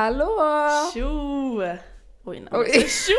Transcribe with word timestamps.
Hallå! 0.00 0.30
Tjo! 0.94 1.62
Oj, 2.24 2.40
nej, 2.40 2.48
Oj. 2.52 2.88
tjo! 2.88 3.12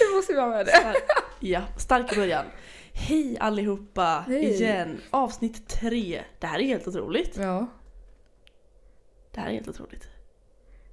Nu 0.00 0.16
måste 0.16 0.32
vi 0.32 0.40
ha 0.40 0.48
med 0.48 0.66
det. 0.66 0.72
Stark- 0.72 1.24
ja, 1.40 1.62
stark 1.78 2.14
början. 2.16 2.44
Hej 2.92 3.36
allihopa 3.40 4.24
Hej. 4.28 4.44
igen. 4.44 5.00
Avsnitt 5.10 5.68
tre. 5.68 6.22
Det 6.38 6.46
här 6.46 6.58
är 6.58 6.62
helt 6.64 6.88
otroligt. 6.88 7.36
Ja. 7.36 7.66
Det 9.34 9.40
här 9.40 9.48
är 9.48 9.52
helt 9.52 9.68
otroligt. 9.68 10.08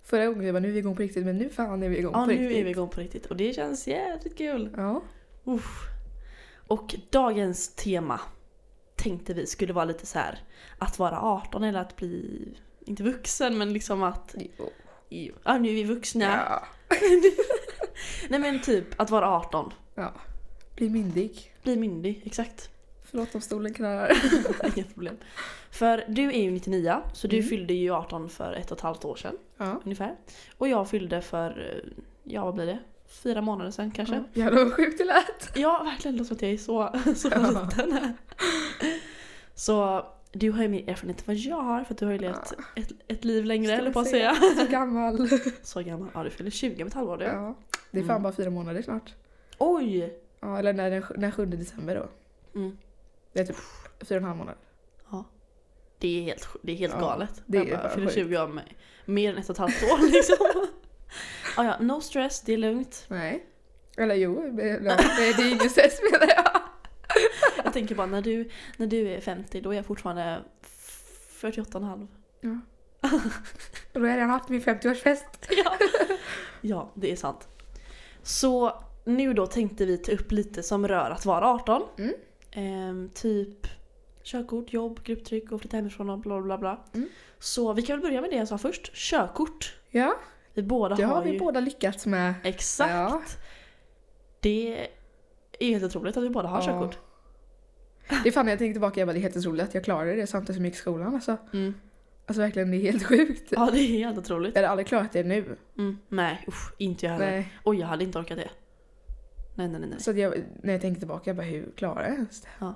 Förra 0.04 0.26
gången 0.26 0.46
vi 0.46 0.52
bara 0.52 0.60
nu 0.60 0.68
är 0.68 0.72
vi 0.74 0.80
igång 0.80 0.96
på 0.96 1.02
riktigt 1.02 1.26
men 1.26 1.38
nu 1.38 1.50
fan 1.50 1.84
är 1.84 1.90
vi 1.90 1.98
igång 1.98 2.12
Ja, 2.14 2.20
på 2.20 2.26
nu 2.26 2.34
riktigt. 2.34 2.58
är 2.58 2.64
vi 2.64 2.70
igång 2.70 2.90
på 2.90 3.00
riktigt 3.00 3.26
och 3.26 3.36
det 3.36 3.54
känns 3.54 3.88
jävligt 3.88 4.38
kul. 4.38 4.74
Ja. 4.78 5.02
Uff. 5.44 5.82
Och 6.68 6.96
dagens 7.12 7.76
tema 7.76 8.20
tänkte 9.06 9.34
vi 9.34 9.48
skulle 9.48 9.74
vara 9.74 9.86
lite 9.86 10.06
så 10.06 10.20
här 10.20 10.40
att 10.80 11.00
vara 11.00 11.20
18 11.22 11.64
eller 11.64 11.80
att 11.80 11.96
bli, 11.96 12.48
inte 12.86 13.04
vuxen 13.04 13.58
men 13.58 13.74
liksom 13.74 14.04
att, 14.04 14.36
Jo. 14.58 14.70
jo, 15.10 15.34
ja 15.44 15.58
nu 15.58 15.70
är 15.70 15.74
vi 15.74 15.84
vuxna. 15.84 16.26
Ja. 16.50 16.68
Nej 18.30 18.40
men 18.40 18.62
typ 18.62 19.00
att 19.02 19.10
vara 19.10 19.30
18. 19.30 19.74
ja. 19.96 20.14
Bli 20.76 20.90
myndig. 20.90 21.54
Bli 21.64 21.76
myndig, 21.76 22.22
exakt. 22.26 22.70
Förlåt 23.04 23.36
om 23.36 23.42
stolen 23.42 23.74
knarrar. 23.74 24.12
Inga 24.76 24.86
problem. 24.88 25.18
För 25.72 26.04
du 26.08 26.24
är 26.34 26.42
ju 26.44 26.52
99 26.52 26.96
så 27.14 27.28
du 27.28 27.38
Mm. 27.38 27.50
fyllde 27.50 27.74
ju 27.74 27.92
18 27.94 28.30
för 28.30 28.54
ett 28.54 28.72
och 28.72 28.78
ett 28.78 28.82
halvt 28.84 29.06
år 29.06 29.16
sedan 29.16 29.38
Ja. 29.58 29.82
ungefär. 29.86 30.16
Och 30.58 30.68
jag 30.68 30.90
fyllde 30.90 31.22
för, 31.22 31.82
ja 32.24 32.46
vad 32.46 32.54
blir 32.56 32.66
det? 32.66 32.80
Fyra 33.24 33.42
månader 33.42 33.72
sedan 33.72 33.92
kanske. 33.92 34.16
ja. 34.16 34.24
Jävlar 34.44 34.64
vad 34.64 34.74
sjukt 34.74 34.98
det 34.98 35.04
lät. 35.06 35.52
Ja, 35.58 35.84
verkligen. 35.84 36.18
Det 36.18 36.24
låter 36.24 36.28
som 36.28 36.36
att 36.36 36.42
jag 36.42 36.52
är 36.52 36.58
så, 36.58 37.00
så 37.16 37.30
Ja. 37.32 37.68
liten. 37.70 38.14
Så 39.56 40.06
du 40.32 40.52
har 40.52 40.62
ju 40.62 40.68
mer 40.70 40.90
erfarenhet 40.90 41.20
än 41.20 41.24
vad 41.26 41.36
jag 41.36 41.62
har 41.62 41.84
för 41.84 41.94
att 41.94 41.98
du 41.98 42.06
har 42.06 42.12
ju 42.14 42.20
levt 42.20 42.54
ett, 42.76 42.92
ett 43.08 43.24
liv 43.26 43.46
längre, 43.46 43.74
eller 43.74 43.92
på 43.92 44.00
att 44.00 44.08
säga. 44.10 44.36
Så 44.36 44.66
gammal. 44.72 45.30
Så 45.64 45.82
gammal. 45.82 46.10
Ja, 46.14 46.24
du 46.24 46.30
fyller 46.30 46.52
20 46.52 46.82
om 46.84 46.88
ett 46.88 46.94
halvår 46.94 47.18
du. 47.18 47.26
Ja. 47.26 47.56
Det 47.92 48.00
är 48.00 48.04
fan 48.04 48.10
Mm. 48.12 48.24
bara 48.24 48.34
fyra 48.34 48.50
månader 48.50 48.82
snart. 48.82 49.14
Oj! 49.58 50.14
Ja, 50.40 50.60
eller 50.60 50.74
när 50.74 50.90
den, 50.92 51.04
den 51.18 51.32
7 51.32 51.46
december 51.46 51.96
då. 51.96 52.10
Mm. 52.60 52.78
Det 53.34 53.40
är 53.40 53.46
typ 53.46 53.56
fyra 54.02 54.18
och 54.18 54.22
en 54.22 54.24
halv 54.24 54.38
månad. 54.38 54.56
Det 56.00 56.20
är 56.20 56.24
helt, 56.24 56.48
det 56.62 56.72
är 56.72 56.76
helt 56.76 56.94
Ja, 56.94 57.00
galet. 57.00 57.42
det 57.46 57.58
jag 57.58 57.70
är 57.70 57.78
bara, 57.78 57.90
fyller 57.90 58.08
sjukt. 58.08 58.16
20 58.16 58.38
om 58.38 58.60
mer 59.06 59.32
än 59.34 59.38
ett 59.38 59.50
och 59.50 59.56
ett 59.56 59.58
halvt 59.58 59.84
år 59.84 60.12
liksom. 60.12 60.36
ja, 61.58 61.64
ja, 61.66 61.76
no 61.80 62.02
stress, 62.02 62.42
det 62.42 62.54
är 62.54 62.58
lugnt. 62.58 63.06
Nej. 63.08 63.46
Eller 63.98 64.16
jo, 64.16 64.52
det, 64.52 64.68
ja, 64.68 64.96
det 65.18 65.24
är 65.28 65.52
ingen 65.52 65.70
stress 65.70 66.00
menar 66.12 66.28
jag. 66.36 66.45
Tänker 67.76 67.96
bara 67.96 68.08
när 68.08 68.22
du, 68.22 68.50
när 68.78 68.88
du 68.88 69.08
är 69.10 69.22
50 69.22 69.62
då 69.62 69.72
är 69.72 69.76
jag 69.76 69.86
fortfarande 69.86 70.42
48,5. 71.42 72.08
Ja. 72.42 72.60
Och 73.94 74.00
då 74.00 74.00
har 74.00 74.08
jag 74.08 74.16
redan 74.18 74.30
haft 74.30 74.50
min 74.50 74.62
50-årsfest. 74.62 75.26
Ja. 75.50 75.78
ja, 76.62 76.92
det 76.94 77.12
är 77.12 77.16
sant. 77.16 77.48
Så 78.24 78.84
nu 79.06 79.34
då 79.34 79.46
tänkte 79.48 79.86
vi 79.86 79.98
ta 79.98 80.12
upp 80.12 80.32
lite 80.32 80.64
som 80.64 80.88
rör 80.88 81.12
att 81.12 81.26
vara 81.26 81.48
18. 81.48 81.84
Mm. 81.98 82.14
Ehm, 82.52 83.10
typ 83.14 83.68
körkort, 84.24 84.74
jobb, 84.74 85.04
grupptryck 85.04 85.52
och 85.52 85.62
flytta 85.62 85.78
hemifrån 85.78 86.10
och 86.10 86.20
bla 86.20 86.42
bla 86.42 86.58
bla. 86.58 86.84
Mm. 86.94 87.10
Så 87.40 87.74
vi 87.74 87.82
kan 87.82 87.96
väl 88.00 88.02
börja 88.10 88.22
med 88.22 88.30
det 88.30 88.36
jag 88.36 88.48
sa 88.48 88.58
först. 88.58 88.92
Körkort. 88.94 89.74
Ja, 89.90 90.16
Vi 90.54 90.64
båda 90.64 90.96
det 90.96 91.04
har 91.04 91.16
har 91.16 91.24
vi 91.24 91.32
ju... 91.32 91.40
båda 91.40 91.60
lyckats 91.60 92.06
med. 92.06 92.34
Exakt. 92.44 92.92
Ja. 92.92 93.22
Det 94.40 94.78
är 94.80 94.88
helt 95.72 95.84
otroligt 95.84 96.18
att 96.18 96.24
vi 96.24 96.30
båda 96.30 96.48
har 96.48 96.58
Ja. 96.62 96.66
körkort. 96.66 96.98
Det 98.24 98.30
är 98.30 98.32
fan 98.32 98.46
när 98.46 98.52
jag 98.52 98.60
tänker 98.60 98.74
tillbaka, 98.74 99.00
jag 99.00 99.08
bara, 99.08 99.14
det 99.14 99.20
är 99.20 99.22
helt 99.22 99.38
otroligt 99.38 99.64
att 99.64 99.74
jag 99.74 99.84
klarade 99.84 100.16
det 100.16 100.28
samtidigt 100.28 100.56
som 100.56 100.66
jag 100.66 100.70
gick 100.70 100.76
i 100.76 100.82
skolan. 100.82 101.16
Alltså, 101.16 101.38
Mm. 101.54 101.74
alltså 102.26 102.42
verkligen, 102.42 102.72
det 102.72 102.78
är 102.78 102.92
helt 102.92 103.04
sjukt. 103.04 103.52
Ja, 103.52 103.70
det 103.74 103.80
är 103.80 103.98
helt 103.98 104.18
otroligt. 104.18 104.56
Jag 104.56 104.62
hade 104.62 104.70
aldrig 104.70 104.88
klarat 104.88 105.12
det 105.12 105.24
nu. 105.24 105.56
Mm. 105.78 105.98
Nej, 106.10 106.46
usch, 106.48 106.74
inte 106.78 107.06
jag 107.06 107.14
heller. 107.14 107.46
Oj, 107.64 107.80
jag 107.80 107.88
hade 107.88 108.04
inte 108.04 108.20
orkat 108.20 108.38
det. 108.38 108.50
Nej, 109.56 109.68
nej, 109.68 109.80
nej. 109.80 109.90
nej. 109.90 110.00
Så 110.00 110.12
jag, 110.12 110.34
när 110.64 110.74
jag 110.74 110.82
tänker 110.82 111.00
tillbaka, 111.00 111.30
jag 111.30 111.38
bara, 111.38 111.44
hur 111.48 111.72
klarar 111.76 112.04
jag 112.04 112.14
ens 112.14 112.42
det? 112.42 112.74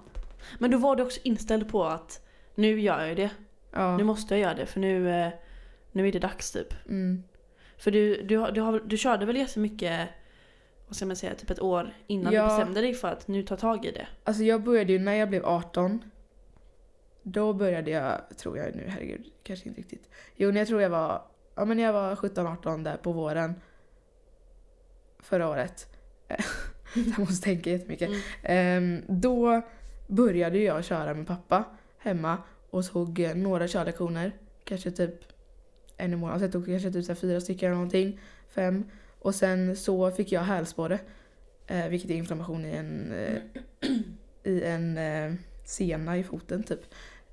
Men 0.59 0.72
då 0.72 0.78
var 0.78 0.96
du 0.96 1.04
också 1.04 1.20
inställd 1.24 1.70
på 1.70 1.84
att 1.86 2.25
nu 2.56 2.80
gör 2.81 3.06
jag 3.06 3.18
det. 3.18 3.30
Ja. 3.72 3.98
Nu 3.98 4.04
måste 4.04 4.34
jag 4.34 4.42
göra 4.42 4.54
det 4.54 4.66
för 4.66 4.80
nu, 4.80 5.09
eh, 5.09 5.30
nu 5.92 6.08
är 6.08 6.12
det 6.12 6.20
dags 6.20 6.52
typ. 6.52 6.74
Mm. 6.86 7.24
För 7.78 7.92
du, 7.92 8.22
du, 8.24 8.52
du, 8.52 8.62
har, 8.62 8.81
du 8.86 8.98
körde 8.98 9.25
väl 9.25 9.38
jättemycket, 9.38 10.09
vad 10.90 10.96
ska 10.96 11.06
man 11.06 11.16
säga, 11.16 11.36
typ 11.36 11.50
ett 11.50 11.62
år 11.62 11.94
innan 12.08 12.34
Ja. 12.34 12.42
du 12.44 12.48
bestämde 12.48 12.82
dig 12.82 12.94
för 12.94 13.08
att 13.08 13.28
nu 13.28 13.44
ta 13.44 13.56
tag 13.58 13.86
i 13.86 13.92
det. 13.92 14.08
Alltså 14.24 14.44
jag 14.44 14.64
började 14.64 14.94
ju 14.94 15.00
när 15.00 15.14
jag 15.14 15.30
blev 15.30 15.46
18. 15.46 16.04
Då 17.24 17.54
började 17.54 17.92
jag, 17.92 18.22
tror 18.38 18.58
jag 18.58 18.76
nu, 18.76 18.84
herregud, 18.88 19.26
kanske 19.44 19.70
inte 19.70 19.82
riktigt. 19.82 20.10
Jo, 20.36 20.52
när 20.52 20.60
jag 20.62 20.68
tror 20.68 20.82
jag 20.82 20.90
var, 20.90 21.22
ja 21.56 21.66
men 21.66 21.80
jag 21.80 21.94
var 21.94 22.16
17-18 22.16 22.84
där 22.84 22.98
på 22.98 23.12
våren. 23.12 23.54
Förra 25.20 25.50
året. 25.50 25.88
jag 26.96 27.20
måste 27.20 27.44
tänka 27.44 27.70
jättemycket. 27.70 28.10
Mm. 28.10 28.22
Ehm, 28.44 29.04
då 29.08 29.62
började 30.08 30.58
jag 30.58 30.84
köra 30.86 31.14
med 31.14 31.28
pappa 31.28 31.64
hemma 31.98 32.38
och 32.70 32.86
tog 32.86 33.20
eh, 33.20 33.36
några 33.36 33.68
körlektioner. 33.68 34.32
Kanske 34.64 34.92
typ 34.92 35.16
en 35.98 36.14
i 36.14 36.16
månaden. 36.16 36.34
Alltså 36.34 36.46
jag 36.46 36.52
tog 36.52 36.66
kanske 36.66 36.92
typ 36.92 37.06
så 37.06 37.16
fyra 37.16 37.42
stycken 37.42 37.68
eller 37.68 37.76
någonting. 37.76 38.20
Fem. 38.50 38.84
Och 39.19 39.35
sen 39.35 39.75
så 39.75 40.12
fick 40.12 40.31
jag 40.31 40.41
hälsporre. 40.41 41.00
Eh, 41.68 41.88
vilket 41.88 42.09
är 42.09 42.16
inflammation 42.16 42.66
i 42.66 42.72
en, 42.72 43.13
eh, 43.13 43.41
i 44.44 44.63
en 44.63 44.97
eh, 44.97 45.34
sena 45.66 46.18
i 46.18 46.24
foten 46.24 46.63
typ. 46.63 46.81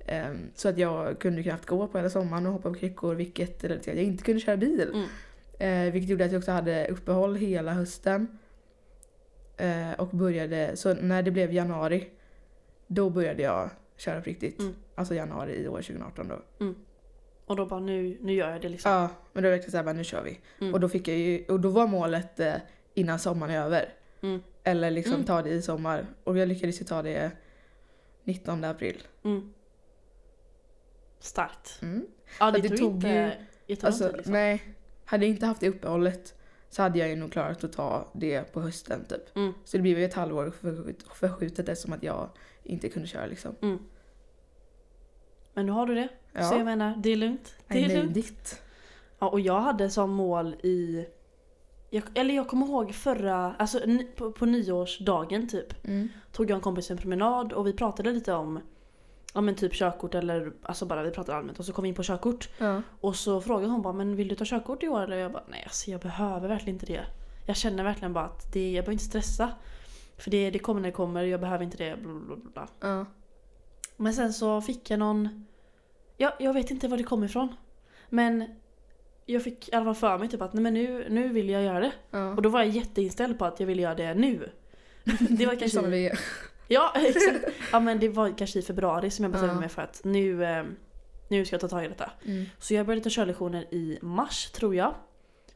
Ehm, 0.07 0.51
så 0.55 0.69
att 0.69 0.77
jag 0.77 1.19
kunde 1.19 1.43
knappt 1.43 1.65
gå 1.65 1.87
på 1.87 1.97
hela 1.97 2.09
sommaren 2.09 2.45
och 2.45 2.53
hoppa 2.53 2.69
på 2.69 2.75
kryckor 2.75 3.15
vilket 3.15 3.63
ledde 3.63 3.79
till 3.79 3.91
att 3.91 3.97
jag 3.97 4.05
inte 4.05 4.23
kunde 4.23 4.39
köra 4.39 4.57
bil. 4.57 4.91
Mm. 4.93 5.07
Eh, 5.59 5.93
vilket 5.93 6.09
gjorde 6.09 6.25
att 6.25 6.31
jag 6.31 6.39
också 6.39 6.51
hade 6.51 6.87
uppehåll 6.87 7.35
hela 7.35 7.73
hösten. 7.73 8.37
Eh, 9.57 9.91
och 9.91 10.07
började, 10.07 10.75
så 10.75 10.93
när 10.93 11.23
det 11.23 11.31
blev 11.31 11.53
januari, 11.53 12.09
då 12.87 13.09
började 13.09 13.43
jag 13.43 13.69
köra 13.97 14.21
på 14.21 14.29
riktigt. 14.29 14.59
Mm. 14.59 14.73
Alltså 14.95 15.15
januari 15.15 15.55
i 15.55 15.67
år 15.67 15.81
2018 15.81 16.27
då. 16.27 16.65
Och 17.47 17.55
då 17.55 17.65
bara 17.65 17.79
nu, 17.79 18.17
nu 18.21 18.33
gör 18.33 18.51
jag 18.51 18.61
det 18.61 18.69
liksom. 18.69 18.91
Ja, 18.91 18.99
men 19.33 19.43
då 19.43 19.49
var 19.49 19.51
det 19.51 19.57
verkligen 19.57 19.71
såhär, 19.83 19.93
nu 19.93 20.03
kör 20.03 20.21
vi. 20.23 20.39
Mm. 20.61 20.73
Och 20.73 20.79
då 20.79 20.89
fick 20.89 21.07
jag 21.07 21.17
ju, 21.17 21.45
och 21.45 21.59
då 21.59 21.69
var 21.69 21.87
målet 21.87 22.39
eh, 22.39 22.53
innan 22.93 23.19
sommaren 23.19 23.53
är 23.55 23.61
över. 23.61 23.93
Mm. 24.21 24.41
Eller 24.63 24.91
liksom 24.91 25.13
Mm. 25.13 25.25
ta 25.25 25.41
det 25.41 25.49
i 25.49 25.61
sommar. 25.61 26.05
Och 26.23 26.37
jag 26.37 26.47
lyckades 26.47 26.81
ju 26.81 26.85
ta 26.85 27.01
det 27.01 27.31
19 28.23 28.63
april. 28.63 29.03
Mm. 29.23 29.53
Starkt. 31.19 31.79
Mm. 31.81 32.07
Ja, 32.39 32.51
det, 32.51 32.59
det 32.61 32.69
tog, 32.69 32.77
tog 32.77 32.93
inte 32.95 33.07
ju- 33.07 33.31
jättelång 33.73 33.87
Alltså, 33.87 34.07
tid 34.07 34.15
liksom. 34.17 34.33
nej. 34.33 34.63
Hade 35.05 35.25
jag 35.25 35.29
inte 35.33 35.45
haft 35.45 35.59
det 35.61 35.69
uppehållet 35.69 36.33
så 36.69 36.81
hade 36.81 36.99
jag 36.99 37.09
ju 37.09 37.15
nog 37.15 37.31
klarat 37.31 37.63
att 37.63 37.73
ta 37.73 38.07
det 38.13 38.53
på 38.53 38.61
hösten 38.61 39.05
typ. 39.05 39.35
Mm. 39.35 39.53
Så 39.65 39.77
det 39.77 39.81
blev 39.83 39.99
ju 39.99 40.05
ett 40.05 40.13
halvår 40.13 40.51
förskjut- 40.61 41.05
förskjutet 41.13 41.69
eftersom 41.69 41.93
att 41.93 42.03
jag 42.03 42.29
inte 42.63 42.89
kunde 42.89 43.07
köra 43.07 43.25
liksom. 43.25 43.55
Men 45.57 45.65
nu 45.65 45.71
har 45.71 45.85
du 45.85 45.95
det. 45.95 46.07
Ja. 46.33 46.43
Så 46.43 46.55
jag 46.55 46.65
menar, 46.65 46.93
det 46.97 47.09
är 47.09 47.15
lugnt. 47.15 47.55
Det 47.67 47.79
I 47.79 47.83
är 47.83 47.87
made 47.87 48.01
lugnt. 48.01 48.17
it. 48.17 48.61
Ja, 49.19 49.29
och 49.29 49.39
jag 49.39 49.59
hade 49.59 49.89
som 49.89 50.11
mål 50.11 50.53
i... 50.53 51.05
Jag, 51.89 52.03
eller 52.13 52.35
jag 52.35 52.47
kommer 52.47 52.65
ihåg 52.65 52.93
förra, 52.93 53.55
alltså 53.55 53.79
på, 54.15 54.31
på 54.31 54.45
nyårsdagen 54.45 55.47
typ. 55.47 55.85
Mm. 55.85 56.09
Tog 56.31 56.49
jag 56.49 56.55
en 56.55 56.61
kompis 56.61 56.91
en 56.91 56.97
promenad 56.97 57.53
och 57.53 57.67
vi 57.67 57.73
pratade 57.73 58.11
lite 58.11 58.33
om 58.33 58.59
Ja 59.33 59.41
men 59.41 59.55
typ 59.55 59.73
körkort 59.73 60.15
eller 60.15 60.53
alltså 60.61 60.85
bara 60.85 61.03
vi 61.03 61.11
pratade 61.11 61.37
allmänt 61.37 61.59
och 61.59 61.65
så 61.65 61.73
kom 61.73 61.83
vi 61.83 61.89
in 61.89 61.95
på 61.95 62.03
körkort. 62.03 62.49
Ja. 62.57 62.81
Och 63.01 63.15
så 63.15 63.41
frågade 63.41 63.71
hon 63.71 63.81
bara 63.81 63.93
men 63.93 64.15
vill 64.15 64.27
du 64.27 64.35
ta 64.35 64.45
körkort 64.45 64.83
i 64.83 64.87
år? 64.87 65.01
Eller 65.01 65.17
jag 65.17 65.31
bara 65.31 65.43
nej 65.49 65.63
alltså 65.63 65.91
jag 65.91 66.01
behöver 66.01 66.47
verkligen 66.47 66.75
inte 66.75 66.85
det. 66.85 67.05
Jag 67.45 67.55
känner 67.55 67.83
verkligen 67.83 68.13
bara 68.13 68.25
att 68.25 68.53
det, 68.53 68.71
jag 68.71 68.85
behöver 68.85 68.91
inte 68.91 69.05
stressa. 69.05 69.51
För 70.17 70.31
det, 70.31 70.49
det 70.49 70.59
kommer 70.59 70.81
när 70.81 70.89
det 70.89 70.95
kommer, 70.95 71.23
jag 71.23 71.39
behöver 71.39 71.63
inte 71.63 71.77
det. 71.77 71.97
Bla, 72.01 72.35
bla, 72.35 72.35
bla. 72.53 72.67
Ja. 72.79 73.05
Men 73.97 74.13
sen 74.13 74.33
så 74.33 74.61
fick 74.61 74.89
jag 74.89 74.99
någon... 74.99 75.45
Ja, 76.17 76.33
jag 76.39 76.53
vet 76.53 76.71
inte 76.71 76.87
var 76.87 76.97
det 76.97 77.03
kom 77.03 77.23
ifrån. 77.23 77.55
Men 78.09 78.43
jag 79.25 79.43
fick 79.43 79.69
i 79.69 79.73
alla 79.73 79.85
fall 79.85 79.95
för 79.95 80.17
mig 80.17 80.27
typ 80.29 80.41
att 80.41 80.53
nej 80.53 80.63
men 80.63 80.73
nu, 80.73 81.05
nu 81.09 81.27
vill 81.27 81.49
jag 81.49 81.63
göra 81.63 81.79
det. 81.79 81.91
Ja. 82.11 82.29
Och 82.29 82.41
då 82.41 82.49
var 82.49 82.59
jag 82.59 82.69
jätteinställd 82.69 83.39
på 83.39 83.45
att 83.45 83.59
jag 83.59 83.67
ville 83.67 83.81
göra 83.81 83.95
det 83.95 84.13
nu. 84.13 84.49
Det 85.29 85.45
var 85.45 85.55
kanske... 85.59 85.69
Som 85.81 85.91
vi. 85.91 86.11
Ja, 86.67 86.93
exakt. 86.95 87.45
Ja 87.71 87.79
men 87.79 87.99
det 87.99 88.09
var 88.09 88.37
kanske 88.37 88.59
i 88.59 88.61
februari 88.61 89.09
som 89.11 89.23
jag 89.23 89.31
bestämde 89.31 89.53
Ja. 89.55 89.59
mig 89.59 89.69
för 89.69 89.81
att 89.81 90.01
nu, 90.03 90.43
eh, 90.45 90.63
nu 91.27 91.45
ska 91.45 91.53
jag 91.53 91.61
ta 91.61 91.67
tag 91.67 91.85
i 91.85 91.87
detta. 91.87 92.11
Mm. 92.25 92.45
Så 92.59 92.73
jag 92.73 92.85
började 92.85 93.03
ta 93.03 93.09
körlektioner 93.09 93.73
i 93.73 93.99
mars 94.01 94.51
tror 94.51 94.75
jag. 94.75 94.93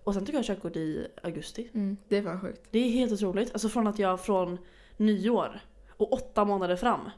Och 0.03 0.13
sen 0.13 0.25
tog 0.25 0.35
jag 0.35 0.45
körkort 0.45 0.75
i 0.75 1.07
augusti. 1.23 1.69
Mm. 1.73 1.97
Det 2.07 2.17
är 2.17 2.23
fan 2.23 2.41
sjukt. 2.41 2.61
Det 2.71 2.79
är 2.79 2.89
helt 2.89 3.11
otroligt. 3.11 3.53
Alltså 3.53 3.69
från 3.69 3.87
att 3.87 3.99
jag 3.99 4.21
från 4.25 4.57
nyår 4.97 5.59
och 5.89 6.13
åtta 6.13 6.45
månader 6.45 6.75
fram. 6.75 7.09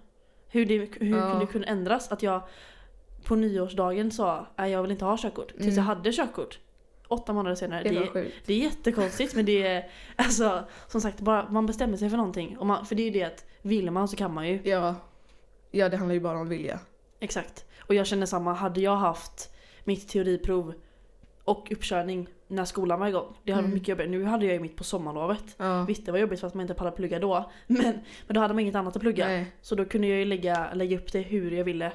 Hur 0.47 0.65
det 0.65 0.77
hur 0.77 0.87
Ja. 1.17 1.29
kunde 1.31 1.39
det 1.45 1.51
kunna 1.51 1.65
ändras? 1.67 2.11
Att 2.11 2.23
jag 2.23 2.41
på 3.23 3.35
nyårsdagen 3.35 4.11
sa 4.11 4.47
att 4.55 4.69
jag 4.69 4.81
vill 4.81 4.91
inte 4.91 5.05
ha 5.05 5.17
körkort. 5.17 5.47
Tills 5.47 5.61
Mm. 5.63 5.75
jag 5.75 5.83
hade 5.83 6.11
körkort. 6.11 6.59
Åtta 7.07 7.33
månader 7.33 7.55
senare. 7.55 7.83
Det 7.83 7.89
är 7.89 7.99
Det, 7.99 8.07
sjukt. 8.07 8.35
det 8.45 8.53
är 8.53 8.57
jättekonstigt 8.57 9.35
men 9.35 9.45
det 9.45 9.67
är 9.67 9.89
alltså 10.15 10.63
som 10.87 11.01
sagt 11.01 11.19
bara 11.21 11.49
man 11.49 11.65
bestämmer 11.65 11.97
sig 11.97 12.09
för 12.09 12.17
någonting. 12.17 12.57
Och 12.57 12.65
man, 12.65 12.85
för 12.85 12.95
det 12.95 13.01
är 13.01 13.05
ju 13.05 13.11
det 13.11 13.23
att 13.23 13.45
vill 13.61 13.91
man 13.91 14.07
så 14.07 14.15
kan 14.17 14.33
man 14.33 14.47
ju. 14.47 14.59
Ja. 14.63 14.95
Ja, 15.71 15.89
det 15.89 15.97
handlar 15.97 16.13
ju 16.13 16.19
bara 16.19 16.37
om 16.39 16.49
vilja. 16.49 16.79
Exakt. 17.19 17.65
Och 17.81 17.95
jag 17.95 18.07
känner 18.07 18.25
samma, 18.25 18.53
hade 18.53 18.81
jag 18.81 18.95
haft 18.95 19.53
mitt 19.83 20.07
teoriprov 20.09 20.73
och 21.43 21.71
uppkörning 21.71 22.27
när 22.47 22.65
skolan 22.65 22.99
var 22.99 23.07
igång. 23.07 23.35
Det 23.43 23.51
hade 23.51 23.61
varit 23.61 23.65
Mm. 23.65 23.73
mycket 23.73 23.87
jobbigare. 23.87 24.09
Nu 24.11 24.23
hade 24.23 24.45
jag 24.45 24.53
ju 24.53 24.59
mitt 24.59 24.75
på 24.77 24.83
sommarlovet. 24.83 25.43
Ja. 25.57 25.83
Visst 25.83 26.05
det 26.05 26.11
var 26.11 26.19
jobbigt 26.19 26.39
för 26.39 26.47
att 26.47 26.53
man 26.53 26.61
inte 26.61 26.73
pallade 26.73 26.95
plugga 26.95 27.19
då. 27.19 27.51
Men, 27.67 27.81
men 28.27 28.33
då 28.35 28.39
hade 28.41 28.53
man 28.53 28.59
inget 28.59 28.75
annat 28.75 28.95
att 28.95 29.01
plugga. 29.01 29.25
Nej. 29.27 29.45
Så 29.61 29.75
då 29.75 29.85
kunde 29.85 30.07
jag 30.07 30.19
ju 30.19 30.25
lägga, 30.25 30.73
lägga 30.73 30.97
upp 30.97 31.11
det 31.11 31.21
hur 31.21 31.51
jag 31.51 31.63
ville. 31.63 31.91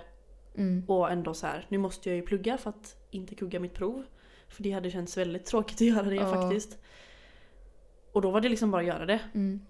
Mm. 0.59 0.85
Och 0.89 1.11
ändå 1.11 1.35
så 1.35 1.47
här, 1.47 1.67
nu 1.69 1.79
måste 1.79 2.09
jag 2.09 2.17
ju 2.17 2.23
plugga 2.23 2.59
för 2.59 2.71
att 2.71 2.97
inte 3.11 3.35
kugga 3.35 3.61
mitt 3.61 3.75
prov. 3.75 4.05
För 4.49 4.63
det 4.63 4.71
hade 4.73 4.91
känts 4.91 5.17
väldigt 5.17 5.45
tråkigt 5.47 5.77
att 5.77 5.87
göra 5.87 6.03
det 6.03 6.15
Ja. 6.15 6.35
faktiskt. 6.35 6.79
Och 8.13 8.23
då 8.23 8.31
var 8.31 8.41
det 8.41 8.49
liksom 8.49 8.71
bara 8.71 8.81
att 8.83 8.89
göra 8.89 9.07
det. 9.07 9.21
Mm. 9.35 9.61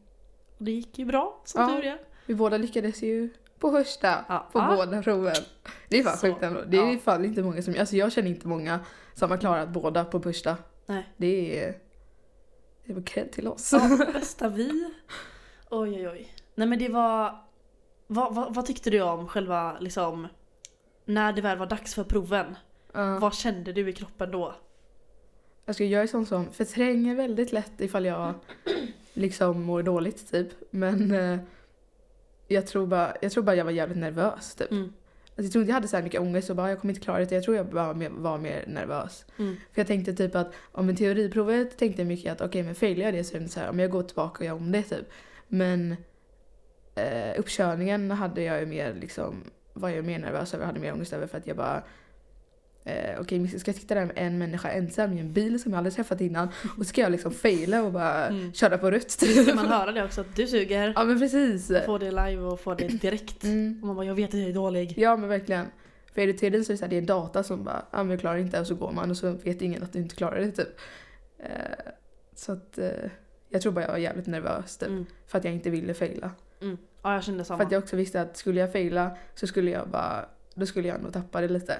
Och 0.58 0.64
det 0.64 0.70
gick 0.73 0.99
ju 0.99 1.05
bra, 1.05 1.40
som 1.44 1.62
Ja. 1.62 1.69
tur 1.76 1.85
är. 1.85 1.99
Vi 2.26 2.35
båda 2.35 2.56
lyckades 2.58 3.02
ju 3.02 3.31
på 3.58 3.70
första 3.70 4.25
Ja. 4.29 4.49
på 4.52 4.58
Ja. 4.58 4.76
båda 4.76 5.02
proven. 5.02 5.35
Det 5.88 5.99
är 5.99 6.02
fan 6.05 6.17
Så, 6.17 6.26
sjukt 6.26 6.43
ändå. 6.43 6.61
Det 6.67 6.76
är 6.76 6.93
ja. 6.93 6.99
fan 6.99 7.25
inte 7.25 7.43
många 7.43 7.62
som, 7.62 7.75
alltså 7.79 7.96
jag 7.96 8.12
känner 8.12 8.29
inte 8.29 8.49
många 8.49 8.81
som 9.14 9.31
har 9.31 9.38
klarat 9.38 9.69
båda 9.69 10.05
på 10.05 10.20
första. 10.20 10.56
Nej. 10.87 11.08
Det 11.17 11.64
är, 11.64 11.79
det 12.85 12.94
var 12.94 13.02
cred 13.02 13.32
till 13.32 13.49
oss. 13.49 13.73
Ja, 13.73 14.06
bästa 14.12 14.49
vi. 14.49 14.90
Oj 15.70 15.90
oj 15.90 16.08
oj. 16.08 16.32
Nej 16.55 16.69
men 16.69 16.79
det 16.79 16.88
var... 16.88 17.38
Vad, 18.06 18.35
vad, 18.35 18.55
vad 18.55 18.67
tyckte 18.67 18.90
du 18.90 19.02
om 19.02 19.29
själva 19.29 19.76
liksom... 19.81 20.29
När 21.08 21.32
det 21.32 21.43
väl 21.43 21.58
var 21.58 21.66
dags 21.66 21.94
för 21.94 22.05
proven? 22.05 22.56
Ja. 22.93 23.19
Vad 23.19 23.34
kände 23.34 23.72
du 23.72 23.88
i 23.88 23.93
kroppen 23.93 24.31
då? 24.31 24.55
Alltså 25.66 25.84
jag 25.84 26.02
är 26.02 26.06
sån 26.06 26.26
som 26.26 26.52
förtränger 26.52 27.14
väldigt 27.14 27.52
lätt 27.52 27.81
ifall 27.81 28.05
jag 28.05 28.34
liksom 29.12 29.62
mår 29.62 29.82
dåligt 29.82 30.31
typ. 30.31 30.49
Men 30.70 31.12
eh, 31.12 31.38
jag, 32.49 32.66
tror 32.66 32.87
bara, 32.87 33.16
jag 33.22 33.32
tror 33.32 33.43
bara 33.44 33.56
jag 33.56 33.64
var 33.64 33.72
jävligt 33.72 33.99
nervös 33.99 34.55
typ. 34.55 34.70
Mm. 34.70 34.82
Alltså, 34.82 35.43
jag 35.43 35.52
tror 35.52 35.62
inte 35.62 35.70
jag 35.70 35.75
hade 35.75 35.88
så 35.88 35.96
här 35.96 36.02
mycket 36.02 36.20
ångest 36.20 36.50
och 36.50 36.56
bara 36.56 36.70
jag 36.70 36.81
kommer 36.81 36.94
inte 36.94 37.05
klara 37.05 37.25
det. 37.25 37.34
Jag 37.34 37.44
tror 37.44 37.56
jag 37.56 37.66
bara 37.66 37.94
mer- 37.94 38.11
var 38.11 38.38
mer 38.38 38.64
nervös. 38.66 39.26
Mm. 39.38 39.56
För 39.72 39.81
jag 39.81 39.87
tänkte 39.87 40.12
typ 40.14 40.34
att 40.34 40.52
om 40.72 40.88
en 40.88 40.96
teoriprovet 40.96 41.78
tänkte 41.78 42.02
jag 42.02 42.06
mycket 42.08 42.32
att 42.32 42.40
okej 42.40 42.62
men 42.62 42.75
failar 42.75 43.04
jag 43.04 43.14
det 43.14 43.25
så 43.25 43.37
är 43.37 43.40
det 43.40 43.49
så 43.49 43.61
här, 43.61 43.70
om 43.70 43.78
jag 43.78 43.90
går 43.90 44.02
tillbaka 44.02 44.38
och 44.38 44.44
gör 44.46 44.54
om 44.54 44.72
det 44.72 44.82
typ. 44.82 45.06
Men 45.49 45.96
eh, 46.94 47.38
uppkörningen 47.40 48.11
hade 48.11 48.43
jag 48.43 48.61
ju 48.61 48.66
mer 48.66 48.94
liksom, 48.94 49.44
var 49.78 49.88
jag 49.88 50.04
mer 50.04 50.19
nervös 50.19 50.54
över, 50.54 50.66
hade 50.66 50.80
mer 50.80 50.92
ångest 50.92 51.12
över 51.12 51.26
för 51.26 51.38
att 51.38 51.46
jag 51.46 51.56
bara 51.56 51.82
Eh, 52.84 53.20
Okej, 53.20 53.44
okay, 53.44 53.58
ska 53.58 53.69
jag 53.69 53.76
sitta 53.76 53.94
där 53.94 54.04
med 54.06 54.14
en 54.16 54.38
människa 54.38 54.70
ensam 54.70 55.12
i 55.12 55.20
en 55.20 55.32
bil 55.32 55.62
som 55.62 55.72
jag 55.72 55.78
aldrig 55.78 55.94
träffat 55.94 56.20
innan 56.20 56.48
och 56.78 56.86
ska 56.86 57.00
jag 57.00 57.12
liksom 57.12 57.32
faila 57.32 57.82
och 57.82 57.92
bara 57.92 58.26
Mm. 58.26 58.52
köra 58.52 58.78
på 58.78 58.90
rött. 58.90 59.10
Ska 59.10 59.54
man 59.54 59.66
höra 59.66 59.92
det 59.92 60.04
också? 60.04 60.20
Att 60.20 60.36
du 60.36 60.46
suger. 60.46 60.92
ja 60.96 61.04
men 61.04 61.19
precis. 61.19 61.72
Få 61.86 61.98
det 61.98 62.10
live 62.10 62.36
och 62.42 62.60
få 62.60 62.75
det 62.75 62.88
direkt. 63.02 63.44
Mm. 63.44 63.78
Och 63.80 63.86
man 63.86 63.96
bara, 63.96 64.06
jag 64.06 64.14
vet 64.14 64.28
att 64.28 64.40
jag 64.40 64.48
är 64.48 64.54
dålig. 64.54 64.94
Ja 64.96 65.16
men 65.16 65.28
verkligen. 65.28 65.66
För 66.14 66.20
är 66.20 66.26
det 66.26 66.32
teorin 66.32 66.64
så 66.64 66.72
är 66.72 66.75
det, 66.75 66.78
så 66.78 66.84
här, 66.84 66.90
det 66.90 66.96
är 66.96 67.02
data 67.02 67.42
som 67.42 67.64
bara, 67.64 67.84
ja 67.90 67.98
men 67.98 68.10
jag 68.10 68.20
klarar 68.20 68.38
inte 68.38 68.60
och 68.60 68.66
så 68.66 68.75
går 68.75 68.92
man 68.92 69.10
och 69.10 69.16
så 69.16 69.30
vet 69.30 69.62
ingen 69.62 69.82
att 69.82 69.92
du 69.92 69.98
inte 69.98 70.16
klarar 70.16 70.40
det 70.40 70.50
typ. 70.50 70.80
Eh, 71.38 71.48
så 72.34 72.52
att 72.52 72.78
eh, 72.78 72.90
jag 73.48 73.62
tror 73.62 73.72
bara 73.72 73.84
jag 73.84 73.90
var 73.90 73.98
jävligt 73.98 74.26
nervös 74.26 74.76
typ. 74.76 74.88
Mm. 74.88 75.06
För 75.26 75.38
att 75.38 75.44
jag 75.44 75.54
inte 75.54 75.70
ville 75.70 75.94
faila. 75.94 76.30
Ja 77.02 77.14
jag 77.14 77.25
kände 77.25 77.44
För 77.44 77.49
samma. 77.49 77.62
att 77.64 77.72
jag 77.72 77.82
också 77.82 77.96
visste 77.96 78.20
att 78.20 78.37
skulle 78.37 78.60
jag 78.60 78.72
faila 78.72 79.16
så 79.34 79.46
skulle 79.46 79.70
jag 79.70 79.88
bara, 79.88 80.28
då 80.55 80.66
skulle 80.66 80.88
jag 80.88 81.02
nog 81.02 81.12
tappa 81.12 81.40
det 81.40 81.49
lite. 81.49 81.78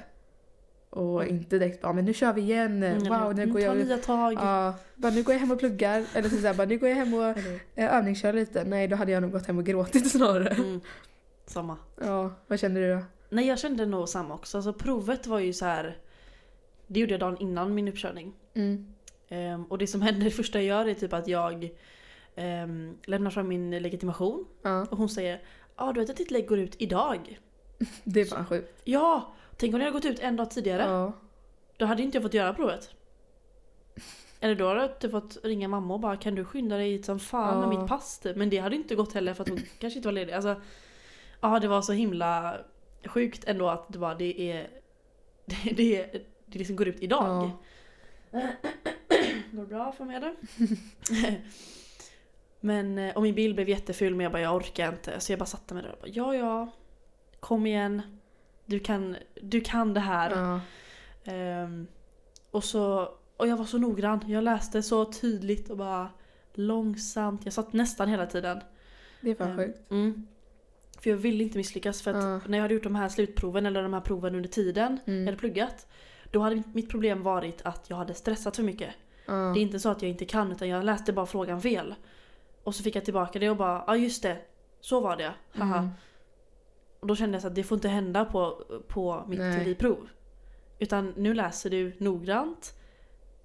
Och 0.91 1.23
Mm. 1.23 1.35
inte 1.35 1.59
direkt 1.59 1.83
bara, 1.83 1.93
men 1.93 2.05
nu 2.05 2.15
kör 2.15 2.33
vi 2.33 2.41
igen, 2.41 2.83
Mm, 2.83 2.99
wow 2.99 3.35
nu 3.35 3.43
mm, 3.43 3.53
går 3.55 3.61
Ta 3.61 3.67
jag... 3.67 3.77
nya 3.77 3.99
tag. 3.99 4.33
Ja, 4.33 4.75
bara 4.95 5.13
nu 5.13 5.23
går 5.23 5.33
jag 5.35 5.41
hem 5.41 5.51
och 5.51 5.59
pluggar. 5.59 6.05
Eller 6.15 6.29
så 6.29 6.37
så 6.37 6.47
här, 6.47 6.55
bara 6.55 6.67
nu 6.67 6.79
går 6.79 6.89
jag 6.89 6.97
hem 6.97 7.15
och 7.15 7.25
eh, 7.75 7.95
övningskör 7.97 8.33
lite. 8.33 8.65
Nej 8.65 8.89
då 8.89 8.97
hade 8.97 9.13
jag 9.13 9.23
nog 9.23 9.33
gått 9.33 9.47
hem 9.47 9.59
och 9.59 9.65
gråtit 9.65 10.11
snarare. 10.17 10.49
Mm. 10.55 10.81
Samma. 11.47 11.77
Ja, 12.01 12.33
vad 12.47 12.61
känner 12.61 12.81
du 12.81 12.95
då? 12.95 13.01
Nej 13.31 13.47
jag 13.47 13.59
kände 13.59 13.87
nog 13.87 14.09
samma 14.09 14.35
också. 14.35 14.59
Alltså 14.59 14.73
provet 14.73 15.27
var 15.27 15.39
ju 15.39 15.53
så 15.53 15.65
här. 15.65 15.97
Det 16.87 17.01
gjorde 17.01 17.13
jag 17.13 17.21
dagen 17.21 17.37
innan 17.41 17.75
min 17.75 17.89
uppkörning. 17.89 18.33
Mm. 18.55 18.87
Ehm, 19.29 19.65
och 19.65 19.79
det 19.79 19.87
som 19.87 20.03
händer, 20.03 20.25
det 20.25 20.31
första 20.31 20.59
jag 20.63 20.65
gör 20.67 20.89
är 20.89 20.95
typ 20.95 21.13
att 21.13 21.29
jag 21.29 21.69
ehm, 22.39 22.97
lämnar 23.05 23.31
fram 23.31 23.49
min 23.49 23.71
legitimation. 23.71 24.47
Ja, 24.63 24.87
Och 24.91 24.99
hon 24.99 25.09
säger 25.09 25.43
Ja 25.77 25.85
ah, 25.85 25.93
du 25.93 26.01
vet 26.01 26.11
att 26.11 26.17
ditt 26.17 26.31
lägg 26.31 26.49
går 26.49 26.59
ut 26.59 26.75
idag? 26.79 27.39
det 28.05 28.21
är 28.21 28.25
fan 28.25 28.47
sjukt. 28.47 28.81
Ja! 28.85 29.33
Tänk 29.57 29.75
om 29.75 29.79
det 29.81 29.85
hade 29.85 29.95
gått 29.99 30.05
ut 30.05 30.21
en 30.21 30.37
dag 30.37 30.51
tidigare. 30.51 30.83
Ja. 30.83 31.13
Då 31.77 31.87
hade 31.87 32.03
inte 32.03 32.17
jag 32.17 32.23
fått 32.23 32.35
göra 32.35 32.55
provet. 32.55 32.91
Eller 34.41 34.55
då 34.55 34.69
hade 34.69 34.81
jag 34.81 34.99
typ 34.99 35.11
fått 35.11 35.39
ringa 35.45 35.69
mamma 35.69 35.95
och 35.95 36.01
bara 36.01 36.17
kan 36.17 36.35
du 36.35 36.45
skynda 36.45 36.77
dig 36.77 36.91
hit 36.91 37.05
som 37.05 37.19
fan 37.21 37.61
med 37.61 37.75
Ja. 37.77 37.81
mitt 37.81 37.89
pass 37.89 38.19
typ. 38.19 38.37
Men 38.37 38.51
det 38.51 38.59
hade 38.59 38.77
inte 38.77 38.95
gått 38.95 39.13
heller 39.13 39.35
för 39.35 39.43
att 39.43 39.49
hon 39.49 39.59
kanske 39.79 39.99
inte 39.99 40.09
var 40.09 40.13
ledig. 40.13 40.33
Alltså, 40.33 40.61
ja 41.41 41.59
det 41.61 41.69
var 41.69 41.83
så 41.83 41.93
himla 41.93 42.57
sjukt 43.05 43.45
ändå 43.45 43.69
att 43.69 43.93
det 43.93 43.99
bara 43.99 44.15
det 44.15 44.41
är 44.53 44.71
det, 45.47 45.73
det, 45.77 46.07
det 46.47 46.59
liksom 46.59 46.77
går 46.77 46.89
ut 46.89 47.01
idag. 47.01 47.51
Går 49.53 49.61
det 49.63 49.67
bra 49.67 49.93
för 49.93 50.05
mig 50.05 50.17
eller? 50.17 50.35
Men, 52.61 52.99
eh, 52.99 53.17
och 53.17 53.23
min 53.23 53.35
bil 53.35 53.55
blev 53.55 53.69
jätteful 53.69 54.15
men 54.15 54.25
jag 54.25 54.33
bara 54.33 54.43
jag 54.43 54.57
orkar 54.57 54.89
inte. 54.89 55.21
Så 55.21 55.33
jag 55.33 55.39
bara 55.39 55.47
satte 55.47 55.75
mig 55.75 55.83
där 55.83 55.91
och 55.93 55.99
bara 56.01 56.09
ja 56.09 56.35
ja. 56.35 56.73
Kom 57.41 57.67
igen. 57.67 58.03
Du 58.67 58.79
kan, 58.79 59.17
du 59.43 59.61
kan 59.61 59.95
det 59.95 60.01
här. 60.01 60.31
Ja. 60.31 60.61
Ehm, 61.33 61.87
och, 62.51 62.65
så, 62.65 63.09
och 63.37 63.49
jag 63.49 63.57
var 63.57 63.65
så 63.65 63.79
noggrann. 63.79 64.21
Jag 64.27 64.45
läste 64.45 64.83
så 64.83 65.05
tydligt 65.13 65.71
och 65.71 65.77
bara 65.77 66.09
långsamt. 66.55 67.41
Jag 67.45 67.53
satt 67.55 67.73
nästan 67.73 68.09
hela 68.09 68.27
tiden. 68.27 68.61
Det 69.21 69.31
är 69.31 69.35
fan 69.35 69.51
Ehm, 69.51 69.57
sjukt. 69.57 69.91
Mm. 69.91 70.27
För 71.01 71.11
jag 71.11 71.17
ville 71.17 71.45
inte 71.45 71.59
misslyckas. 71.59 72.03
För 72.03 72.11
att 72.15 72.25
Ja. 72.25 72.41
när 72.51 72.59
jag 72.59 72.63
hade 72.63 72.75
gjort 72.75 72.83
de 72.83 72.95
här 72.95 73.09
slutproven 73.09 73.67
eller 73.67 73.83
de 73.83 73.93
här 73.93 74.01
proven 74.01 74.35
under 74.35 74.49
tiden 74.49 74.99
jag 75.05 75.15
Mm. 75.15 75.27
hade 75.27 75.39
pluggat. 75.39 75.87
Då 76.31 76.41
hade 76.41 76.57
mitt- 76.57 76.75
mitt 76.75 76.91
problem 76.91 77.23
varit 77.23 77.63
att 77.63 77.91
jag 77.91 77.97
hade 77.97 78.15
stressat 78.15 78.57
för 78.57 78.63
mycket. 78.63 78.95
Ja. 79.27 79.33
Det 79.33 79.61
är 79.61 79.63
inte 79.63 79.81
så 79.81 79.89
att 79.89 80.03
jag 80.03 80.11
inte 80.11 80.25
kan 80.25 80.53
utan 80.53 80.69
jag 80.69 80.85
läste 80.85 81.13
bara 81.13 81.27
frågan 81.27 81.61
fel. 81.61 81.95
Och 82.63 82.75
så 82.75 82.83
fick 82.83 82.97
jag 82.97 83.05
tillbaka 83.05 83.39
det 83.39 83.51
och 83.51 83.57
bara 83.57 83.85
ja 83.87 83.97
just 83.97 84.23
det. 84.23 84.39
Så 84.81 85.01
var 85.01 85.17
det. 85.17 85.33
Haha. 85.55 85.79
Mm. 85.79 85.91
Och 87.01 87.07
då 87.07 87.17
kände 87.17 87.35
jag 87.35 87.43
så 87.43 87.49
att 87.49 87.55
det 87.55 87.63
får 87.65 87.77
inte 87.77 87.89
hända 87.89 88.25
på, 88.25 88.65
på 88.89 89.25
mitt 89.29 89.39
Nej. 89.39 89.55
teoriprov. 89.59 90.09
Utan 90.79 91.15
nu 91.17 91.35
läser 91.35 91.71
du 91.71 91.93
noggrant. 91.99 92.75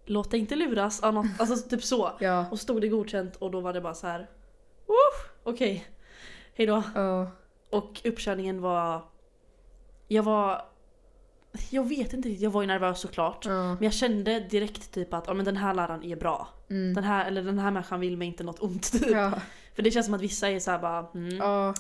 Låt 0.06 0.32
dig 0.32 0.40
inte 0.40 0.56
luras 0.56 1.04
av 1.04 1.14
något. 1.14 1.26
Alltså 1.40 1.70
typ 1.70 1.84
så. 1.84 2.12
Ja. 2.20 2.46
Och 2.52 2.60
stod 2.60 2.82
det 2.82 2.88
godkänt 2.88 3.36
och 3.36 3.52
då 3.52 3.60
var 3.60 3.74
det 3.74 3.82
bara 3.82 3.94
så 3.94 4.08
här. 4.08 4.30
"Woof, 4.88 5.32
Okej. 5.44 5.88
Hejdå. 6.56 6.84
Ja. 6.96 7.32
Och 7.70 8.02
uppkörningen 8.06 8.62
var... 8.62 9.02
Jag 10.08 10.24
var... 10.24 10.66
Jag 11.70 11.90
vet 11.90 12.14
inte 12.14 12.30
riktigt, 12.30 12.42
jag 12.44 12.50
var 12.52 12.62
ju 12.62 12.68
nervös 12.68 13.00
såklart. 13.00 13.46
Ja. 13.46 13.52
Men 13.74 13.84
jag 13.84 13.94
kände 13.94 14.40
direkt 14.40 14.92
typ 14.92 15.14
att 15.14 15.28
ja, 15.28 15.34
men 15.34 15.46
den 15.46 15.58
här 15.58 15.74
läraren 15.74 16.04
är 16.04 16.16
bra. 16.16 16.48
Mm. 16.74 16.94
Den 16.94 17.04
här, 17.04 17.26
eller 17.28 17.44
den 17.44 17.60
här 17.60 17.72
människan 17.72 18.00
vill 18.00 18.18
mig 18.18 18.28
inte 18.28 18.44
något 18.44 18.60
ont. 18.60 18.92
Typ. 18.92 19.10
Ja. 19.12 19.42
För 19.76 19.84
det 19.84 19.92
känns 19.92 20.06
som 20.06 20.16
att 20.16 20.22
vissa 20.22 20.50
är 20.50 20.60
så 20.60 20.72
här 20.72 20.80
bara... 20.80 21.08
Mm, 21.16 21.36
Ja. 21.38 21.74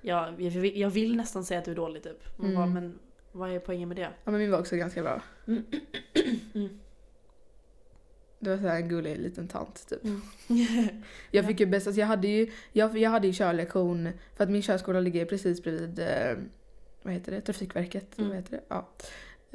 jag, 0.00 0.40
jag, 0.42 0.50
vill, 0.50 0.80
jag 0.80 0.90
vill 0.90 1.16
nästan 1.16 1.44
säga 1.44 1.58
att 1.58 1.64
du 1.64 1.70
är 1.70 1.74
dålig 1.76 2.02
typ. 2.02 2.38
Man 2.38 2.54
bara, 2.54 2.64
Mm. 2.64 2.74
men 2.74 2.98
vad 3.32 3.50
är 3.50 3.58
poängen 3.58 3.88
med 3.88 3.96
det? 3.96 4.10
ja, 4.24 4.30
men 4.30 4.40
min 4.40 4.50
var 4.50 4.58
också 4.60 4.76
ganska 4.76 5.02
bra. 5.02 5.22
Mm. 5.46 5.64
Mm. 6.54 6.78
Det 8.40 8.50
var 8.50 8.56
så 8.62 8.68
en 8.68 8.88
gullig 8.88 9.18
liten 9.18 9.48
tant 9.48 9.88
typ. 9.88 10.04
Mm. 10.04 10.20
Jag 11.30 11.44
Ja. 11.44 11.48
fick 11.48 11.60
ju 11.60 11.66
bäst, 11.66 11.86
alltså 11.86 12.00
jag 12.00 12.06
hade 12.06 12.28
ju, 12.28 12.50
jag, 12.72 12.98
jag 12.98 13.10
hade 13.10 13.26
ju 13.26 13.32
körlektion, 13.32 14.08
för 14.36 14.44
att 14.44 14.50
min 14.50 14.62
körskola 14.62 15.00
ligger 15.00 15.24
precis 15.24 15.62
bredvid, 15.62 15.98
eh, 15.98 16.36
vad 17.02 17.14
heter 17.14 17.32
det, 17.32 17.40
Trafikverket, 17.40 18.18
Mm. 18.18 18.28
vad 18.28 18.36
heter 18.38 18.50
det? 18.56 18.62
Ja. 18.68 18.88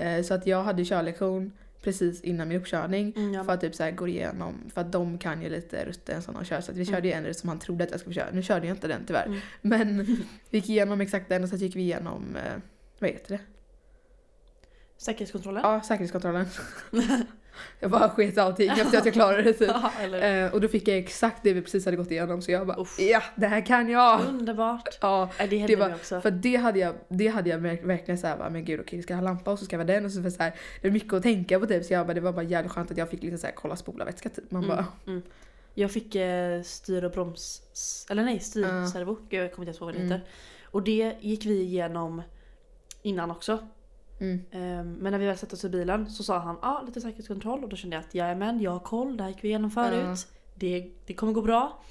Eh, 0.04 0.24
så 0.24 0.34
att 0.34 0.48
jag 0.48 0.64
hade 0.64 0.86
körlektion 0.86 1.52
precis 1.84 2.22
innan 2.22 2.48
min 2.48 2.58
uppkörning. 2.58 3.14
Mm, 3.16 3.34
ja. 3.34 3.44
För 3.44 3.52
att 3.54 3.62
typ 3.62 3.76
så 3.76 3.84
här 3.84 3.92
gå 3.92 4.08
igenom, 4.08 4.56
för 4.74 4.82
att 4.82 4.92
de 4.92 5.18
kan 5.18 5.42
ju 5.42 5.50
lite 5.50 5.86
rutten 5.86 6.22
som 6.22 6.34
de 6.34 6.46
kör. 6.46 6.62
Så 6.62 6.72
vi 6.72 6.82
Mm. 6.82 6.94
körde 6.94 7.08
ju 7.08 7.14
en 7.14 7.26
rutt 7.26 7.38
som 7.38 7.50
han 7.50 7.60
trodde 7.60 7.84
att 7.84 7.92
jag 7.92 8.00
skulle 8.00 8.16
köra. 8.16 8.32
Nu 8.32 8.44
körde 8.44 8.68
jag 8.68 8.76
inte 8.78 8.88
den 8.88 9.02
tyvärr. 9.08 9.26
Mm. 9.26 9.40
Men 9.62 9.98
vi 10.50 10.58
gick 10.58 10.70
igenom 10.70 11.02
exakt 11.02 11.30
den 11.30 11.44
och 11.44 11.50
så 11.50 11.56
gick 11.56 11.76
vi 11.76 11.82
igenom, 11.82 12.36
eh, 12.36 12.54
vad 13.00 13.10
heter 13.10 13.30
det? 13.38 13.40
Säkerhetskontrollen? 14.98 15.62
Ja, 15.64 15.82
säkerhetskontrollen. 15.82 16.46
jag 17.80 17.92
bara 17.92 18.10
sket 18.10 18.38
allting 18.38 18.70
efter 18.70 18.98
att 18.98 19.06
jag 19.06 19.14
klarade 19.14 19.44
det 19.44 19.54
typ. 19.54 19.72
Ja? 20.12 20.18
Eh, 20.18 20.54
och 20.54 20.62
då 20.62 20.68
fick 20.68 20.88
jag 20.88 20.98
exakt 20.98 21.44
det 21.44 21.54
vi 21.54 21.62
precis 21.62 21.86
hade 21.86 21.98
gått 21.98 22.12
igenom 22.12 22.42
så 22.42 22.52
jag 22.52 22.68
bara 22.68 22.78
Uff. 22.82 23.00
ja, 23.00 23.24
det 23.36 23.48
här 23.48 23.66
kan 23.66 23.90
jag! 23.90 24.22
Underbart! 24.28 24.98
Ja, 25.02 25.30
Nej, 25.40 25.48
det 25.48 25.58
hände 25.58 25.74
det 25.74 25.80
var- 25.80 25.88
mig 25.88 25.96
också. 25.96 26.22
för 26.22 26.32
det 26.32 26.56
hade 26.56 26.80
jag, 26.80 26.96
det 27.10 27.28
hade 27.28 27.50
jag 27.50 27.58
verk- 27.60 27.84
verkligen 27.84 28.18
såhär 28.18 28.38
bara, 28.38 28.50
men 28.50 28.66
gud 28.66 28.80
okej 28.80 29.02
ska 29.04 29.14
jag 29.14 29.18
ha 29.18 29.24
lampa 29.26 29.52
och 29.52 29.60
så 29.60 29.66
ska 29.66 29.76
jag 29.76 29.80
ha 29.86 29.94
den 29.94 30.06
och 30.06 30.12
så 30.12 30.32
så 30.32 30.44
här, 30.44 30.54
det 30.82 30.88
är 30.88 30.92
mycket 30.92 31.14
att 31.14 31.24
tänka 31.24 31.60
på 31.60 31.66
typ 31.66 31.86
så 31.86 31.94
jag 31.94 32.08
bara, 32.08 32.14
det 32.14 32.22
var 32.22 32.32
bara 32.34 32.44
jävligt 32.44 32.72
skönt 32.72 32.92
att 32.92 32.98
jag 32.98 33.10
fick 33.10 33.22
liksom 33.24 33.38
såhär 33.38 33.54
kolla 33.56 33.76
spolarvätska 33.76 34.30
typ. 34.30 34.52
Man 34.52 34.68
bara, 34.68 34.78
Mm, 34.78 34.88
mm. 35.08 35.22
Jag 35.76 35.92
fick 35.92 36.16
eh, 36.16 36.62
styr 36.62 37.04
och 37.04 37.12
broms... 37.12 37.62
Eller 38.10 38.24
nej, 38.24 38.40
styrservo. 38.40 39.18
Gud, 39.30 39.40
Jag 39.44 39.52
kommer 39.54 39.64
inte 39.64 39.70
ens 39.70 39.78
ihåg 39.78 39.86
vad 39.88 39.94
det 39.96 40.00
Mm. 40.00 40.12
heter. 40.12 40.28
Och 40.66 40.84
det 40.84 41.16
gick 41.22 41.46
vi 41.46 41.62
igenom 41.62 42.22
innan 43.02 43.32
också. 43.32 43.68
Mm, 44.20 44.42
Ehm, 44.52 44.94
Men 44.94 45.12
när 45.12 45.20
vi 45.20 45.26
väl 45.26 45.38
satte 45.38 45.56
oss 45.56 45.66
i 45.66 45.70
bilen 45.70 46.10
så 46.12 46.24
sa 46.24 46.38
han 46.40 46.58
ah, 46.62 46.82
lite 46.82 47.02
säkerhetskontroll 47.02 47.64
och 47.64 47.70
då 47.70 47.76
kände 47.76 47.96
jag 47.96 48.04
att 48.06 48.14
jajamän, 48.16 48.62
jag 48.62 48.72
har 48.72 48.80
koll, 48.80 49.18
det 49.18 49.24
här 49.24 49.30
gick 49.30 49.44
vi 49.44 49.48
igenom 49.48 49.72
förut. 49.72 50.28
Det, 50.56 50.92
det 51.06 51.14
kommer 51.14 51.34
gå 51.34 51.42
bra. 51.42 51.82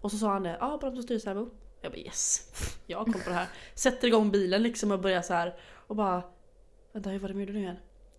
Och 0.00 0.10
så 0.10 0.16
sa 0.18 0.32
han 0.32 0.42
det, 0.42 0.56
ah, 0.60 0.78
broms 0.78 0.98
och 0.98 1.04
styrservo. 1.04 1.50
Jag 1.80 1.92
bara 1.92 1.98
yes, 1.98 2.50
jag 2.86 2.98
har 2.98 3.04
koll 3.04 3.22
på 3.22 3.28
det 3.30 3.34
här. 3.36 3.48
Sätter 3.74 4.08
igång 4.08 4.30
bilen 4.30 4.62
liksom 4.62 4.90
och 4.90 5.00
börjar 5.00 5.22
så 5.22 5.34
här 5.34 5.54
och 5.86 5.96
bara 5.96 6.22
Vänta 6.92 7.10
hur 7.10 7.18
var 7.18 7.28
det 7.28 7.34
med 7.34 7.48
nu 7.52 7.58
igen? 7.60 7.76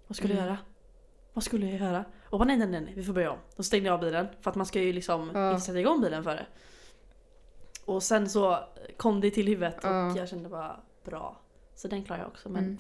Vad 0.08 0.16
skulle 0.18 0.34
jag 0.34 0.38
Mm. 0.44 0.50
göra? 0.54 0.58
Vad 1.34 1.44
skulle 1.44 1.66
jag 1.68 1.80
göra? 1.80 2.06
Och 2.30 2.40
bara 2.40 2.46
nej 2.46 2.58
nej 2.58 2.68
nej, 2.68 2.94
vi 2.96 3.04
får 3.04 3.14
börja 3.14 3.32
om. 3.32 3.38
Då 3.56 3.64
stängde 3.64 3.86
jag 3.88 3.94
av 3.94 4.00
bilen 4.00 4.28
för 4.42 4.50
att 4.50 4.56
man 4.56 4.66
ska 4.66 4.82
ju 4.82 4.94
liksom 4.94 5.32
Ja. 5.34 5.52
inte 5.52 5.66
sätta 5.66 5.80
igång 5.80 6.02
bilen 6.02 6.24
före. 6.24 6.46
Och 7.86 8.04
sen 8.04 8.30
så 8.30 8.60
kom 8.98 9.22
det 9.22 9.32
till 9.32 9.48
huvudet 9.48 9.84
och 9.84 9.90
Ja. 9.90 10.18
jag 10.18 10.30
kände 10.30 10.50
bara 10.50 10.80
bra. 11.06 11.42
Så 11.76 11.88
den 11.88 12.04
klarar 12.04 12.20
jag 12.22 12.28
också 12.28 12.50
men 12.50 12.64
Mm. 12.64 12.78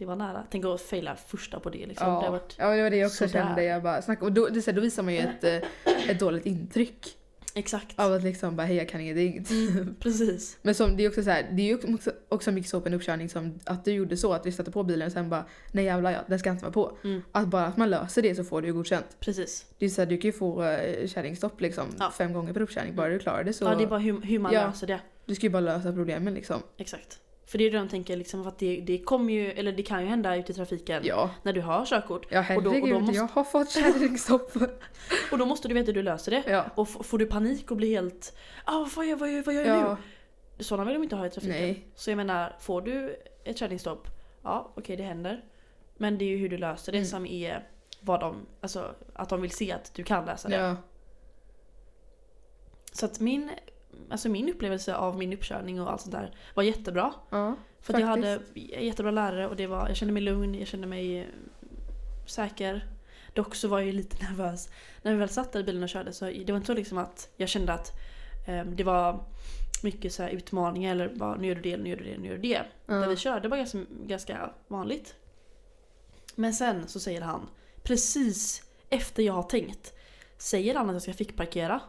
Det 0.00 0.06
var 0.06 0.16
nära. 0.16 0.44
Tänk 0.50 0.64
att 0.64 0.80
faila 0.80 1.16
första 1.16 1.60
på 1.60 1.70
det 1.70 1.86
liksom. 1.86 2.06
Det 2.06 2.12
har 2.12 2.24
Ja, 2.24 2.30
varit, 2.30 2.54
ja, 2.58 2.70
det 2.76 2.82
var 2.82 2.90
det 2.90 2.96
jag 2.96 3.06
också 3.06 3.28
sådär. 3.28 3.44
kände. 3.44 3.64
Jag 3.64 3.82
bara, 3.82 4.02
snack, 4.02 4.22
och 4.22 4.32
då, 4.32 4.46
det, 4.48 4.62
så 4.62 4.70
här, 4.70 4.76
då 4.76 4.80
visar 4.82 5.02
man 5.02 5.14
ju 5.14 5.20
ett, 5.20 5.44
eh, 5.44 6.10
ett 6.10 6.18
dåligt 6.20 6.46
intryck. 6.46 7.16
exakt. 7.54 7.98
Av 8.00 8.12
att 8.12 8.22
liksom 8.22 8.56
bara, 8.56 8.66
hej 8.66 8.76
jag 8.76 8.88
kan 8.88 9.00
ingenting. 9.00 9.44
Mm, 9.70 9.94
precis. 10.00 10.58
Men 10.62 10.74
som, 10.74 10.96
det 10.96 11.04
är 11.04 11.08
också 11.08 11.22
så 11.22 11.30
här, 11.30 11.48
det 11.52 11.62
är 11.62 11.66
ju 11.66 11.94
också, 11.94 12.12
också 12.28 12.52
mycket 12.52 12.70
så 12.70 12.80
på 12.80 12.88
en 12.88 12.94
uppkörning 12.94 13.28
som 13.28 13.58
att 13.64 13.84
du 13.84 13.92
gjorde 13.92 14.16
så 14.16 14.32
att 14.32 14.46
vi 14.46 14.52
satte 14.52 14.70
på 14.70 14.82
bilen 14.82 15.06
och 15.06 15.12
sen 15.12 15.30
bara 15.30 15.44
nej 15.72 15.84
jävlar 15.84 16.10
ja, 16.12 16.18
den 16.26 16.38
ska 16.38 16.50
inte 16.50 16.62
vara 16.64 16.72
på. 16.72 16.96
Mm. 17.04 17.22
Att 17.32 17.46
bara 17.48 17.66
att 17.66 17.76
man 17.76 17.90
löser 17.90 18.22
det 18.22 18.34
så 18.34 18.44
får 18.44 18.62
du 18.62 18.68
ju 18.68 18.74
godkänt. 18.74 19.06
Precis. 19.20 19.66
Det 19.78 19.84
är 19.84 19.88
så 19.88 20.00
här, 20.00 20.06
du 20.06 20.16
kan 20.18 20.28
ju 20.28 20.32
få 20.32 20.62
uh, 20.62 21.06
kärringstopp 21.06 21.60
liksom 21.60 21.84
Ja. 21.98 22.10
fem 22.18 22.32
gånger 22.32 22.52
per 22.52 22.60
uppkörning 22.60 22.94
bara 22.96 23.08
du 23.08 23.18
klarar 23.18 23.44
det 23.44 23.52
så. 23.52 23.64
Ja 23.64 23.74
det 23.74 23.82
är 23.84 23.86
bara 23.88 23.98
hur, 24.00 24.20
hur 24.20 24.38
man 24.38 24.52
Ja. 24.52 24.66
löser 24.66 24.86
det. 24.86 25.00
Du 25.26 25.34
ska 25.34 25.46
ju 25.46 25.50
bara 25.50 25.60
lösa 25.60 25.92
problemen 25.92 26.34
liksom. 26.34 26.62
Exakt. 26.76 27.18
För 27.50 27.58
det 27.58 27.64
är 27.64 27.70
det 27.70 27.78
de 27.78 27.88
tänker 27.88 28.16
liksom, 28.16 28.46
att 28.46 28.58
det, 28.58 28.80
det 28.80 28.98
kommer 28.98 29.32
ju, 29.34 29.50
eller 29.52 29.72
det 29.72 29.82
kan 29.82 30.02
ju 30.02 30.06
hända 30.08 30.36
ute 30.36 30.52
i 30.52 30.54
trafiken 30.54 31.02
Ja, 31.06 31.30
när 31.42 31.52
du 31.52 31.60
har 31.60 31.86
körkort. 31.86 32.26
ja 32.30 32.40
Och 32.56 32.62
då- 32.62 32.70
och 32.70 32.74
herregud 32.76 32.94
då 32.94 33.00
måste- 33.00 33.16
jag 33.16 33.26
har 33.26 33.44
fått 33.44 33.70
kärringstopp. 33.70 34.52
Och 35.32 35.38
då 35.38 35.46
måste 35.46 35.68
du 35.68 35.74
veta 35.74 35.86
hur 35.86 35.92
du 35.94 36.02
löser 36.02 36.30
det. 36.30 36.42
ja. 36.46 36.64
Och 36.74 36.88
får 36.88 37.18
du 37.18 37.26
panik 37.26 37.70
och 37.70 37.76
blir 37.76 37.90
helt 37.94 38.36
ah, 38.64 38.86
vad 38.96 39.06
gör, 39.06 39.16
vad 39.16 39.32
gör, 39.32 39.42
vad 39.42 39.54
gör 39.54 39.64
jag 39.64 39.76
ja, 39.76 39.96
nu? 40.58 40.64
Sådana 40.64 40.84
vill 40.84 40.94
de 40.94 41.02
inte 41.02 41.16
ha 41.16 41.26
i 41.26 41.30
trafiken. 41.30 41.56
nej. 41.56 41.86
Så 41.94 42.10
jag 42.10 42.16
menar, 42.16 42.56
får 42.60 42.82
du 42.82 43.16
ett 43.44 43.58
kärringstopp, 43.58 44.08
ja 44.42 44.72
okej 44.76 44.96
det 44.96 45.02
händer. 45.02 45.44
Men 45.96 46.18
det 46.18 46.24
är 46.24 46.28
ju 46.28 46.36
hur 46.36 46.48
du 46.48 46.58
löser 46.58 46.92
det 46.92 46.98
Mm. 46.98 47.08
som 47.08 47.26
är 47.26 47.68
vad 48.00 48.20
de, 48.20 48.46
alltså 48.60 48.94
att 49.14 49.28
de 49.28 49.40
vill 49.42 49.50
se 49.50 49.72
att 49.72 49.94
du 49.94 50.02
kan 50.04 50.24
läsa 50.24 50.48
det. 50.48 50.56
Ja. 50.56 50.76
Så 52.92 53.06
att 53.06 53.20
min, 53.20 53.50
alltså 54.10 54.28
min 54.28 54.48
upplevelse 54.48 54.94
av 54.94 55.18
min 55.18 55.32
uppkörning 55.32 55.80
och 55.80 55.90
allt 55.92 56.00
sånt 56.00 56.12
där 56.12 56.34
var 56.54 56.62
jättebra. 56.62 57.14
ja. 57.30 57.56
För 57.82 58.00
jag 58.00 58.06
hade 58.06 58.40
jättebra 58.54 59.10
lärare 59.10 59.48
och 59.48 59.56
det 59.56 59.66
var, 59.66 59.88
jag 59.88 59.96
kände 59.96 60.14
mig 60.14 60.22
lugn, 60.22 60.54
jag 60.54 60.68
kände 60.68 60.86
mig 60.86 61.18
eh, 61.20 61.26
säker. 62.26 62.86
Dock 63.34 63.54
så 63.54 63.68
var 63.68 63.78
jag 63.78 63.86
ju 63.86 63.92
lite 63.92 64.24
nervös. 64.30 64.68
När 65.02 65.12
vi 65.12 65.18
väl 65.18 65.28
satt 65.28 65.52
där 65.52 65.60
i 65.60 65.64
bilen 65.64 65.82
och 65.82 65.88
körde 65.88 66.12
så 66.12 66.24
det 66.24 66.52
var 66.52 66.56
inte 66.56 66.66
så 66.66 66.74
liksom 66.74 66.98
att 66.98 67.30
jag 67.36 67.48
kände 67.48 67.72
att 67.72 67.92
eh, 68.48 68.64
det 68.64 68.84
var 68.84 69.24
mycket 69.82 70.12
så 70.12 70.22
här 70.22 70.30
utmaningar 70.30 70.92
eller 70.92 71.08
bara 71.08 71.36
nu 71.36 71.48
gör 71.48 71.54
du 71.54 71.60
det, 71.60 71.76
nu 71.76 71.90
gör 71.90 71.96
du 71.96 72.04
det, 72.04 72.18
nu 72.18 72.28
gör 72.28 72.34
du 72.34 72.42
det. 72.42 72.62
Där 72.86 73.08
vi 73.08 73.16
körde 73.16 73.48
var 73.48 73.56
ganska, 73.56 73.78
ganska 74.06 74.50
vanligt. 74.68 75.14
Men 76.34 76.54
sen 76.54 76.88
så 76.88 77.00
säger 77.00 77.20
han, 77.20 77.48
precis 77.82 78.62
efter 78.88 79.22
jag 79.22 79.32
har 79.32 79.42
tänkt, 79.42 79.94
säger 80.38 80.74
han 80.74 80.88
att 80.88 80.94
jag 80.94 81.02
ska 81.02 81.12
fickparkera. 81.12 81.80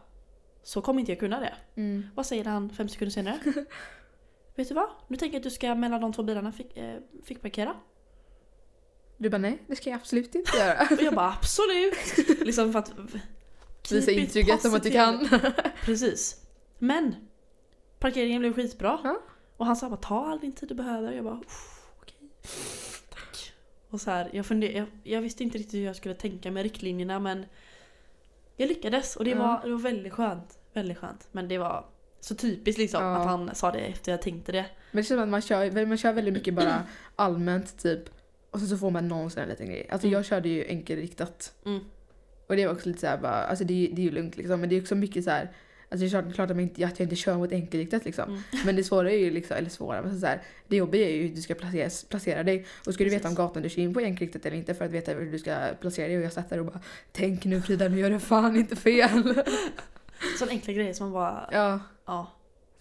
Så 0.62 0.82
kommer 0.82 1.00
inte 1.00 1.12
jag 1.12 1.18
kunna 1.18 1.40
det. 1.40 1.54
Mm. 1.76 2.06
Vad 2.14 2.26
säger 2.26 2.44
han 2.44 2.70
fem 2.70 2.88
sekunder 2.88 3.10
senare? 3.12 3.38
Vet 4.54 4.68
du 4.68 4.74
vad? 4.74 4.88
Nu 5.08 5.16
tänker 5.16 5.34
jag 5.34 5.40
att 5.40 5.44
du 5.44 5.50
ska 5.50 5.74
mellan 5.74 6.00
de 6.00 6.12
två 6.12 6.22
bilarna 6.22 6.52
fick, 6.52 6.76
eh, 6.76 6.98
fickparkera. 7.24 7.76
Du 9.16 9.30
bara 9.30 9.38
nej, 9.38 9.62
det 9.66 9.76
ska 9.76 9.90
jag 9.90 9.96
absolut 9.96 10.34
inte 10.34 10.56
göra. 10.56 10.82
Och 10.90 11.02
jag 11.02 11.14
bara 11.14 11.32
absolut! 11.32 11.94
liksom 12.46 12.72
för 12.72 12.78
att... 12.78 12.92
Visa 13.90 14.10
intrycket 14.10 14.62
som 14.62 14.74
att 14.74 14.82
du 14.82 14.90
kan. 14.90 15.28
Precis. 15.84 16.40
Men! 16.78 17.14
Parkeringen 17.98 18.40
blev 18.40 18.54
skitbra. 18.54 19.00
Ja. 19.04 19.20
Och 19.56 19.66
han 19.66 19.76
sa 19.76 19.88
bara 19.88 19.96
ta 19.96 20.26
all 20.26 20.40
din 20.40 20.52
tid 20.52 20.68
du 20.68 20.74
behöver. 20.74 21.12
Jag 21.12 21.24
bara 21.24 21.40
"Uff, 21.46 21.80
okej. 22.00 22.16
Tack. 23.10 23.52
Och 23.90 24.00
så 24.00 24.10
här, 24.10 24.30
jag, 24.32 24.46
funder, 24.46 24.68
jag, 24.68 24.86
jag 25.04 25.20
visste 25.20 25.42
inte 25.42 25.58
riktigt 25.58 25.74
hur 25.74 25.84
jag 25.84 25.96
skulle 25.96 26.14
tänka 26.14 26.50
med 26.50 26.62
riktlinjerna 26.62 27.18
men 27.18 27.46
jag 28.56 28.68
lyckades 28.68 29.16
och 29.16 29.24
det, 29.24 29.34
var, 29.34 29.60
det 29.64 29.70
var 29.70 29.78
väldigt 29.78 30.12
skönt. 30.12 30.58
Väldigt 30.72 30.98
skönt. 30.98 31.28
Men 31.32 31.48
det 31.48 31.58
var 31.58 31.86
så 32.20 32.34
typiskt 32.34 32.78
liksom 32.78 33.02
Ja. 33.04 33.16
att 33.16 33.26
han 33.26 33.54
sa 33.54 33.72
det 33.72 33.78
efter 33.78 34.12
jag 34.12 34.22
tänkte 34.22 34.52
det. 34.52 34.66
Men 34.90 35.02
det 35.02 35.02
känns 35.02 35.08
som 35.08 35.22
att 35.22 35.28
man 35.28 35.40
kör, 35.42 35.86
man 35.86 35.98
kör 35.98 36.12
väldigt 36.12 36.34
mycket 36.34 36.54
bara 36.54 36.82
allmänt 37.16 37.78
typ. 37.78 38.02
Och 38.50 38.58
sen 38.58 38.68
så 38.68 38.76
får 38.76 38.90
man 38.90 39.08
någon 39.08 39.30
sån 39.30 39.40
här 39.42 39.48
liten 39.48 39.66
grej. 39.66 39.86
Alltså 39.90 40.06
Mm. 40.06 40.14
jag 40.16 40.24
körde 40.24 40.48
ju 40.48 40.64
enkelriktat. 40.68 41.54
Mm. 41.66 41.80
Och 42.46 42.56
det 42.56 42.66
var 42.66 42.72
också 42.74 42.88
lite 42.88 43.00
såhär 43.00 43.18
bara, 43.18 43.32
alltså 43.44 43.64
det, 43.64 43.90
det 43.92 44.02
är 44.02 44.04
ju 44.04 44.10
lugnt 44.10 44.36
liksom. 44.36 44.60
Men 44.60 44.68
det 44.68 44.76
är 44.76 44.80
också 44.80 44.94
mycket 44.94 45.24
så 45.24 45.30
här. 45.30 45.50
Alltså 45.92 46.04
det 46.04 46.08
är 46.08 46.22
klart, 46.22 46.34
klart 46.34 46.50
att, 46.50 46.58
inte, 46.58 46.86
att 46.86 46.98
jag 46.98 47.06
inte 47.06 47.16
kör 47.16 47.34
mot 47.34 47.52
enkelriktat 47.52 48.04
liksom. 48.04 48.28
Mm. 48.28 48.42
Men 48.64 48.76
det 48.76 48.84
svåra 48.84 49.10
är 49.10 49.16
ju 49.16 49.30
liksom, 49.30 49.56
eller 49.56 49.70
svåra, 49.70 50.02
men 50.02 50.20
så 50.20 50.26
här, 50.26 50.42
det 50.68 50.76
jobbiga 50.76 51.08
är 51.08 51.14
ju 51.14 51.22
hur 51.22 51.34
du 51.34 51.42
ska 51.42 51.54
placera, 51.54 51.90
placera 52.08 52.42
dig. 52.42 52.66
Och 52.86 52.94
ska 52.94 53.04
du 53.04 53.10
veta 53.10 53.28
om 53.28 53.34
gatan 53.34 53.62
du 53.62 53.68
kör 53.68 53.82
in 53.82 53.94
på 53.94 54.00
enkelriktat 54.00 54.46
eller 54.46 54.56
inte 54.56 54.74
för 54.74 54.84
att 54.84 54.90
veta 54.90 55.12
hur 55.12 55.32
du 55.32 55.38
ska 55.38 55.56
placera 55.80 56.08
dig. 56.08 56.18
Och 56.18 56.24
jag 56.24 56.32
satt 56.32 56.50
där 56.50 56.58
och 56.58 56.66
bara, 56.66 56.80
tänk 57.12 57.44
nu 57.44 57.62
Frida, 57.62 57.88
nu 57.88 57.98
gör 57.98 58.10
du 58.10 58.20
fan 58.20 58.56
inte 58.56 58.76
fel. 58.76 59.10
Sådana 60.38 60.52
enkla 60.52 60.72
grejer 60.72 60.92
som 60.92 61.06
man 61.06 61.12
bara, 61.12 61.48
ja. 61.52 61.80
ja. 62.06 62.32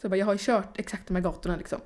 Så 0.02 0.06
jag, 0.06 0.12
bara, 0.12 0.18
jag 0.18 0.26
har 0.26 0.34
ju 0.34 0.40
kört 0.42 0.80
exakt 0.80 1.08
de 1.08 1.16
här 1.16 1.24
gatorna 1.24 1.56
liksom. 1.56 1.80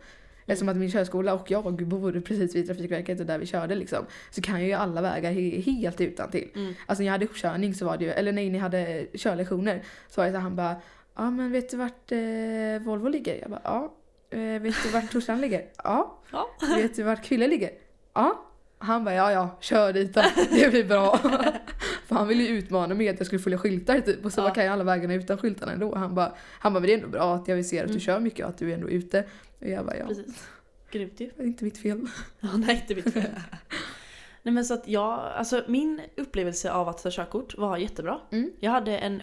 Eftersom 0.47 0.69
att 0.69 0.77
min 0.77 0.91
körskola 0.91 1.33
och 1.33 1.51
jag 1.51 1.87
bor 1.87 2.21
precis 2.21 2.55
vid 2.55 2.67
Trafikverket 2.67 3.19
och 3.19 3.25
där 3.25 3.37
vi 3.37 3.45
körde 3.45 3.75
liksom. 3.75 4.05
Så 4.31 4.41
kan 4.41 4.59
jag 4.59 4.67
ju 4.67 4.73
alla 4.73 5.01
vägar 5.01 5.31
he- 5.31 5.61
helt 5.61 6.01
utan 6.01 6.31
till. 6.31 6.49
Mm. 6.55 6.73
Alltså 6.85 7.01
när 7.01 7.05
jag 7.05 7.11
hade 7.11 7.25
uppkörning 7.25 7.73
så 7.73 7.85
var 7.85 7.97
det 7.97 8.05
ju, 8.05 8.11
eller 8.11 8.31
nej 8.31 8.49
ni 8.49 8.57
hade 8.57 9.07
körlektioner. 9.13 9.83
Så 10.09 10.21
var 10.21 10.27
det 10.27 10.33
så 10.33 10.39
han 10.39 10.55
bara, 10.55 10.75
ja 11.15 11.31
men 11.31 11.51
vet 11.51 11.69
du 11.69 11.77
vart 11.77 12.11
eh, 12.11 12.85
Volvo 12.85 13.07
ligger? 13.07 13.35
Jag 13.41 13.49
bara, 13.49 13.61
ja. 13.63 13.93
Eh, 14.29 14.61
vet 14.61 14.75
du 14.83 14.89
vart 14.89 15.11
Torslanda 15.11 15.41
ligger? 15.41 15.65
Ja. 15.83 16.21
Ja. 16.31 16.49
Vet 16.75 16.95
du 16.95 17.03
vart 17.03 17.23
Kville 17.23 17.47
ligger? 17.47 17.69
Ja. 18.13 18.41
Han 18.77 19.03
bara, 19.05 19.15
ja 19.15 19.31
ja, 19.31 19.57
kör 19.61 19.93
dit 19.93 20.13
då. 20.13 20.21
Det 20.51 20.69
blir 20.71 20.83
bra. 20.83 21.17
För 22.07 22.15
han 22.15 22.27
ville 22.27 22.43
ju 22.43 22.49
utmana 22.57 22.95
mig 22.95 23.09
att 23.09 23.19
jag 23.19 23.25
skulle 23.27 23.41
följa 23.41 23.57
skyltar 23.57 23.99
typ. 24.01 24.25
Och 24.25 24.33
så 24.33 24.41
Ja. 24.41 24.49
kan 24.53 24.65
jag 24.65 24.73
alla 24.73 24.83
vägarna 24.83 25.13
utan 25.13 25.37
skyltarna 25.37 25.71
ändå. 25.71 25.95
Han 25.95 26.15
bara, 26.15 26.33
han 26.59 26.73
bara, 26.73 26.79
men 26.79 26.87
det 26.87 26.93
är 26.93 26.97
ändå 26.97 27.07
bra 27.09 27.35
att 27.35 27.47
jag 27.47 27.55
vill 27.55 27.69
se 27.69 27.79
att 27.79 27.85
du 27.87 27.91
Mm. 27.91 27.99
kör 27.99 28.19
mycket 28.19 28.45
och 28.45 28.49
att 28.49 28.57
du 28.57 28.69
är 28.71 28.75
ändå 28.75 28.89
ute. 28.89 29.23
Och 29.61 29.67
jag 29.67 29.85
bara, 29.85 29.97
ja. 29.97 30.07
Precis. 30.07 30.47
Grymt 30.91 31.19
ju. 31.19 31.29
Det 31.37 31.43
är 31.43 31.47
inte 31.47 31.63
mitt 31.63 31.77
fel. 31.77 32.07
Ja, 32.39 32.49
nej, 32.57 32.75
inte 32.89 32.95
mitt 32.95 33.13
fel. 33.13 33.23
Nej 34.43 34.53
men 34.53 34.65
så 34.65 34.73
att 34.73 34.87
jag, 34.87 35.19
alltså 35.19 35.63
min 35.67 36.01
upplevelse 36.17 36.71
av 36.71 36.89
att 36.89 37.03
ta 37.03 37.09
körkort 37.11 37.57
var 37.57 37.77
jättebra. 37.77 38.19
Mm. 38.31 38.51
Jag 38.59 38.71
hade 38.71 38.97
en 38.97 39.21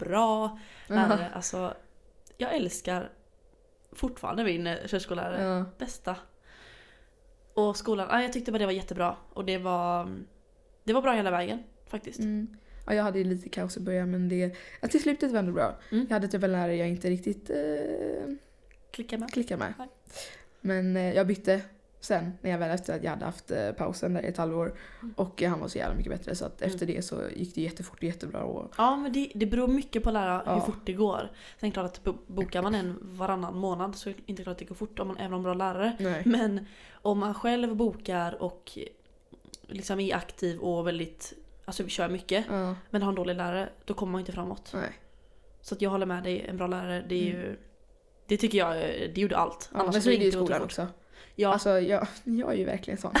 skitbra 0.00 0.58
lärare. 0.86 1.30
Alltså, 1.34 1.74
jag 2.38 2.54
älskar 2.54 3.10
fortfarande 3.92 4.44
min 4.44 4.66
eh, 4.66 4.76
körskollärare. 4.86 5.42
Ja. 5.42 5.64
Bästa. 5.78 6.16
Och 7.54 7.76
skolan, 7.76 8.06
ja, 8.10 8.22
jag 8.22 8.32
tyckte 8.32 8.52
bara 8.52 8.58
det 8.58 8.66
var 8.66 8.72
jättebra. 8.72 9.16
Och 9.32 9.44
det 9.44 9.58
var, 9.58 10.16
det 10.84 10.92
var 10.92 11.02
bra 11.02 11.12
hela 11.12 11.30
vägen 11.30 11.62
faktiskt. 11.88 12.18
Mm. 12.18 12.56
Ja, 12.86 12.94
jag 12.94 13.02
hade 13.04 13.18
ju 13.18 13.24
lite 13.24 13.48
kaos 13.48 13.76
i 13.76 13.80
början 13.80 14.10
men 14.10 14.28
det, 14.28 14.56
ja, 14.80 14.88
till 14.88 15.02
slutet 15.02 15.30
var 15.30 15.32
det 15.32 15.38
ändå 15.38 15.52
bra. 15.52 15.78
Mm. 15.92 16.06
Jag 16.08 16.14
hade 16.14 16.28
typ 16.28 16.42
en 16.42 16.52
lärare 16.52 16.76
jag 16.76 16.88
inte 16.88 17.10
riktigt 17.10 17.50
eh, 17.50 17.56
Klicka 18.90 19.18
med. 19.18 19.32
klickade 19.32 19.58
med. 19.58 19.74
Nej. 19.78 19.88
Men 20.60 20.96
eh, 20.96 21.14
jag 21.14 21.26
bytte 21.26 21.60
sen 22.00 22.32
när 22.40 22.50
jag 22.50 22.58
väl 22.58 22.70
efter 22.70 22.96
att 22.96 23.04
jag 23.04 23.10
hade 23.10 23.24
haft 23.24 23.50
eh, 23.50 23.72
pausen 23.72 24.14
där 24.14 24.22
i 24.22 24.26
ett 24.26 24.36
halvår. 24.36 24.74
Mm. 25.02 25.14
Och 25.16 25.42
han 25.42 25.60
var 25.60 25.68
så 25.68 25.78
jävla 25.78 25.96
mycket 25.96 26.12
bättre 26.12 26.34
så 26.34 26.44
att 26.44 26.62
Mm. 26.62 26.72
efter 26.74 26.86
det 26.86 27.02
så 27.02 27.22
gick 27.36 27.54
det 27.54 27.60
jättefort 27.62 27.98
och 27.98 28.04
jättebra. 28.04 28.42
Och, 28.42 28.72
Ja 28.78 28.96
men 28.96 29.12
det, 29.12 29.32
det 29.34 29.46
beror 29.46 29.68
mycket 29.68 30.02
på 30.04 30.10
lära 30.10 30.38
hur 30.38 30.52
Ja. 30.52 30.60
fort 30.60 30.80
det 30.86 30.92
går. 30.92 31.30
Sen 31.60 31.70
klart 31.70 31.86
att 31.86 32.04
bo- 32.04 32.18
bokar 32.26 32.62
man 32.62 32.74
en 32.74 32.98
varannan 33.02 33.56
månad 33.56 33.96
så 33.96 34.08
är 34.08 34.14
det 34.14 34.20
inte 34.26 34.42
klart 34.42 34.52
att 34.52 34.58
det 34.58 34.64
går 34.64 34.74
fort 34.74 34.98
om 34.98 35.08
man 35.08 35.16
även 35.16 35.32
om 35.34 35.42
bra 35.42 35.54
lärare. 35.54 35.96
nej. 36.00 36.22
Men 36.24 36.66
om 36.92 37.18
man 37.18 37.34
själv 37.34 37.76
bokar 37.76 38.42
och 38.42 38.78
liksom 39.66 40.00
är 40.00 40.14
aktiv 40.16 40.58
och 40.58 40.86
väldigt, 40.86 41.32
alltså 41.64 41.88
kör 41.88 42.08
mycket 42.08 42.44
Ja, 42.48 42.74
men 42.90 43.02
har 43.02 43.08
en 43.08 43.14
dålig 43.14 43.36
lärare, 43.36 43.68
då 43.84 43.94
kommer 43.94 44.10
man 44.12 44.18
inte 44.20 44.32
framåt. 44.32 44.70
nej. 44.74 44.90
Så 45.62 45.74
att 45.74 45.82
jag 45.82 45.90
håller 45.90 46.06
med 46.06 46.22
dig, 46.24 46.46
en 46.48 46.56
bra 46.56 46.66
lärare 46.66 47.04
det 47.08 47.14
är 47.28 47.34
Mm. 47.34 47.42
ju 47.42 47.56
Det 48.26 48.36
tycker 48.36 48.58
jag, 48.58 48.76
det 49.14 49.20
gjorde 49.20 49.36
allt. 49.36 49.70
Ja, 49.72 49.80
Annars 49.80 49.92
men 49.94 50.02
så 50.02 50.10
är 50.10 50.16
det 50.18 50.22
ju 50.22 50.28
i 50.28 50.32
skolan 50.32 50.62
också. 50.62 50.86
Ja, 51.36 51.52
Alltså 51.52 51.80
jag, 51.80 52.06
jag 52.24 52.52
är 52.52 52.56
ju 52.56 52.64
verkligen 52.64 52.98
sån. 52.98 53.14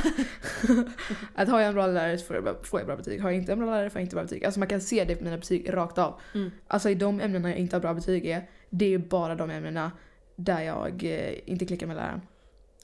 att 1.34 1.48
har 1.48 1.60
jag 1.60 1.68
en 1.68 1.74
bra 1.74 1.86
lärare 1.86 2.18
så 2.18 2.26
får 2.26 2.36
jag, 2.36 2.44
bra- 2.44 2.62
får 2.62 2.80
jag 2.80 2.86
bra 2.86 2.96
betyg. 2.96 3.20
Har 3.22 3.30
jag 3.30 3.36
inte 3.38 3.52
en 3.52 3.58
bra 3.58 3.70
lärare 3.70 3.90
får 3.90 3.98
jag 4.00 4.04
inte 4.06 4.16
bra 4.16 4.22
betyg. 4.22 4.44
Alltså 4.44 4.58
man 4.60 4.68
kan 4.68 4.80
se 4.80 5.04
det 5.04 5.16
på 5.16 5.24
mina 5.24 5.36
betyg 5.36 5.72
rakt 5.74 5.98
av. 5.98 6.20
Mm. 6.34 6.50
Alltså 6.66 6.90
i 6.90 6.94
de 6.94 7.20
ämnena 7.20 7.48
jag 7.48 7.58
inte 7.58 7.76
har 7.76 7.80
bra 7.80 7.94
betyg 7.94 8.26
i, 8.26 8.40
det 8.70 8.84
är 8.84 8.88
ju 8.88 8.98
bara 8.98 9.34
de 9.34 9.50
ämnena 9.50 9.92
där 10.36 10.60
jag 10.62 11.04
eh, 11.04 11.34
inte 11.50 11.66
klickar 11.66 11.86
med 11.86 11.96
läraren. 11.96 12.20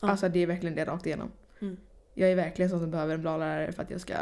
Ja. 0.00 0.08
Alltså 0.10 0.28
det 0.28 0.38
är 0.42 0.46
verkligen 0.46 0.74
det 0.76 0.84
rakt 0.84 1.06
igenom. 1.06 1.30
Mm. 1.60 1.76
Jag 2.14 2.30
är 2.30 2.36
verkligen 2.36 2.70
sån 2.70 2.80
som 2.80 2.90
behöver 2.90 3.14
en 3.14 3.22
bra 3.22 3.36
lärare 3.36 3.72
för 3.72 3.82
att 3.82 3.90
jag 3.90 4.00
ska 4.00 4.14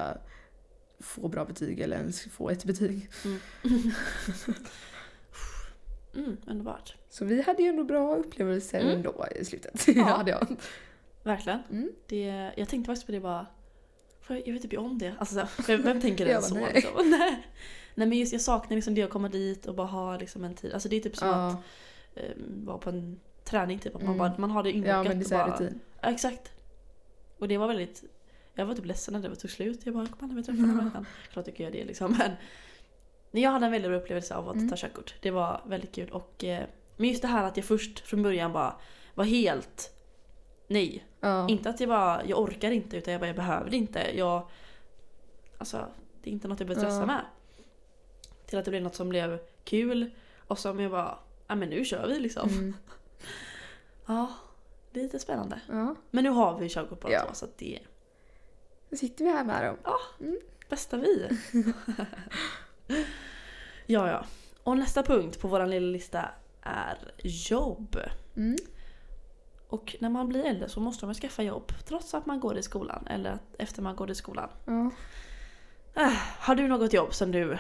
få 1.01 1.29
bra 1.29 1.45
betyg 1.45 1.81
eller 1.81 1.97
ens 1.97 2.23
få 2.25 2.51
ett 2.51 2.65
betyg. 2.65 3.09
mm, 3.25 3.39
underbart. 6.47 6.97
Så 7.11 7.25
vi 7.25 7.43
hade 7.43 7.63
ju 7.63 7.69
ändå 7.69 7.85
bra 7.85 8.17
upplevelser 8.17 8.81
Mm. 8.81 8.93
ändå 8.97 9.27
i 9.41 9.45
slutet. 9.45 9.85
Ja. 9.89 10.03
hade 10.17 10.31
jag. 10.31 10.57
Verkligen. 11.23 11.59
Mm. 11.71 11.93
Det, 12.07 12.51
jag 12.57 12.69
tänkte 12.69 12.87
faktiskt 12.89 13.07
på 13.07 13.13
det 13.13 13.21
bara, 13.21 13.47
jag 14.29 14.53
vet 14.53 14.63
typ 14.63 14.79
om 14.79 14.99
det. 14.99 15.15
Alltså, 15.19 15.49
vem, 15.67 15.83
vem 15.83 16.01
tänker 16.01 16.25
det 16.25 16.31
Jag 16.31 16.45
så? 16.45 16.55
bara, 16.55 16.61
nej. 16.65 16.73
Liksom? 16.75 17.11
nej. 17.11 17.47
nej 17.95 18.09
men 18.09 18.19
just 18.19 18.33
jag 18.33 18.41
saknar 18.43 18.75
liksom 18.77 18.95
det 18.95 19.03
att 19.03 19.11
komma 19.11 19.29
dit 19.29 19.67
och 19.67 19.75
bara 19.75 19.87
ha 19.87 20.17
liksom 20.19 20.45
en 20.45 20.55
tid. 20.55 20.73
Alltså 20.73 20.89
det 20.89 20.97
är 20.97 21.01
typ 21.01 21.17
som 21.17 21.29
att 21.29 21.35
Ja, 22.15 22.21
eh, 22.23 22.31
vara 22.65 22.79
på 22.79 22.91
en 22.91 23.21
träning 23.45 23.79
typ. 23.79 23.95
Att 23.97 24.03
man, 24.03 24.15
Mm. 24.15 24.19
bara, 24.19 24.35
man 24.39 24.51
har 24.51 24.63
det 24.63 24.73
inbokat. 24.73 24.95
Ja 24.97 25.03
men 25.09 25.19
det 25.19 25.33
är 25.33 25.39
bara- 25.47 25.55
rutin. 25.55 25.81
Ja, 26.01 26.09
exakt. 26.11 26.53
Och 27.39 27.49
det 27.49 27.59
var 27.59 27.69
väldigt... 27.69 28.05
Jag 28.55 28.67
var 28.67 28.75
typ 28.75 28.85
ledsen 28.87 29.21
när 29.23 29.29
det 29.29 29.37
tog 29.37 29.51
slut. 29.51 29.81
Jag 29.87 29.95
bara, 29.95 30.07
kom 30.07 30.17
aldrig 30.21 30.37
mer 30.37 30.43
träffa 30.43 30.57
den 30.61 30.71
här 30.71 30.77
människan. 30.77 31.07
Klart 31.33 31.47
jag 31.47 31.57
kan 31.57 31.65
göra 31.65 31.75
det 31.75 31.85
liksom. 31.85 32.17
Men 32.19 32.31
jag 33.43 33.51
hade 33.51 33.67
en 33.67 33.73
väldigt 33.73 33.91
bra 33.91 33.99
upplevelse 33.99 34.35
av 34.35 34.49
att 34.49 34.55
Mm. 34.57 34.69
ta 34.71 34.77
körkort. 34.77 35.15
Det 35.21 35.31
var 35.31 35.61
väldigt 35.67 35.95
kul. 35.95 36.11
Och, 36.11 36.45
eh, 36.45 36.65
men 36.97 37.09
just 37.09 37.23
det 37.23 37.29
här 37.29 37.45
att 37.45 37.57
jag 37.57 37.67
först 37.67 38.01
från 38.01 38.23
början 38.23 38.53
bara 38.53 38.77
var 39.15 39.25
helt 39.25 39.91
nej. 40.67 41.05
Ja. 41.21 41.49
Inte 41.49 41.71
att 41.71 41.81
jag 41.81 41.89
bara, 41.89 42.25
jag 42.25 42.39
orkar 42.41 42.71
inte 42.71 42.97
utan 42.97 43.13
jag 43.13 43.21
bara, 43.21 43.27
jag 43.27 43.37
behöver 43.37 43.71
det 43.71 43.77
inte. 43.77 44.19
Jag, 44.19 44.49
alltså, 45.59 45.87
det 46.23 46.31
är 46.31 46.33
inte 46.33 46.49
något 46.49 46.61
jag 46.61 46.67
behöver 46.69 46.85
stressa 46.87 47.01
Ja. 47.01 47.07
med. 47.07 47.25
Till 48.47 48.59
att 48.59 48.65
det 48.65 48.71
blev 48.71 48.83
något 48.83 48.95
som 48.95 49.09
blev 49.09 49.39
kul. 49.65 50.11
Och 50.47 50.59
som 50.59 50.81
jag 50.81 50.91
bara, 50.91 51.19
ja 51.47 51.55
men 51.55 51.69
nu 51.69 51.85
kör 51.85 52.07
vi 52.09 52.19
liksom. 52.21 52.49
Mm. 52.49 52.77
Ja, 54.07 54.33
det 54.91 55.01
är 55.01 55.05
lite 55.05 55.19
spännande. 55.19 55.61
ja. 55.69 55.95
Men 56.11 56.25
nu 56.25 56.31
har 56.31 56.59
vi 56.59 56.69
körkort 56.69 57.01
båda 57.01 57.15
Ja. 57.15 57.25
två 57.27 57.35
så 57.35 57.45
att 57.45 57.59
det 57.59 57.79
Nu 58.89 58.97
sitter 58.97 59.25
vi 59.25 59.31
här 59.31 59.45
med 59.45 59.75
dem. 60.19 60.37
bästa 60.69 60.97
vi. 60.97 61.29
ja, 63.87 64.09
ja. 64.11 64.25
Och 64.63 64.79
nästa 64.79 65.03
punkt 65.03 65.41
på 65.41 65.49
vår 65.49 65.67
lilla 65.67 65.87
lista 65.87 66.29
är 66.63 66.99
jobb. 67.23 67.97
Mm. 68.37 68.57
Och 69.69 69.97
när 70.01 70.11
man 70.11 70.29
blir 70.29 70.45
äldre 70.45 70.69
så 70.69 70.81
måste 70.81 71.07
man 71.07 71.15
skaffa 71.15 71.43
jobb 71.43 71.73
trots 71.87 72.15
att 72.15 72.27
man 72.27 72.41
går 72.41 72.59
i 72.59 72.63
skolan 72.63 73.07
eller 73.07 73.39
efter 73.59 73.83
man 73.83 73.97
går 73.97 74.11
i 74.11 74.15
skolan. 74.15 74.49
Ja. 74.65 74.91
Äh, 76.03 76.13
har 76.39 76.55
du 76.55 76.69
något 76.69 76.93
jobb 76.93 77.15
som 77.15 77.33
du... 77.33 77.59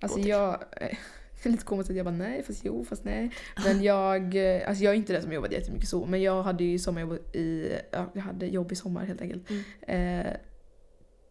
Alltså 0.00 0.18
jag... 0.20 0.52
eh, 0.52 0.96
Det 1.42 1.48
är 1.48 1.50
lite 1.50 1.64
konstigt 1.64 1.90
att 1.94 1.96
jag 1.96 2.06
bara 2.06 2.14
nej, 2.16 2.42
fast 2.42 2.64
jo, 2.64 2.84
fast 2.84 3.04
nej. 3.04 3.30
Men 3.64 3.82
jag... 3.82 4.34
eh, 4.56 4.68
Alltså 4.68 4.84
jag 4.84 4.92
är 4.92 4.96
inte 4.96 5.12
den 5.12 5.22
som 5.22 5.32
jobbade 5.32 5.54
jättemycket 5.54 5.88
så, 5.88 6.06
men 6.06 6.22
jag 6.22 6.42
hade 6.42 6.64
ju 6.64 6.78
sommarjobb 6.78 7.12
i... 7.36 7.72
Ja, 7.90 8.06
jag 8.12 8.22
hade 8.22 8.46
jobb 8.46 8.72
i 8.72 8.76
sommar 8.76 9.04
helt 9.04 9.20
enkelt. 9.20 9.50
Mm. 9.50 10.26
Eh, 10.26 10.32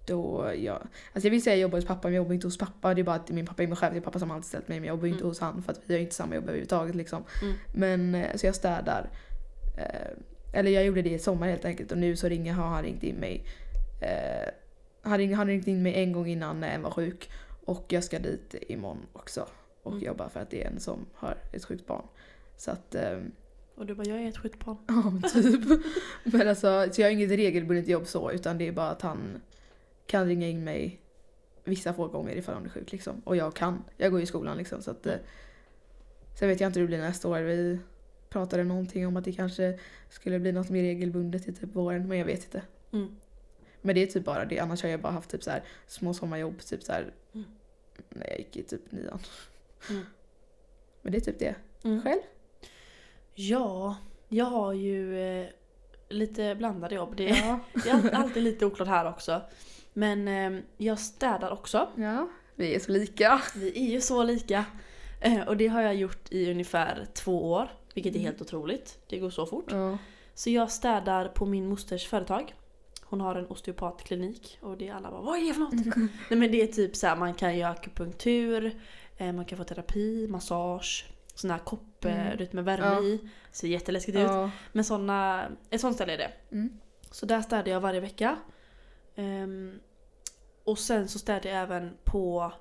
då 0.08 0.52
jag... 0.58 0.76
Alltså 1.14 1.28
jag 1.28 1.32
vill 1.32 1.44
säga 1.44 1.56
jag 1.56 1.62
jobbar 1.62 1.78
hos 1.78 1.86
pappa, 1.86 2.08
men 2.08 2.14
jag 2.16 2.22
jobbar 2.24 2.34
inte 2.34 2.48
hos 2.48 2.58
pappa. 2.58 2.94
Det 2.94 3.02
är 3.02 3.04
bara 3.04 3.16
att 3.16 3.30
min 3.30 3.46
pappa 3.46 3.64
är 3.64 3.68
min 3.68 3.76
chef, 3.76 3.92
det 3.94 3.98
är 4.00 4.02
pappa 4.02 4.20
som 4.20 4.32
alltid 4.32 4.46
ställt 4.46 4.68
mig, 4.68 4.80
men 4.80 4.88
jag 4.88 4.94
jobbar 4.96 5.08
inte 5.08 5.18
Mm. 5.20 5.28
hos 5.30 5.40
han 5.40 5.64
för 5.64 5.72
att 5.72 5.82
vi 5.86 5.94
har 5.94 6.02
inte 6.02 6.16
samma 6.16 6.36
jobb 6.36 6.44
överhuvudtaget 6.44 6.96
liksom. 6.96 7.24
Mm. 7.42 7.54
Men 7.74 8.16
eh, 8.16 8.36
så 8.36 8.46
jag 8.46 8.56
städar. 8.56 9.10
Eh, 9.78 10.60
eller 10.60 10.72
jag 10.72 10.86
gjorde 10.86 11.02
det 11.02 11.10
i 11.10 11.20
sommar 11.20 11.48
helt 11.48 11.66
enkelt 11.66 11.92
och 11.92 11.98
nu 11.98 12.16
så 12.16 12.28
ringer, 12.28 12.54
har 12.54 12.68
han 12.68 12.84
ringt 12.84 13.04
in 13.04 13.16
mig. 13.16 13.44
Eh, 14.02 14.50
han, 15.02 15.18
ring, 15.18 15.36
han 15.36 15.48
ringt 15.48 15.68
in 15.68 15.84
mig 15.84 15.94
en 15.96 16.12
gång 16.12 16.28
innan 16.28 16.60
när 16.60 16.70
en 16.76 16.82
var 16.82 16.92
sjuk. 16.92 17.30
Och 17.66 17.86
jag 17.88 18.04
ska 18.04 18.20
dit 18.20 18.56
imorgon 18.68 19.06
också. 19.14 19.48
Och 19.84 19.92
Mm. 19.92 20.04
jobba 20.04 20.30
för 20.30 20.40
att 20.40 20.50
det 20.50 20.64
är 20.64 20.68
en 20.68 20.80
som 20.80 21.06
har 21.14 21.38
ett 21.54 21.66
sjukt 21.66 21.88
barn. 21.88 22.06
Så 22.58 22.72
att, 22.72 22.96
eh, 22.96 23.20
Och 23.76 23.86
du 23.86 23.96
bara, 23.96 24.08
jag 24.08 24.22
är 24.22 24.30
ett 24.30 24.38
skitbarn. 24.38 24.78
ja 24.88 25.10
men 25.10 25.22
typ. 25.22 25.62
men 26.24 26.48
alltså, 26.48 26.88
så 26.92 27.02
jag 27.02 27.08
har 27.08 27.12
inget 27.12 27.30
regelbundet 27.32 27.88
jobb 27.88 28.08
så 28.08 28.32
utan 28.32 28.58
det 28.58 28.68
är 28.68 28.72
bara 28.72 28.90
att 28.90 29.02
han 29.02 29.18
kan 30.08 30.28
ringa 30.28 30.48
in 30.48 30.64
mig 30.64 31.02
vissa 31.64 31.94
få 31.94 32.08
gånger 32.08 32.36
ifall 32.36 32.56
han 32.56 32.66
är 32.66 32.70
sjuk 32.70 32.92
liksom. 32.92 33.22
Och 33.26 33.36
jag 33.36 33.54
kan. 33.56 33.84
Jag 33.98 34.12
går 34.12 34.20
ju 34.20 34.24
i 34.24 34.28
skolan 34.28 34.58
liksom 34.58 34.82
så 34.82 34.92
att 34.92 35.06
eh, 35.06 35.16
Sen 36.40 36.48
vet 36.50 36.60
jag 36.62 36.70
inte 36.70 36.80
hur 36.80 36.88
det 36.88 36.98
blir 36.98 36.98
nästa 37.08 37.28
år. 37.30 37.40
Vi 37.40 37.80
pratade 38.30 38.64
någonting 38.64 39.08
om 39.08 39.18
att 39.18 39.24
det 39.26 39.34
kanske 39.34 39.80
skulle 40.10 40.40
bli 40.40 40.52
något 40.52 40.70
mer 40.70 40.82
regelbundet 40.82 41.48
i 41.48 41.54
typ 41.54 41.76
våren 41.76 42.08
men 42.08 42.18
jag 42.18 42.26
vet 42.26 42.44
inte. 42.44 42.62
Mm. 42.94 43.16
Men 43.82 43.96
det 43.96 44.02
är 44.02 44.08
typ 44.08 44.26
bara 44.26 44.46
det. 44.46 44.60
Annars 44.60 44.84
har 44.84 44.90
jag 44.90 45.02
bara 45.02 45.14
haft 45.14 45.30
typ 45.30 45.44
så 45.44 45.52
här 45.52 45.64
små 45.88 46.14
sommarjobb 46.14 46.60
typ 46.60 46.84
så 46.84 46.92
här 46.92 47.14
Mm. 47.34 47.48
när 48.10 48.28
jag 48.28 48.38
gick 48.38 48.58
i 48.58 48.64
typ 48.64 48.92
nian. 48.92 49.20
Mm. 49.90 50.02
Men 51.02 51.12
det 51.12 51.18
är 51.18 51.22
typ 51.22 51.40
det. 51.40 51.56
Mm. 51.84 52.02
Själv? 52.02 52.20
Ja, 53.36 53.96
jag 54.30 54.46
har 54.46 54.74
ju 54.74 55.20
eh, 55.42 55.48
lite 56.10 56.56
blandade 56.56 56.96
jobb. 56.96 57.16
Det, 57.16 57.24
Ja. 57.24 57.60
det 57.84 57.90
är 57.90 58.12
alltid 58.12 58.44
lite 58.44 58.66
oklart 58.66 58.88
här 58.88 59.10
också. 59.10 59.42
Men 59.98 60.28
eh, 60.28 60.62
jag 60.78 61.00
städar 61.00 61.52
också. 61.52 61.90
ja. 61.96 62.30
Vi 62.56 62.76
är 62.76 62.80
så 62.80 62.92
lika. 62.92 63.42
Vi 63.56 63.88
är 63.88 63.92
ju 63.92 64.02
så 64.02 64.24
lika. 64.24 64.66
Eh, 65.22 65.48
och 65.48 65.58
det 65.58 65.68
har 65.68 65.82
jag 65.82 65.96
gjort 65.96 66.32
i 66.32 66.52
ungefär 66.52 67.08
två 67.14 67.52
år. 67.52 67.72
Vilket 67.94 68.12
är 68.16 68.20
Mm. 68.20 68.26
helt 68.26 68.42
otroligt. 68.42 69.00
Det 69.10 69.18
går 69.20 69.30
så 69.30 69.46
fort. 69.46 69.66
Ja. 69.72 69.98
Så 70.34 70.50
jag 70.50 70.72
städar 70.72 71.28
på 71.28 71.46
min 71.46 71.70
mosters 71.70 72.08
företag. 72.08 72.56
Hon 73.04 73.22
har 73.22 73.36
en 73.36 73.48
osteopatklinik 73.48 74.58
och 74.62 74.78
det 74.78 74.88
är 74.88 74.94
alla 74.94 75.12
bara 75.12 75.22
Vad 75.22 75.38
är 75.40 75.48
det 75.48 75.54
för 75.54 75.62
något? 75.62 75.74
Nej 76.30 76.40
men 76.40 76.52
det 76.52 76.62
är 76.62 76.68
typ 76.68 76.96
så 76.96 77.08
här, 77.08 77.16
man 77.16 77.34
kan 77.34 77.58
göra 77.58 77.72
akupunktur, 77.72 78.82
eh, 79.18 79.34
man 79.34 79.46
kan 79.46 79.58
få 79.58 79.64
terapi, 79.64 80.28
massage, 80.30 81.06
sån 81.36 81.52
här 81.52 81.60
kopp 81.60 82.06
Mm. 82.06 82.48
med 82.52 82.66
värme 82.66 82.86
Ja. 82.86 83.02
i. 83.02 83.30
Ser 83.52 83.68
jätteläskigt 83.68 84.18
ut. 84.18 84.24
Ja. 84.24 84.52
Men 84.72 84.84
såna, 84.84 85.48
ett 85.70 85.82
sånt 85.82 85.96
ställe 85.96 86.14
är 86.14 86.18
det. 86.18 86.32
Mm. 86.52 86.80
Så 87.12 87.26
där 87.26 87.42
städar 87.42 87.72
jag 87.72 87.80
varje 87.82 88.00
vecka. 88.00 88.38
Ehm, 89.16 89.80
och 90.68 90.80
sen 90.80 91.08
så 91.08 91.20
städar 91.20 91.50
jag 91.50 91.60
även 91.62 91.98
på 92.04 92.52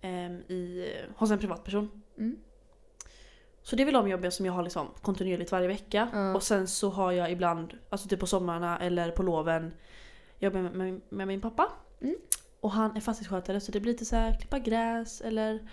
ehm, 0.00 0.40
i, 0.40 0.88
hos 1.16 1.30
en 1.30 1.38
privatperson. 1.38 2.02
Mm. 2.18 2.36
Så 3.62 3.76
det 3.76 3.82
är 3.82 3.84
väl 3.84 3.94
de 3.94 4.08
jobben 4.08 4.32
som 4.32 4.46
jag 4.46 4.52
har 4.52 4.62
liksom 4.62 4.88
kontinuerligt 5.02 5.52
varje 5.52 5.68
vecka. 5.68 6.08
Ja. 6.12 6.34
Och 6.34 6.42
sen 6.42 6.68
så 6.68 6.90
har 6.90 7.12
jag 7.12 7.32
ibland, 7.32 7.74
alltså 7.90 8.08
typ 8.08 8.20
på 8.20 8.26
sommarna 8.26 8.78
eller 8.78 9.10
på 9.10 9.22
loven, 9.22 9.72
jobbar 10.38 10.60
med, 10.60 10.74
med, 10.74 11.00
med 11.08 11.26
min 11.26 11.40
pappa. 11.40 11.72
Mm. 12.00 12.16
Och 12.60 12.70
han 12.70 12.96
är 12.96 13.00
fastighetsskötare 13.00 13.60
så 13.60 13.72
det 13.72 13.80
blir 13.80 13.92
lite 13.92 14.04
så 14.04 14.16
här 14.16 14.38
klippa 14.38 14.58
gräs 14.58 15.20
eller 15.20 15.68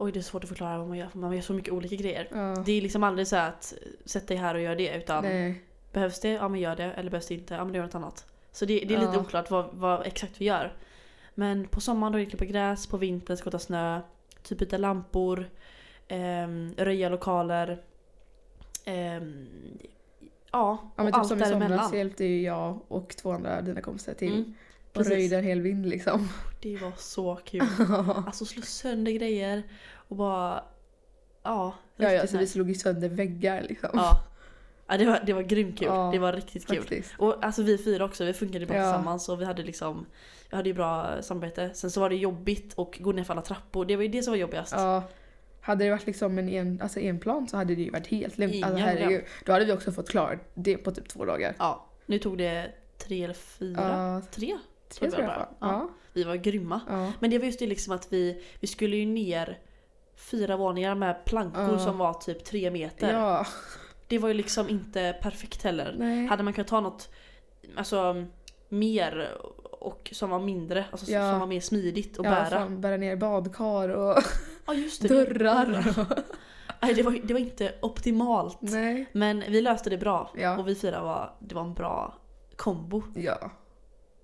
Oj 0.00 0.12
det 0.12 0.18
är 0.18 0.22
svårt 0.22 0.42
att 0.42 0.48
förklara 0.48 0.78
vad 0.78 0.88
man 0.88 0.98
gör 0.98 1.08
för 1.08 1.18
man 1.18 1.32
gör 1.32 1.42
så 1.42 1.52
mycket 1.52 1.72
olika 1.72 1.96
grejer. 1.96 2.28
Ja. 2.30 2.62
Det 2.66 2.72
är 2.72 2.82
liksom 2.82 3.02
aldrig 3.02 3.28
så 3.28 3.36
att 3.36 3.74
sätta 4.04 4.26
dig 4.26 4.36
här 4.36 4.54
och 4.54 4.60
gör 4.60 4.76
det 4.76 4.96
utan 4.96 5.24
Nej. 5.24 5.62
behövs 5.92 6.20
det, 6.20 6.32
ja 6.32 6.48
men 6.48 6.60
gör 6.60 6.76
det. 6.76 6.84
Eller 6.84 7.10
behövs 7.10 7.26
det 7.26 7.34
inte, 7.34 7.54
ja 7.54 7.64
men 7.64 7.74
gör 7.74 7.82
något 7.82 7.94
annat. 7.94 8.26
Så 8.52 8.64
det, 8.64 8.84
det 8.88 8.94
är 8.94 9.00
lite 9.00 9.18
oklart 9.18 9.50
vad, 9.50 9.68
vad 9.72 10.06
exakt 10.06 10.40
vi 10.40 10.44
gör. 10.44 10.76
Men 11.38 11.68
på 11.68 11.80
sommaren 11.80 12.12
då 12.12 12.18
är 12.18 12.24
det 12.24 12.30
klippa 12.30 12.44
gräs, 12.44 12.86
på 12.86 12.96
vintern 12.96 13.36
skotta 13.36 13.58
snö, 13.58 14.00
typ 14.42 14.58
byta 14.58 14.76
lampor, 14.76 15.50
ehm, 16.08 16.74
röja 16.76 17.08
lokaler. 17.08 17.82
ehm, 18.84 19.46
ja, 20.52 20.92
Ja 20.96 21.02
men 21.02 21.06
typ 21.06 21.14
allt 21.14 21.28
som 21.28 21.42
i 21.42 21.44
somras 21.44 21.94
hjälpte 21.94 22.24
ju 22.24 22.42
jag 22.42 22.80
och 22.88 23.16
två 23.16 23.32
andra 23.32 23.62
dina 23.62 23.80
kompisar 23.80 24.14
till. 24.14 24.32
Mm, 24.32 24.54
och 24.94 25.06
röjde 25.06 25.36
en 25.36 25.44
hel 25.44 25.60
vind 25.60 25.86
liksom. 25.86 26.28
Det 26.60 26.76
var 26.76 26.92
så 26.96 27.36
kul. 27.44 27.62
Alltså 28.26 28.44
slå 28.44 28.62
sönder 28.62 29.12
grejer 29.12 29.62
och 29.94 30.16
bara... 30.16 30.64
Ja, 31.42 31.74
ja, 31.96 32.12
ja 32.12 32.26
så 32.26 32.32
vi 32.32 32.38
nice. 32.38 32.52
slog 32.52 32.68
ju 32.68 32.74
sönder 32.74 33.08
väggar 33.08 33.62
liksom. 33.62 33.90
Ja. 33.92 34.24
Ja 34.88 34.96
det, 34.96 35.06
var, 35.06 35.20
det 35.26 35.32
var 35.32 35.42
grymt 35.42 35.78
kul. 35.78 35.88
Ja, 35.88 36.08
det 36.12 36.18
var 36.18 36.32
riktigt 36.32 36.66
kul. 36.66 36.78
Faktiskt. 36.78 37.14
Och 37.18 37.44
alltså 37.44 37.62
vi 37.62 37.78
fyra 37.78 38.04
också, 38.04 38.24
vi 38.24 38.32
funkade 38.32 38.66
bra 38.66 38.76
Ja. 38.76 38.82
tillsammans 38.82 39.28
och 39.28 39.40
vi 39.40 39.44
hade 39.44 39.62
liksom 39.62 40.06
Vi 40.50 40.56
hade 40.56 40.68
ju 40.68 40.74
bra 40.74 41.22
samarbete. 41.22 41.70
Sen 41.74 41.90
så 41.90 42.00
var 42.00 42.08
det 42.10 42.16
jobbigt 42.16 42.74
och 42.74 42.98
gå 43.00 43.12
ner 43.12 43.24
för 43.24 43.32
alla 43.34 43.42
trappor. 43.42 43.84
Det 43.84 43.96
var 43.96 44.02
ju 44.02 44.08
det 44.08 44.22
som 44.22 44.30
var 44.32 44.38
jobbigast. 44.38 44.72
Ja. 44.76 45.02
Hade 45.60 45.84
det 45.84 45.90
varit 45.90 46.06
liksom 46.06 46.38
en, 46.38 46.48
en, 46.48 46.80
alltså 46.82 47.00
en 47.00 47.18
plan 47.20 47.48
så 47.48 47.56
hade 47.56 47.74
det 47.74 47.82
ju 47.82 47.90
varit 47.90 48.06
helt 48.06 48.38
lugnt. 48.38 48.64
Alltså, 48.64 48.78
herregud. 48.78 49.24
Då 49.44 49.52
hade 49.52 49.64
vi 49.64 49.72
också 49.72 49.92
fått 49.92 50.08
klart 50.10 50.38
det 50.54 50.76
på 50.76 50.90
typ 50.90 51.08
två 51.08 51.24
dagar. 51.24 51.54
Ja. 51.58 51.86
Nu 52.06 52.18
tog 52.18 52.38
det 52.38 52.72
tre 52.98 53.24
eller 53.24 53.34
fyra? 53.34 53.82
Ja, 53.82 54.22
Tre? 54.30 54.58
tre 54.88 55.10
tror 55.10 55.22
jag. 55.22 55.30
bara. 55.30 55.48
Ja. 55.60 55.66
Ja. 55.72 55.88
Vi 56.12 56.24
var 56.24 56.36
grymma. 56.36 56.80
Ja. 56.88 57.12
Men 57.20 57.30
det 57.30 57.38
var 57.38 57.44
just 57.46 57.58
det 57.58 57.66
liksom 57.66 57.92
att 57.94 58.12
vi, 58.12 58.42
vi 58.60 58.66
skulle 58.66 58.96
ju 58.96 59.06
ner 59.06 59.58
fyra 60.16 60.56
våningar 60.56 60.94
med 60.94 61.24
plankor 61.24 61.62
Ja. 61.72 61.78
som 61.78 61.98
var 61.98 62.14
typ 62.14 62.44
tre 62.44 62.70
meter. 62.70 63.12
Det 64.08 64.18
var 64.18 64.28
ju 64.28 64.34
liksom 64.34 64.68
inte 64.68 65.16
perfekt 65.22 65.62
heller. 65.62 65.94
Nej. 65.98 66.26
Hade 66.26 66.42
man 66.42 66.52
kunnat 66.52 66.68
ta 66.68 66.80
något 66.80 67.08
alltså, 67.76 68.24
mer 68.68 69.28
och 69.80 70.10
som 70.12 70.30
var 70.30 70.38
mindre, 70.38 70.84
alltså 70.90 71.10
Ja. 71.10 71.30
som 71.30 71.40
var 71.40 71.46
mer 71.46 71.60
smidigt 71.60 72.18
att 72.18 72.24
ja, 72.24 72.30
bära. 72.30 72.50
Fan, 72.50 72.80
bära 72.80 72.96
ner 72.96 73.16
badkar 73.16 73.88
och 73.88 74.22
Ja 74.66 74.74
det. 75.00 75.08
dörrar. 75.08 75.94
Nej 76.82 76.94
det 76.94 77.02
var, 77.02 77.18
det 77.24 77.32
var 77.34 77.40
inte 77.40 77.74
optimalt. 77.82 78.58
Nej. 78.60 79.06
Men 79.12 79.44
vi 79.48 79.60
löste 79.60 79.90
det 79.90 79.98
bra. 79.98 80.30
Ja. 80.36 80.58
Och 80.58 80.68
vi 80.68 80.74
fyra 80.74 81.02
var, 81.02 81.34
det 81.38 81.54
var 81.54 81.62
en 81.62 81.74
bra 81.74 82.14
kombo. 82.56 83.02
Ja. 83.16 83.50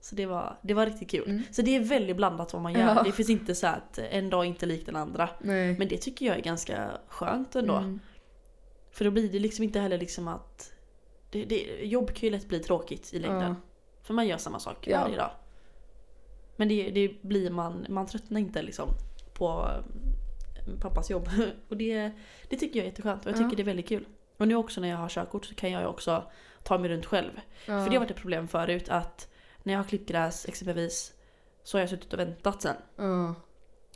Så 0.00 0.14
det 0.14 0.26
var, 0.26 0.58
det 0.62 0.74
var 0.74 0.86
riktigt 0.86 1.10
kul. 1.10 1.28
Mm. 1.30 1.42
Så 1.50 1.62
det 1.62 1.76
är 1.76 1.80
väldigt 1.80 2.16
blandat 2.16 2.52
vad 2.52 2.62
man 2.62 2.72
gör. 2.72 2.94
Ja. 2.94 3.02
Det 3.02 3.12
finns 3.12 3.30
inte 3.30 3.54
så 3.54 3.66
att 3.66 3.98
en 3.98 4.30
dag 4.30 4.44
inte 4.44 4.66
lik 4.66 4.86
den 4.86 4.96
andra. 4.96 5.28
Nej. 5.40 5.78
Men 5.78 5.88
det 5.88 5.96
tycker 5.96 6.26
jag 6.26 6.36
är 6.36 6.42
ganska 6.42 6.90
skönt 7.08 7.56
ändå. 7.56 7.74
Mm. 7.76 8.00
För 8.94 9.04
då 9.04 9.10
blir 9.10 9.28
det 9.32 9.38
liksom 9.38 9.64
inte 9.64 9.80
heller 9.80 9.98
liksom 9.98 10.28
att... 10.28 10.72
Det, 11.30 11.44
det, 11.44 11.84
jobb 11.84 12.14
kan 12.14 12.26
ju 12.26 12.30
lätt 12.30 12.48
bli 12.48 12.60
tråkigt 12.60 13.14
i 13.14 13.18
längden. 13.18 13.48
Ja. 13.48 13.54
För 14.02 14.14
man 14.14 14.26
gör 14.26 14.36
samma 14.36 14.58
sak 14.58 14.86
Ja. 14.86 15.00
varje 15.00 15.16
dag. 15.16 15.30
Men 16.56 16.68
det, 16.68 16.90
det 16.90 17.22
blir 17.22 17.50
man, 17.50 17.86
man 17.88 18.06
tröttnar 18.06 18.40
inte 18.40 18.62
liksom 18.62 18.88
på 19.32 19.70
eh, 20.56 20.80
pappas 20.80 21.10
jobb. 21.10 21.28
Och 21.68 21.76
det, 21.76 22.10
det 22.48 22.56
tycker 22.56 22.76
jag 22.78 22.84
är 22.84 22.90
jätteskönt 22.90 23.26
och 23.26 23.30
jag 23.30 23.36
tycker 23.36 23.50
Ja. 23.50 23.56
det 23.56 23.62
är 23.62 23.64
väldigt 23.64 23.88
kul. 23.88 24.06
Och 24.36 24.48
nu 24.48 24.54
också 24.54 24.80
när 24.80 24.88
jag 24.88 24.96
har 24.96 25.08
körkort 25.08 25.44
så 25.46 25.54
kan 25.54 25.70
jag 25.70 25.80
ju 25.82 25.86
också 25.86 26.22
ta 26.62 26.78
mig 26.78 26.90
runt 26.90 27.06
själv. 27.06 27.30
Ja. 27.66 27.84
För 27.84 27.90
det 27.90 27.96
har 27.96 28.00
varit 28.00 28.10
ett 28.10 28.16
problem 28.16 28.48
förut 28.48 28.88
att 28.88 29.28
när 29.62 29.72
jag 29.72 29.80
har 29.80 29.84
klippt 29.88 30.08
gräs 30.08 30.48
exempelvis 30.48 31.12
så 31.62 31.76
har 31.76 31.80
jag 31.80 31.90
suttit 31.90 32.12
och 32.12 32.18
väntat 32.18 32.62
sen 32.62 32.76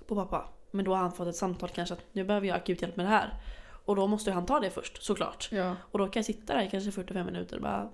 på 0.07 0.15
pappa. 0.15 0.49
Men 0.71 0.85
då 0.85 0.91
har 0.95 0.99
han 0.99 1.13
fått 1.13 1.29
ett 1.29 1.37
samtal 1.37 1.69
kanske 1.69 1.95
att 1.95 2.05
nu 2.13 2.25
behöver 2.25 2.47
jag 2.47 2.57
akut 2.57 2.83
hjälp 2.83 2.97
med 2.97 3.07
det 3.07 3.11
här. 3.11 3.35
Och 3.89 3.97
då 3.97 4.07
måste 4.07 4.33
han 4.33 4.47
ta 4.47 4.61
det 4.61 4.71
först, 4.71 5.03
såklart. 5.03 5.49
Ja. 5.53 5.77
Och 5.81 5.99
då 5.99 6.09
kan 6.09 6.21
jag 6.21 6.25
sitta 6.27 6.55
där 6.55 6.63
i 6.63 6.71
kanske 6.71 6.93
45 6.93 7.27
minuter 7.27 7.57
och 7.57 7.63
bara 7.63 7.91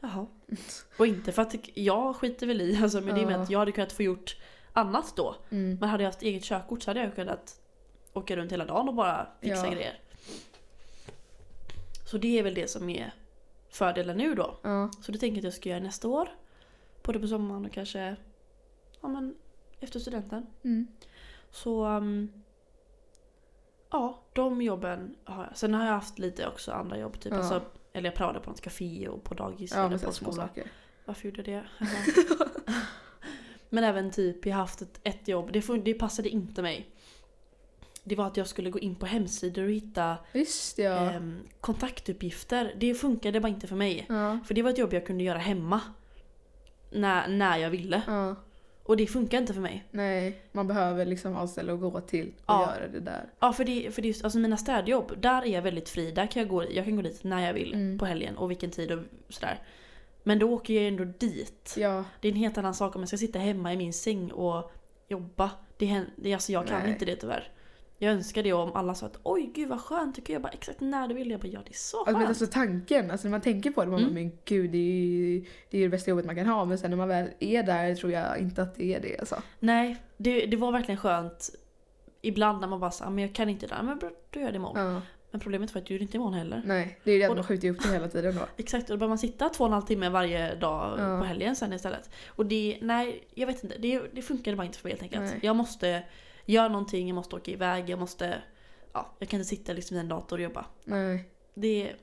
Jaha. 0.00 0.26
Och 0.98 1.06
inte 1.06 1.32
för 1.32 1.42
att 1.42 1.54
jag 1.74 2.16
skiter 2.16 2.46
väl 2.46 2.60
i, 2.60 2.76
alltså, 2.82 3.00
men 3.00 3.14
det 3.14 3.20
är 3.20 3.26
med 3.26 3.34
Ja. 3.34 3.42
att 3.42 3.50
jag 3.50 3.58
hade 3.58 3.72
kunnat 3.72 3.92
få 3.92 4.02
gjort 4.02 4.36
annat 4.72 5.12
då. 5.16 5.36
Mm. 5.50 5.76
Men 5.80 5.88
hade 5.88 6.02
jag 6.02 6.08
haft 6.10 6.22
eget 6.22 6.44
körkort 6.44 6.82
så 6.82 6.90
hade 6.90 7.00
jag 7.00 7.14
kunnat 7.14 7.60
åka 8.12 8.36
runt 8.36 8.52
hela 8.52 8.64
dagen 8.64 8.88
och 8.88 8.94
bara 8.94 9.26
fixa 9.40 9.66
Ja. 9.66 9.72
grejer. 9.72 9.98
Så 12.10 12.18
det 12.18 12.38
är 12.38 12.42
väl 12.42 12.54
det 12.54 12.70
som 12.70 12.88
är 12.90 13.14
fördelen 13.68 14.16
nu 14.16 14.34
då. 14.34 14.58
Ja. 14.62 14.90
Så 15.02 15.12
det 15.12 15.18
tänker 15.18 15.34
jag 15.36 15.38
att 15.40 15.44
jag 15.44 15.54
ska 15.54 15.68
göra 15.68 15.80
nästa 15.80 16.08
år. 16.08 16.28
Både 17.02 17.20
på 17.20 17.26
sommaren 17.26 17.64
och 17.66 17.72
kanske 17.72 18.16
ja, 19.00 19.08
men 19.08 19.34
efter 19.80 20.00
studenten. 20.00 20.46
Mm. 20.62 20.86
Så 21.50 21.86
um, 21.86 22.32
ja, 23.90 24.20
de 24.32 24.62
jobben 24.62 25.14
har 25.24 25.44
jag. 25.44 25.56
Sen 25.56 25.74
har 25.74 25.84
jag 25.86 25.92
haft 25.92 26.18
lite 26.18 26.46
också 26.48 26.72
andra 26.72 26.98
jobb. 26.98 27.20
Typ. 27.20 27.32
Ja. 27.32 27.38
Alltså, 27.38 27.62
eller 27.92 28.08
jag 28.08 28.14
prövade 28.16 28.40
på 28.40 28.50
något 28.50 28.60
café 28.60 29.08
och 29.08 29.24
på 29.24 29.34
dagis 29.34 29.72
Ja, 29.74 29.86
eller 29.86 29.98
på 29.98 30.12
skola. 30.12 30.48
Varför 31.04 31.28
gjorde 31.28 31.50
jag 31.50 31.62
det? 31.62 31.66
Men 33.68 33.84
även 33.84 34.10
typ, 34.10 34.46
jag 34.46 34.52
har 34.54 34.60
haft 34.60 34.82
ett, 34.82 35.00
ett 35.02 35.28
jobb, 35.28 35.52
det, 35.52 35.60
fun- 35.60 35.82
det 35.84 35.94
passade 35.94 36.28
inte 36.28 36.62
mig. 36.62 36.90
Det 38.04 38.16
var 38.16 38.26
att 38.26 38.36
jag 38.36 38.46
skulle 38.46 38.70
gå 38.70 38.78
in 38.78 38.94
på 38.94 39.06
hemsidor 39.06 39.64
och 39.64 39.70
hitta 39.70 40.16
Visst 40.32 40.78
ja. 40.78 41.10
ehm, 41.10 41.38
kontaktuppgifter. 41.60 42.74
Det 42.78 42.94
funkade 42.94 43.40
bara 43.40 43.48
inte 43.48 43.66
för 43.66 43.76
mig. 43.76 44.06
ja. 44.08 44.38
För 44.46 44.54
det 44.54 44.62
var 44.62 44.70
ett 44.70 44.78
jobb 44.78 44.92
jag 44.92 45.06
kunde 45.06 45.24
göra 45.24 45.38
hemma. 45.38 45.80
När, 46.92 47.28
när 47.28 47.56
jag 47.58 47.70
ville. 47.70 48.02
Och 48.90 48.96
det 48.96 49.06
funkar 49.06 49.38
inte 49.38 49.54
för 49.54 49.60
mig. 49.60 49.84
Nej, 49.90 50.40
man 50.52 50.66
behöver 50.68 51.06
liksom 51.06 51.32
ha 51.34 51.46
ställe 51.46 51.72
att 51.72 51.80
gå 51.80 52.00
till 52.00 52.26
och 52.28 52.34
Ja. 52.46 52.74
göra 52.76 52.88
det 52.88 53.00
där. 53.00 53.24
Ja 53.40 53.52
för 53.52 53.64
det, 53.64 53.94
för 53.94 54.02
det 54.02 54.24
alltså 54.24 54.38
mina 54.38 54.56
städjobb, 54.56 55.12
där 55.18 55.42
är 55.42 55.46
jag 55.46 55.62
väldigt 55.62 55.88
fri. 55.88 56.10
Där 56.10 56.26
kan 56.26 56.40
jag 56.42 56.48
gå, 56.50 56.64
jag 56.70 56.84
kan 56.84 56.96
gå 56.96 57.02
dit 57.02 57.24
när 57.24 57.46
jag 57.46 57.54
vill 57.54 57.74
Mm. 57.74 57.98
på 57.98 58.04
helgen 58.06 58.36
och 58.36 58.50
vilken 58.50 58.70
tid 58.70 58.92
och 58.92 58.98
sådär. 59.28 59.58
Men 60.22 60.38
då 60.38 60.50
åker 60.52 60.74
jag 60.74 60.84
ändå 60.88 61.04
dit. 61.04 61.74
Ja, 61.78 62.04
Det 62.20 62.28
är 62.28 62.32
en 62.32 62.38
helt 62.38 62.58
annan 62.58 62.74
sak 62.74 62.96
om 62.96 63.02
jag 63.02 63.08
ska 63.08 63.16
sitta 63.16 63.38
hemma 63.38 63.72
i 63.72 63.76
min 63.76 63.92
säng 63.92 64.30
och 64.32 64.72
jobba. 65.08 65.50
Det, 65.78 66.04
det, 66.16 66.34
alltså 66.34 66.52
jag 66.52 66.66
kan 66.66 66.80
Nej. 66.82 66.90
inte 66.92 67.04
det 67.04 67.16
tyvärr. 67.16 67.48
Jag 68.02 68.12
önskar 68.12 68.42
det 68.42 68.52
om 68.52 68.72
alla 68.74 68.94
sa 68.94 69.06
att 69.06 69.20
oj 69.22 69.50
gud 69.54 69.68
vad 69.68 69.80
skönt, 69.80 70.14
du 70.16 70.22
kan 70.22 70.34
jobba 70.34 70.48
exakt 70.48 70.80
när 70.80 71.08
du 71.08 71.14
vill. 71.14 71.30
Jag 71.30 71.40
bara 71.40 71.48
ja 71.48 71.60
det 71.64 71.70
är 71.70 71.74
så 71.74 71.98
alltså, 71.98 72.12
men 72.12 72.20
skönt. 72.20 72.28
alltså 72.28 72.46
tanken, 72.46 73.10
alltså 73.10 73.26
när 73.28 73.30
man 73.30 73.40
tänker 73.40 73.70
på 73.70 73.84
det, 73.84 73.90
man 73.90 74.00
Mm. 74.00 74.14
men 74.14 74.32
gud 74.44 74.70
det 74.70 74.78
är 74.78 74.82
ju 75.04 75.40
det, 75.70 75.76
är 75.76 75.78
ju 75.80 75.86
det 75.86 75.90
bästa 75.90 76.10
jobbet 76.10 76.26
man 76.26 76.36
kan 76.36 76.46
ha. 76.46 76.64
Men 76.64 76.78
sen 76.78 76.90
när 76.90 76.96
man 76.96 77.08
väl 77.08 77.28
är 77.40 77.62
där 77.62 77.94
tror 77.94 78.12
jag 78.12 78.38
inte 78.38 78.62
att 78.62 78.74
det 78.74 78.94
är 78.94 79.00
det 79.00 79.18
alltså. 79.18 79.42
Nej, 79.58 79.96
det, 80.16 80.46
det 80.46 80.56
var 80.56 80.72
verkligen 80.72 80.98
skönt. 81.00 81.50
Ibland 82.22 82.60
när 82.60 82.68
man 82.68 82.80
bara 82.80 82.90
sa 82.90 83.10
men 83.10 83.24
jag 83.24 83.34
kan 83.34 83.48
inte 83.48 83.66
det 83.66 83.74
där, 83.74 83.82
men 83.82 83.98
då 83.98 84.10
gör 84.32 84.42
jag 84.44 84.52
det 84.52 84.56
imorgon. 84.56 84.92
Ja. 84.94 85.02
Men 85.30 85.40
problemet 85.40 85.74
var 85.74 85.80
att 85.80 85.86
du 85.86 85.94
gjorde 85.94 86.02
inte 86.04 86.16
imorgon 86.16 86.34
heller. 86.34 86.62
Nej, 86.64 86.98
det 87.04 87.10
är 87.10 87.14
ju 87.14 87.20
det 87.20 87.26
att 87.30 87.34
man 87.36 87.44
skjuter 87.44 87.70
upp 87.70 87.82
det 87.82 87.88
hela 87.92 88.08
tiden 88.08 88.34
då. 88.34 88.40
Exakt, 88.56 88.90
och 88.90 88.94
då 88.94 88.98
behöver 88.98 89.08
man 89.08 89.18
sitta 89.18 89.48
två 89.48 89.64
och 89.64 89.68
en 89.68 89.72
halv 89.74 89.82
timme 89.86 90.08
varje 90.08 90.54
dag 90.54 90.98
Ja. 90.98 91.18
på 91.18 91.24
helgen 91.24 91.56
sen 91.56 91.72
istället. 91.72 92.10
Och 92.28 92.46
det, 92.46 92.78
nej, 92.82 93.24
jag 93.34 93.46
vet 93.46 93.64
inte. 93.64 93.78
Det, 93.78 94.00
det 94.12 94.22
funkade 94.22 94.56
bara 94.56 94.66
inte 94.66 94.78
för 94.78 94.84
mig 94.88 94.92
helt 94.92 95.02
enkelt. 95.02 95.22
Nej. 95.24 95.38
Jag 95.42 95.56
måste 95.56 96.02
göra 96.46 96.68
någonting, 96.68 97.08
jag 97.08 97.14
måste 97.14 97.36
åka 97.36 97.50
iväg, 97.50 97.90
jag 97.90 97.98
måste... 97.98 98.42
Ja, 98.92 99.14
jag 99.18 99.28
kan 99.28 99.40
inte 99.40 99.48
sitta 99.48 99.72
liksom 99.72 99.96
i 99.96 100.00
en 100.00 100.08
dator 100.08 100.36
och 100.38 100.42
jobba. 100.42 100.64
Nej. 100.84 101.28
Det, 101.54 101.96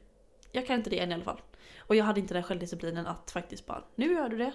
jag 0.52 0.68
kan 0.68 0.76
inte 0.76 0.90
det 0.90 1.00
än 1.00 1.12
i 1.12 1.14
alla 1.14 1.24
fall. 1.24 1.42
Och 1.80 1.96
jag 1.96 2.06
hade 2.06 2.20
inte 2.20 2.34
den 2.34 2.44
självdisciplinen 2.44 3.08
att 3.08 3.32
faktiskt 3.32 3.66
bara, 3.66 3.84
nu 3.96 4.14
gör 4.14 4.30
du 4.30 4.38
det. 4.38 4.54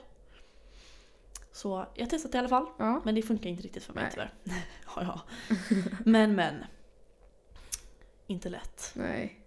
Så 1.52 1.86
jag 1.94 2.10
testat 2.10 2.32
det 2.32 2.36
i 2.36 2.38
alla 2.38 2.48
fall. 2.48 2.66
Ja. 2.78 3.00
Men 3.04 3.14
det 3.14 3.22
funkar 3.22 3.50
inte 3.50 3.62
riktigt 3.62 3.84
för 3.84 3.92
mig 3.92 4.02
Nej. 4.02 4.12
tyvärr. 4.12 4.32
ja, 4.96 5.02
ja. 5.02 5.20
Men 6.04 6.34
men. 6.34 6.64
Inte 8.26 8.48
lätt. 8.48 8.92
Nej. 8.94 9.38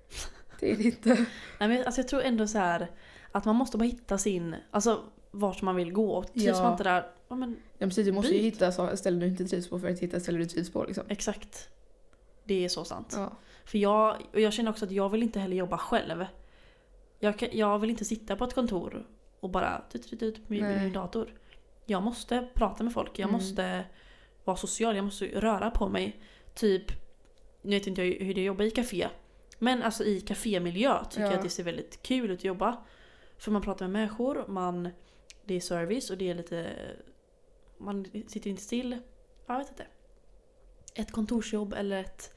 Det 0.60 0.70
är 0.72 0.76
det 0.76 0.82
inte. 0.82 1.26
Nej, 1.60 1.68
men 1.68 1.84
alltså 1.84 2.00
jag 2.00 2.08
tror 2.08 2.22
ändå 2.22 2.46
så 2.46 2.58
här 2.58 2.90
att 3.32 3.44
man 3.44 3.56
måste 3.56 3.78
bara 3.78 3.84
hitta 3.84 4.18
sin, 4.18 4.56
alltså 4.70 5.04
vart 5.30 5.62
man 5.62 5.76
vill 5.76 5.92
gå. 5.92 6.22
Trivs 6.22 6.44
Ja. 6.46 6.62
man 6.62 6.72
inte 6.72 6.84
där, 6.84 7.10
ja 7.32 7.36
men 7.36 7.56
Ja, 7.78 7.86
precis, 7.86 8.06
du 8.06 8.12
måste 8.12 8.32
ju 8.34 8.42
Byt. 8.42 8.54
hitta 8.54 8.72
så- 8.72 8.96
ställen 8.96 9.20
du 9.20 9.26
inte 9.26 9.44
trivs 9.44 9.68
på 9.68 9.78
för 9.78 9.88
att 9.88 9.98
hitta 9.98 10.20
ställen 10.20 10.40
du 10.40 10.46
trivs 10.46 10.70
på 10.72 10.84
liksom. 10.84 11.04
exakt. 11.08 11.68
Det 12.44 12.64
är 12.64 12.68
så 12.68 12.84
sant. 12.84 13.12
Ja. 13.16 13.32
För 13.64 13.78
jag, 13.78 14.16
och 14.32 14.40
jag 14.40 14.52
känner 14.52 14.70
också 14.70 14.84
att 14.84 14.90
jag 14.92 15.08
vill 15.08 15.22
inte 15.22 15.40
heller 15.40 15.56
jobba 15.56 15.78
själv. 15.78 16.26
Jag, 17.18 17.38
kan, 17.38 17.48
jag 17.52 17.78
vill 17.78 17.90
inte 17.90 18.04
sitta 18.04 18.36
på 18.36 18.44
ett 18.44 18.54
kontor 18.54 19.06
och 19.40 19.50
bara 19.50 19.82
tut, 19.92 20.48
med 20.48 20.62
Nej. 20.62 20.80
min 20.84 20.92
dator. 20.92 21.34
Jag 21.86 22.02
måste 22.02 22.48
prata 22.54 22.84
med 22.84 22.92
folk, 22.92 23.18
jag 23.18 23.28
Mm. 23.28 23.32
måste 23.40 23.84
vara 24.44 24.56
social, 24.56 24.96
jag 24.96 25.04
måste 25.04 25.24
röra 25.26 25.70
på 25.70 25.88
mig. 25.88 26.20
Typ, 26.54 26.82
nu 27.62 27.70
vet 27.78 27.86
inte 27.86 28.02
jag 28.02 28.24
hur 28.26 28.34
det 28.34 28.40
är 28.40 28.42
att 28.42 28.46
jobba 28.46 28.64
i 28.64 28.70
café. 28.70 29.08
Men 29.58 29.82
alltså 29.82 30.04
i 30.04 30.20
kafémiljö 30.20 31.04
tycker 31.10 31.22
Ja. 31.22 31.26
jag 31.30 31.36
att 31.38 31.42
det 31.44 31.50
ser 31.50 31.62
väldigt 31.64 32.02
kul 32.02 32.30
ut 32.30 32.38
att 32.40 32.44
jobba. 32.44 32.76
För 33.38 33.50
man 33.50 33.62
pratar 33.62 33.84
med 33.88 33.92
människor, 33.92 34.44
man, 34.48 34.88
det 35.44 35.54
är 35.54 35.60
service 35.60 36.10
och 36.10 36.18
det 36.18 36.30
är 36.30 36.34
lite... 36.34 36.70
Man 37.84 38.04
sitter 38.28 38.50
inte 38.50 38.62
still. 38.62 38.98
Jag 39.46 39.58
vet 39.58 39.68
inte. 39.68 39.86
Ett 40.94 41.12
kontorsjobb 41.12 41.74
eller 41.74 42.00
ett 42.00 42.34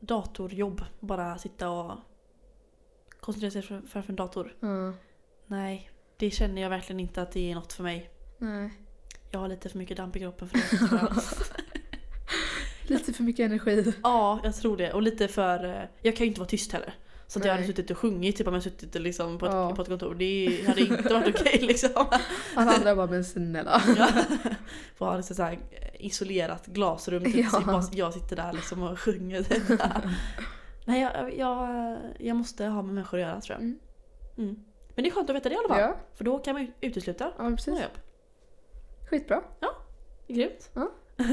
datorjobb. 0.00 0.84
Bara 1.00 1.38
sitta 1.38 1.70
och 1.70 1.92
koncentrera 3.20 3.50
sig 3.50 3.62
fram- 3.62 3.86
framför 3.86 4.12
en 4.12 4.16
dator. 4.16 4.56
ja. 4.60 4.92
Nej, 5.46 5.90
det 6.16 6.30
känner 6.30 6.62
jag 6.62 6.70
verkligen 6.70 7.00
inte 7.00 7.22
att 7.22 7.32
det 7.32 7.50
är 7.50 7.54
något 7.54 7.72
för 7.72 7.82
mig. 7.82 8.10
Nej. 8.38 8.70
Jag 9.30 9.40
har 9.40 9.48
lite 9.48 9.68
för 9.68 9.78
mycket 9.78 9.96
damp 9.96 10.16
i 10.16 10.18
kroppen 10.20 10.48
för 10.48 10.58
det. 10.58 10.88
tror 10.88 11.00
jag. 11.00 11.16
Lite 12.86 13.12
för 13.12 13.22
mycket 13.22 13.44
energi. 13.46 13.92
ja, 14.02 14.40
jag 14.44 14.56
tror 14.56 14.76
det. 14.76 14.92
Och 14.92 15.02
lite 15.02 15.28
för... 15.28 15.64
eh, 15.64 15.82
Jag 16.02 16.16
kan 16.16 16.24
ju 16.24 16.28
inte 16.28 16.40
vara 16.40 16.48
tyst 16.48 16.72
heller. 16.72 16.94
Så 17.26 17.38
att 17.38 17.44
jag 17.44 17.52
hade 17.52 17.66
suttit 17.66 17.90
och 17.90 17.98
sjungit 17.98 18.36
typ 18.36 18.46
om 18.48 18.54
jag 18.54 18.62
suttit 18.62 18.94
liksom 18.94 19.38
på, 19.38 19.46
ett, 19.46 19.52
Ja. 19.52 19.74
på 19.74 19.82
ett 19.82 19.88
kontor. 19.88 20.14
Det 20.14 20.64
hade 20.66 20.80
inte 20.80 21.14
varit 21.14 21.40
okej 21.40 21.58
liksom. 21.62 22.06
Alla 22.54 22.72
andra 22.74 22.96
bara 22.96 23.06
men 23.06 23.24
snälla. 23.24 23.82
Ja. 23.96 24.08
Få 24.96 25.04
ha 25.04 25.16
liksom 25.16 25.36
så 25.36 25.42
här 25.42 25.58
isolerat 25.98 26.66
glasrum. 26.66 27.24
Typ. 27.24 27.46
Ja. 27.52 27.62
Bara 27.66 27.82
jag 27.92 28.14
sitter 28.14 28.36
där 28.36 28.52
liksom 28.52 28.82
och 28.82 28.98
sjunger. 29.00 29.46
Nej, 30.84 31.00
jag, 31.00 31.36
jag, 31.38 31.96
jag 32.18 32.36
måste 32.36 32.64
ha 32.64 32.82
med 32.82 32.94
människor 32.94 33.18
att 33.18 33.22
göra 33.26 33.40
tror 33.40 33.54
jag. 33.56 33.62
Mm. 33.62 33.78
Mm. 34.38 34.64
Men 34.94 35.02
det 35.02 35.10
är 35.10 35.12
skönt 35.14 35.30
att 35.30 35.36
veta 35.36 35.48
det 35.48 35.54
i 35.54 35.58
alla 35.58 35.68
fall. 35.68 35.80
Ja, 35.80 35.96
För 36.14 36.24
då 36.24 36.38
kan 36.38 36.54
man 36.54 36.72
utesluta 36.80 37.32
ja 37.38 37.50
precis. 37.50 37.66
jobb. 37.80 37.98
Skitbra. 39.10 39.42
Är 40.28 40.34
grymt. 40.34 40.70
Ja. 40.74 40.90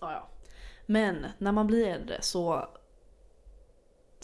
ja, 0.00 0.12
ja. 0.12 0.28
Men 0.86 1.26
när 1.38 1.52
man 1.52 1.66
blir 1.66 1.86
äldre 1.88 2.18
så 2.22 2.68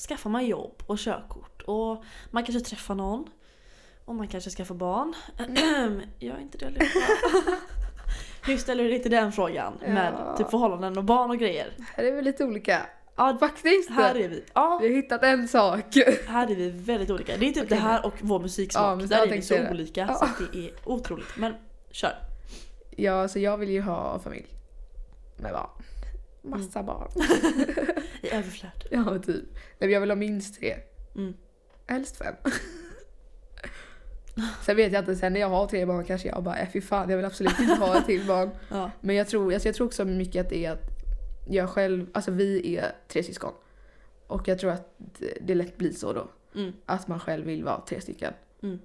skaffar 0.08 0.30
man 0.30 0.46
jobb 0.46 0.82
och 0.86 0.98
körkort. 0.98 1.62
Och 1.62 2.04
man 2.30 2.44
kanske 2.44 2.60
träffar 2.70 2.94
någon. 2.94 3.24
Och 4.04 4.14
man 4.14 4.28
kanske 4.28 4.50
skaffar 4.50 4.74
barn. 4.74 5.14
jag 6.18 6.36
är 6.36 6.40
inte 6.40 6.58
det. 6.58 6.72
Hur 8.46 8.56
ställer 8.56 8.84
du 8.84 8.98
till 8.98 9.10
den 9.10 9.32
frågan? 9.32 9.72
Med 9.80 10.12
Ja. 10.18 10.36
typ 10.36 10.50
förhållanden 10.50 10.98
och 10.98 11.04
barn 11.04 11.30
och 11.30 11.38
grejer. 11.38 11.72
Här 11.96 12.04
är 12.04 12.12
vi 12.12 12.22
lite 12.22 12.44
olika. 12.44 12.86
Ja, 13.16 13.36
Faktiskt. 13.40 13.90
här 13.90 14.14
är 14.16 14.28
vi. 14.28 14.44
Ja, 14.54 14.78
Vi 14.82 14.88
har 14.88 14.94
hittat 14.96 15.22
en 15.22 15.48
sak. 15.48 15.84
här 16.28 16.50
är 16.50 16.54
vi 16.54 16.70
väldigt 16.70 17.10
olika. 17.10 17.36
Det 17.36 17.46
är 17.48 17.52
typ 17.52 17.56
Okej, 17.64 17.68
det 17.68 17.82
här 17.82 18.06
och 18.06 18.14
vår 18.20 18.40
musiksmak. 18.40 19.02
Ja, 19.02 19.06
Där 19.06 19.26
är 19.26 19.30
vi 19.32 19.42
så 19.42 19.54
det. 19.54 19.70
olika 19.70 20.00
Ja. 20.00 20.14
så 20.14 20.26
det 20.52 20.58
är 20.66 20.70
otroligt. 20.84 21.36
Men 21.36 21.54
kör. 21.90 22.12
Ja, 22.96 23.28
så 23.28 23.38
jag 23.38 23.56
vill 23.58 23.68
ju 23.70 23.80
ha 23.80 24.18
familj. 24.18 24.46
Med 25.36 25.52
barn. 25.52 25.68
Massa 26.42 26.82
barn. 26.82 27.08
I 28.22 28.30
överflöd. 28.30 28.84
Ja, 28.90 29.18
typ. 29.18 29.44
Nej, 29.54 29.78
men 29.78 29.90
jag 29.90 30.00
vill 30.00 30.10
ha 30.10 30.16
minst 30.16 30.60
tre. 30.60 30.76
Mm. 31.16 31.34
Helst 31.86 32.16
fem. 32.16 32.34
Sen 34.62 34.76
vet 34.76 34.92
jag 34.92 35.02
inte, 35.02 35.16
sen 35.16 35.32
när 35.32 35.40
jag 35.40 35.48
har 35.48 35.66
tre 35.66 35.86
barn 35.86 36.04
kanske 36.04 36.28
jag 36.28 36.42
bara, 36.42 36.58
äh, 36.58 36.68
fy 36.72 36.80
fan 36.80 37.10
jag 37.10 37.16
vill 37.16 37.26
absolut 37.26 37.58
inte 37.60 37.74
ha 37.74 37.98
ett 37.98 38.06
till 38.06 38.26
barn. 38.26 38.50
Ja. 38.68 38.90
Men 39.00 39.16
jag 39.16 39.28
tror, 39.28 39.52
alltså 39.52 39.68
jag 39.68 39.74
tror 39.74 39.86
också 39.86 40.04
mycket 40.04 40.46
att 40.46 40.50
det 40.50 40.64
är 40.64 40.70
att 40.72 40.84
jag 41.48 41.70
själv, 41.70 42.06
alltså 42.12 42.30
vi 42.30 42.76
är 42.76 42.92
tre 43.08 43.22
syskon. 43.22 43.52
Och 44.26 44.48
jag 44.48 44.58
tror 44.58 44.70
att 44.70 44.94
det 45.40 45.54
lätt 45.54 45.76
blir 45.76 45.92
så 45.92 46.12
då. 46.12 46.28
Mm. 46.54 46.72
Att 46.86 47.08
man 47.08 47.20
själv 47.20 47.46
vill 47.46 47.64
vara 47.64 47.80
tre 47.88 48.00
stycken. 48.00 48.32
Mm. 48.62 48.78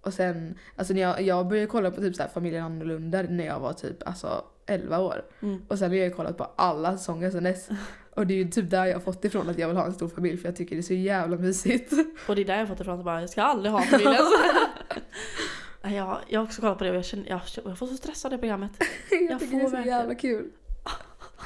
Och 0.00 0.14
sen, 0.14 0.58
alltså 0.76 0.94
när 0.94 1.00
jag, 1.00 1.22
jag 1.22 1.48
började 1.48 1.66
kolla 1.66 1.90
på 1.90 2.00
typ 2.00 2.16
så 2.16 2.22
här 2.22 2.30
familjen 2.30 2.64
annorlunda 2.64 3.22
när 3.22 3.46
jag 3.46 3.60
var 3.60 3.72
typ 3.72 4.08
alltså 4.08 4.44
11 4.68 4.98
år. 4.98 5.24
Mm. 5.42 5.62
Och 5.68 5.78
sen 5.78 5.90
har 5.90 5.96
jag 5.96 6.16
kollat 6.16 6.36
på 6.36 6.44
alla 6.56 6.98
säsonger 6.98 7.30
sen 7.30 7.44
dess. 7.44 7.68
Och 8.14 8.26
det 8.26 8.34
är 8.34 8.38
ju 8.38 8.48
typ 8.50 8.70
där 8.70 8.84
jag 8.86 8.94
har 8.94 9.00
fått 9.00 9.24
ifrån 9.24 9.48
att 9.50 9.58
jag 9.58 9.68
vill 9.68 9.76
ha 9.76 9.84
en 9.86 9.92
stor 9.94 10.08
familj 10.08 10.36
för 10.36 10.48
jag 10.48 10.56
tycker 10.56 10.76
det 10.76 10.80
är 10.80 10.82
så 10.82 10.94
jävla 10.94 11.36
mysigt. 11.36 11.92
Och 12.28 12.36
det 12.36 12.42
är 12.42 12.44
där 12.46 12.54
jag 12.54 12.60
har 12.60 12.66
fått 12.66 12.80
ifrån 12.80 12.98
att 12.98 13.04
bara, 13.04 13.20
jag 13.20 13.30
ska 13.30 13.42
aldrig 13.42 13.72
ha 13.72 13.82
familj. 13.82 14.06
Alltså. 14.18 15.96
Jag, 15.96 16.18
jag 16.28 16.40
har 16.40 16.44
också 16.46 16.60
kollat 16.60 16.78
på 16.78 16.84
det 16.84 16.90
och 16.90 16.96
jag, 16.96 17.04
känner, 17.04 17.28
jag, 17.28 17.40
jag 17.64 17.78
får 17.78 17.86
så 17.86 17.94
stress 17.94 18.24
av 18.24 18.30
det 18.30 18.38
programmet. 18.38 18.70
Jag, 19.10 19.22
Jag 19.30 19.40
tycker 19.40 19.56
det 19.56 19.62
är 19.62 19.66
så 19.66 19.70
verkligen- 19.76 19.98
jävla 19.98 20.14
kul. 20.14 20.50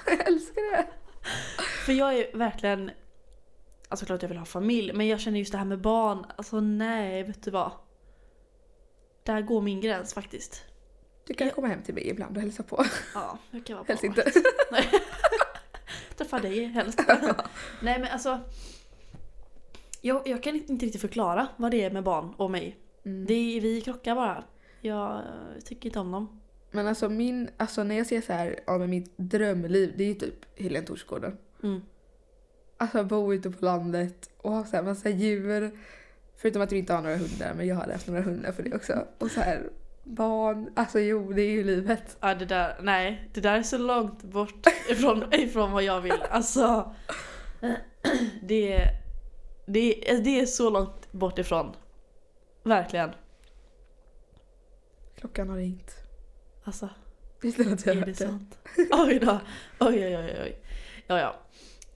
Jag 0.07 0.27
älskar 0.29 0.77
det. 0.77 0.87
För 1.87 1.93
jag 1.93 2.15
är 2.15 2.37
verkligen... 2.37 2.91
Alltså 3.89 4.07
klart 4.07 4.23
jag 4.23 4.29
vill 4.29 4.39
ha 4.39 4.45
familj, 4.45 4.93
men 4.93 5.09
jag 5.09 5.21
känner 5.21 5.39
just 5.39 5.53
det 5.53 5.59
här 5.59 5.65
med 5.65 5.81
barn. 5.81 6.27
Alltså 6.37 6.61
nej, 6.61 7.23
vet 7.23 7.43
du 7.43 7.51
vad? 7.51 7.71
Där 9.25 9.41
går 9.41 9.61
min 9.63 9.81
gräns 9.81 10.15
faktiskt. 10.15 10.65
Du 11.27 11.35
kan 11.35 11.47
Ja. 11.47 11.55
komma 11.55 11.67
hem 11.69 11.83
till 11.83 11.95
mig 11.95 12.09
ibland 12.09 12.37
och 12.37 12.43
hälsa 12.43 12.63
på. 12.63 12.85
Ja, 13.15 13.39
jag 13.51 13.67
kan 13.67 13.77
vara 13.77 13.85
Helst 13.89 14.03
barnvakt. 14.03 14.27
inte. 14.37 14.43
Nej. 14.73 14.89
träffa 16.17 16.39
dig 16.39 16.65
helst. 16.65 17.01
Nej 17.83 17.99
men 18.01 18.05
alltså. 18.09 18.41
Jag, 20.01 20.29
jag 20.29 20.43
kan 20.43 20.55
inte 20.55 20.87
riktigt 20.87 21.01
förklara 21.01 21.47
vad 21.57 21.71
det 21.71 21.83
är 21.85 21.91
med 21.91 22.03
barn 22.05 22.35
och 22.37 22.51
mig. 22.51 22.77
Mm. 23.05 23.27
Det 23.27 23.35
är, 23.35 23.61
vi 23.61 23.81
krockar 23.81 24.15
bara. 24.15 24.45
Jag 24.81 25.23
tycker 25.65 25.87
inte 25.89 25.99
om 25.99 26.13
dem. 26.13 26.41
Men 26.71 26.87
alltså 26.87 27.09
min, 27.09 27.49
alltså 27.57 27.83
när 27.85 27.95
jag 27.99 28.07
ser 28.07 28.21
så 28.21 28.33
här, 28.33 28.61
ja 28.67 28.79
men 28.79 28.91
mitt 28.91 29.13
drömliv, 29.19 29.95
det 29.97 30.05
är 30.05 30.09
ju 30.09 30.15
typ 30.15 30.59
Helene 30.59 30.87
Torsgården. 30.87 31.37
Mm. 31.63 31.81
Alltså 32.77 33.05
bo 33.05 33.35
ute 33.35 33.51
på 33.51 33.65
landet 33.65 34.31
och 34.37 34.53
ha 34.53 34.65
så 34.65 34.77
här 34.77 34.83
massa 34.83 35.09
djur. 35.09 35.71
Förutom 36.37 36.63
att 36.63 36.73
vi 36.73 36.79
inte 36.79 36.93
har 36.95 37.03
några 37.03 37.17
hundar, 37.17 37.55
men 37.57 37.67
jag 37.67 37.77
hade 37.77 37.93
haft 37.93 38.07
några 38.09 38.23
hundar 38.23 38.53
för 38.53 38.63
det 38.63 38.75
också. 38.75 39.07
Och 39.19 39.31
så 39.31 39.41
här 39.41 39.71
barn, 40.05 40.73
alltså 40.77 41.01
jo 41.01 41.33
det 41.33 41.43
är 41.43 41.51
ju 41.51 41.65
livet. 41.65 42.17
Ja 42.21 42.35
det 42.35 42.45
där, 42.45 42.77
nej 42.83 43.31
det 43.35 43.41
där 43.41 43.59
är 43.59 43.63
så 43.63 43.79
långt 43.79 44.23
bort 44.23 44.67
ifrån, 44.91 45.35
ifrån 45.35 45.73
vad 45.73 45.83
jag 45.83 46.01
vill. 46.01 46.23
Alltså. 46.31 46.95
Det, 48.43 48.79
det, 49.67 49.95
det 50.25 50.41
är 50.41 50.47
så 50.47 50.71
långt 50.71 51.13
bort 51.13 51.39
ifrån. 51.39 51.77
Verkligen. 52.63 53.11
Klockan 55.17 55.49
har 55.49 55.57
ringt. 55.57 55.91
Alltså. 56.65 56.89
Utan 57.43 57.73
att 57.73 57.87
jag 57.87 57.97
Är 57.97 58.07
det. 58.07 58.15
sant? 58.15 58.59
Oj 58.91 59.19
då. 59.19 59.41
Oj 59.81 60.07
oj 60.07 60.17
oj 60.17 60.37
oj. 60.43 60.59
Ja 61.07 61.19
ja. 61.21 61.35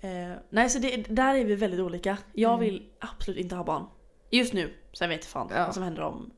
Eh, 0.08 0.32
nej 0.50 0.70
så 0.70 0.78
det, 0.78 0.96
där 0.96 1.34
är 1.34 1.44
vi 1.44 1.54
väldigt 1.54 1.80
olika. 1.80 2.18
Jag 2.32 2.52
Mm. 2.54 2.60
vill 2.64 2.90
absolut 3.00 3.38
inte 3.40 3.54
ha 3.54 3.64
barn. 3.64 3.84
Just 4.30 4.52
nu. 4.52 4.74
Sen 4.92 5.08
vet 5.08 5.18
jag 5.20 5.24
fan 5.28 5.48
Ja. 5.54 5.64
vad 5.64 5.74
som 5.74 5.82
händer 5.82 6.02
om 6.02 6.30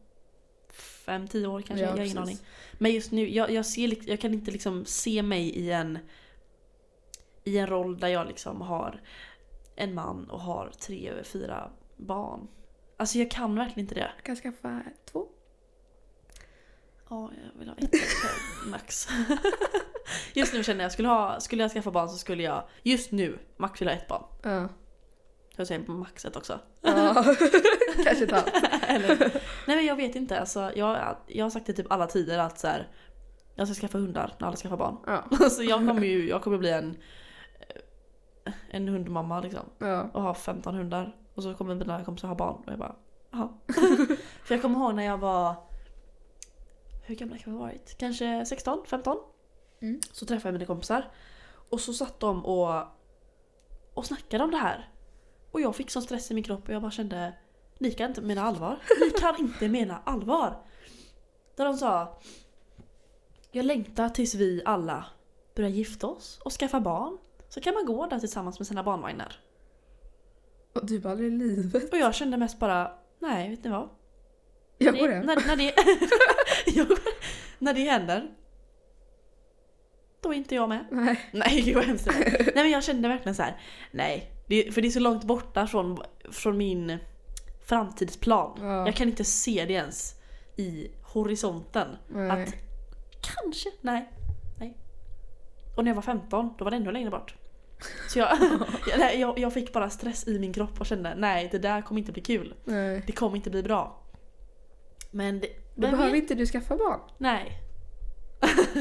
fem, 1.09 1.29
tio 1.29 1.47
år 1.47 1.63
kanske. 1.63 1.85
Ja, 1.85 1.91
jag 1.91 1.97
har 1.97 2.05
ingen 2.05 2.19
aning. 2.19 2.39
Men 2.73 2.93
just 2.93 3.13
nu, 3.13 3.29
jag, 3.29 3.51
jag, 3.51 3.67
ser, 3.67 4.09
jag 4.09 4.21
kan 4.21 4.35
inte 4.35 4.51
liksom 4.51 4.85
se 4.85 5.23
mig 5.23 5.49
i 5.49 5.71
en 5.71 5.99
i 7.45 7.59
en 7.59 7.67
roll 7.67 7.99
där 7.99 8.09
jag 8.09 8.27
liksom 8.27 8.61
har 8.61 9.01
en 9.77 9.95
man 9.95 10.31
och 10.31 10.41
har 10.41 10.73
tre 10.81 11.09
eller 11.09 11.23
fyra 11.23 11.71
barn. 11.97 12.49
Alltså 12.97 13.19
jag 13.19 13.31
kan 13.31 13.55
verkligen 13.55 13.81
inte 13.81 13.95
det. 13.95 14.11
Jag 14.17 14.25
kan 14.25 14.37
skaffa 14.37 14.83
två. 15.13 15.27
Ja, 17.11 17.31
jag 17.45 17.59
vill 17.59 17.69
ha 17.69 17.77
ett 17.77 17.93
max. 18.67 19.09
Just 20.35 20.55
nu 20.55 20.65
känner 20.65 20.85
jag, 20.85 20.93
skulle, 20.93 21.09
ha, 21.09 21.41
skulle 21.41 21.63
jag 21.63 21.73
skaffa 21.73 21.91
barn 21.91 22.09
så 22.09 22.19
skulle 22.19 22.43
jag 22.43 22.69
just 22.83 23.13
nu 23.13 23.39
max 23.57 23.81
vilja 23.81 23.95
ha 23.95 24.01
ett 24.01 24.09
barn. 24.09 24.25
Ja. 24.43 24.69
Jag 25.59 25.67
säger 25.67 25.83
på 25.83 25.93
maxet 25.93 26.37
också. 26.37 26.61
ja. 26.81 27.15
Kanske 28.05 28.35
halvt. 28.35 28.53
Eller, 28.89 29.19
nej 29.67 29.77
men 29.77 29.87
jag 29.87 29.97
vet 29.97 30.17
inte, 30.17 30.41
alltså, 30.41 30.73
jag, 30.77 31.17
jag 31.27 31.45
har 31.45 31.51
sagt 31.51 31.67
det 31.67 31.73
typ 31.73 31.93
alla 31.93 32.07
tider 32.07 32.39
att 32.39 32.59
så 32.59 32.67
här, 32.67 32.89
jag 33.55 33.69
ska 33.69 33.81
skaffa 33.81 33.99
hundar 33.99 34.35
när 34.39 34.47
alla 34.47 34.57
skaffar 34.57 34.77
barn. 34.77 34.97
Ja. 35.07 35.25
Alltså 35.45 35.63
jag 35.63 35.79
kommer 35.79 36.07
ju 36.07 36.29
jag 36.29 36.43
kommer 36.43 36.59
bli 36.59 36.71
en, 36.71 36.97
en 38.71 38.89
hundmamma 38.89 39.41
liksom. 39.41 39.65
Ja. 39.79 40.11
Och 40.13 40.23
ha 40.23 40.35
15 40.35 40.75
hundar. 40.75 41.17
Och 41.35 41.43
så 41.43 41.55
kommer 41.55 41.75
mina 41.75 42.05
kompisar 42.05 42.29
ha 42.29 42.35
barn 42.35 42.63
och 42.67 42.73
jag 42.73 42.79
bara 42.79 42.97
jaha. 43.31 43.49
För 44.45 44.55
jag 44.55 44.63
kommer 44.63 44.79
ihåg 44.79 44.95
när 44.95 45.05
jag 45.05 45.19
var, 45.19 45.55
hur 47.07 47.15
gamla 47.15 47.39
kan 47.39 47.53
jag 47.53 47.59
ha 47.59 47.67
varit? 47.67 47.99
Kanske 47.99 48.45
16, 48.47 48.85
15? 48.87 49.17
Mm. 49.81 50.01
Så 50.13 50.27
träffade 50.27 50.49
jag 50.49 50.53
mina 50.53 50.67
kompisar. 50.67 51.11
Och 51.71 51.81
så 51.81 51.93
satt 51.93 52.21
de 52.21 52.47
och, 52.47 52.83
och 53.95 54.07
snackade 54.07 54.45
om 54.45 54.51
det 54.51 54.57
här. 54.57 54.89
Och 55.51 55.61
jag 55.61 55.77
fick 55.77 55.91
sån 55.91 56.03
stress 56.03 56.31
i 56.31 56.35
min 56.35 56.45
kropp 56.45 56.69
och 56.69 56.75
jag 56.75 56.83
bara 56.83 56.91
kände 56.91 57.33
Ni 57.79 57.91
kan 57.91 58.09
inte 58.09 58.21
mena 58.21 58.43
allvar. 58.43 58.79
Ni 59.01 59.11
kan 59.11 59.37
inte 59.39 59.69
mena 59.69 60.03
allvar. 60.05 60.63
Där 61.57 61.65
de 61.65 61.77
sa 61.77 62.19
Jag 63.51 63.65
längtar 63.65 64.09
tills 64.09 64.35
vi 64.35 64.63
alla 64.65 65.05
börjar 65.55 65.71
gifta 65.71 66.07
oss 66.07 66.39
och 66.45 66.53
skaffa 66.53 66.81
barn. 66.81 67.19
Så 67.49 67.61
kan 67.61 67.75
man 67.75 67.87
gå 67.87 68.07
där 68.07 68.19
tillsammans 68.19 68.59
med 68.59 68.67
sina 68.67 68.83
barnvagnar. 68.83 69.37
Och 70.75 70.87
du 70.87 70.99
bara, 71.01 71.11
aldrig 71.11 71.33
i 71.33 71.37
livet. 71.37 71.93
Och 71.93 71.99
jag 71.99 72.15
kände 72.15 72.37
mest 72.37 72.59
bara 72.59 72.93
Nej, 73.19 73.51
vet 73.51 73.65
ni 73.65 73.71
vad? 73.71 73.89
Jag 74.79 74.99
går 74.99 75.09
hem. 75.09 75.27
när, 75.27 75.37
när, 75.47 75.57
det, 75.57 75.75
när 77.59 77.75
det 77.75 77.91
händer 77.91 78.35
Då 80.21 80.33
är 80.33 80.37
inte 80.37 80.55
jag 80.55 80.69
med. 80.69 80.87
Nej. 80.91 81.31
Nej 81.33 81.61
gud 81.61 81.75
vad 81.75 81.85
hemskt 81.85 82.05
det 82.05 82.13
var. 82.15 82.45
Nej 82.45 82.53
men 82.55 82.71
jag 82.71 82.85
kände 82.85 83.09
verkligen 83.09 83.35
så 83.35 83.43
här. 83.43 83.61
Nej, 83.91 84.33
det, 84.49 84.75
för 84.75 84.83
det 84.83 84.89
är 84.89 84.91
så 84.91 85.01
långt 85.01 85.25
borta 85.25 85.67
från, 85.67 85.99
från 86.31 86.57
min 86.57 86.99
framtidsplan. 87.67 88.59
Ja. 88.61 88.87
Jag 88.87 88.95
kan 88.95 89.09
inte 89.09 89.25
se 89.25 89.65
det 89.69 89.73
ens 89.73 90.15
i 90.57 90.91
horisonten. 91.03 91.89
Nej. 92.09 92.31
Att 92.31 92.55
kanske, 93.21 93.71
nej, 93.81 94.13
nej. 94.59 94.77
Och 95.77 95.85
när 95.85 95.91
jag 95.91 95.97
var 95.97 96.03
15, 96.03 96.55
då 96.59 96.65
var 96.65 96.71
det 96.71 96.77
ännu 96.77 96.93
längre 96.93 97.11
bort. 97.11 97.35
Så 98.09 98.19
jag, 98.99 99.17
jag, 99.17 99.39
jag, 99.39 99.53
fick 99.53 99.73
bara 99.73 99.91
stress 99.91 100.29
i 100.29 100.39
min 100.39 100.53
kropp 100.53 100.81
och 100.81 100.87
kände 100.87 101.15
nej 101.15 101.49
det 101.53 101.59
där 101.59 101.83
kommer 101.83 102.01
inte 102.01 102.13
bli 102.13 102.23
kul. 102.23 102.55
Nej. 102.65 103.03
Det 103.07 103.13
kommer 103.13 103.37
inte 103.37 103.51
bli 103.51 103.63
bra. 103.63 104.03
Men 105.11 105.41
det, 105.41 105.49
Då 105.75 105.81
behöver 105.81 106.13
vet? 106.13 106.23
inte 106.23 106.35
du 106.35 106.47
skaffa 106.47 106.77
barn. 106.77 107.01
Nej. 107.19 107.63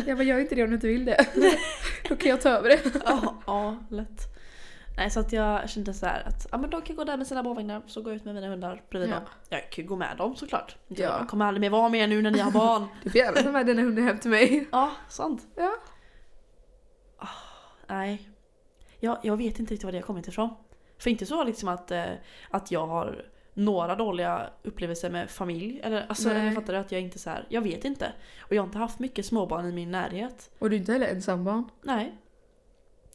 Jag 0.06 0.18
bara, 0.18 0.24
gör 0.24 0.40
inte 0.40 0.56
det 0.56 0.64
om 0.64 0.70
du 0.70 0.76
inte 0.76 0.88
vill 0.88 1.06
det. 1.06 1.26
Då 2.10 2.16
kan 2.16 2.30
jag 2.30 2.42
ta 2.42 2.50
över 2.50 2.70
det. 2.70 3.02
Ja, 3.06 3.42
ja, 3.46 3.78
lätt. 3.90 4.37
Nej 4.98 5.10
så 5.10 5.20
att 5.20 5.34
jag 5.34 5.70
kände 5.70 5.94
så 5.94 6.06
här 6.06 6.28
att 6.28 6.48
ja, 6.52 6.58
men 6.58 6.70
de 6.70 6.82
kan 6.82 6.96
gå 6.96 7.04
där 7.04 7.18
med 7.18 7.28
sina 7.28 7.44
barnvagnar 7.44 7.82
så 7.88 8.02
går 8.02 8.12
jag 8.14 8.16
ut 8.18 8.26
med 8.26 8.36
mina 8.36 8.48
hundar 8.48 8.84
bredvid 8.90 9.10
Ja. 9.10 9.16
dem. 9.16 9.24
Jag 9.50 9.72
kan 9.72 9.84
ju 9.84 9.88
gå 9.90 9.96
med 9.96 10.18
dem 10.18 10.36
såklart. 10.36 10.76
Ja. 10.88 10.96
jag 11.20 11.28
kommer 11.30 11.46
aldrig 11.46 11.62
mer 11.62 11.70
vara 11.70 11.90
med 11.90 12.02
er 12.04 12.08
nu 12.08 12.22
när 12.22 12.32
ni 12.32 12.40
har 12.40 12.52
barn. 12.52 12.86
Du 13.04 13.10
får 13.10 13.18
gärna 13.18 13.42
ta 13.42 13.52
med 13.52 13.66
dina 13.66 13.82
hundar 13.82 14.04
hem 14.04 14.20
till 14.20 14.30
mig. 14.30 14.68
ja, 14.72 14.92
sant. 15.10 15.48
Ja. 15.56 15.74
Ah, 17.18 17.28
nej. 17.88 18.30
Jag, 19.00 19.18
jag 19.24 19.38
vet 19.38 19.60
inte 19.60 19.74
riktigt 19.74 19.84
var 19.84 19.92
det 19.92 19.98
har 19.98 20.04
kommit 20.04 20.28
ifrån. 20.28 20.50
För 20.98 21.10
inte 21.10 21.26
så 21.26 21.44
liksom 21.44 21.70
att, 21.70 21.92
eh, 21.92 22.06
att 22.50 22.72
jag 22.72 22.88
har 22.88 23.26
några 23.54 23.96
dåliga 23.96 24.50
upplevelser 24.64 25.10
med 25.10 25.30
familj. 25.30 25.80
Eller, 25.84 26.06
alltså, 26.10 26.30
Nej. 26.30 26.46
jag 26.46 26.56
fattar 26.56 26.74
du 26.74 26.80
att 26.80 26.92
jag 26.92 27.02
inte 27.02 27.20
så 27.20 27.30
här, 27.30 27.46
jag 27.50 27.62
vet 27.62 27.86
inte. 27.86 28.12
Och 28.42 28.56
jag 28.56 28.62
har 28.62 28.66
inte 28.68 28.78
haft 28.78 29.00
mycket 29.00 29.26
småbarn 29.26 29.66
i 29.66 29.72
min 29.72 29.92
närhet. 29.92 30.50
Och 30.60 30.70
du 30.70 30.76
är 30.76 30.80
inte 30.80 30.92
heller 30.92 31.08
ensambarn. 31.08 31.70
Nej. 31.82 32.18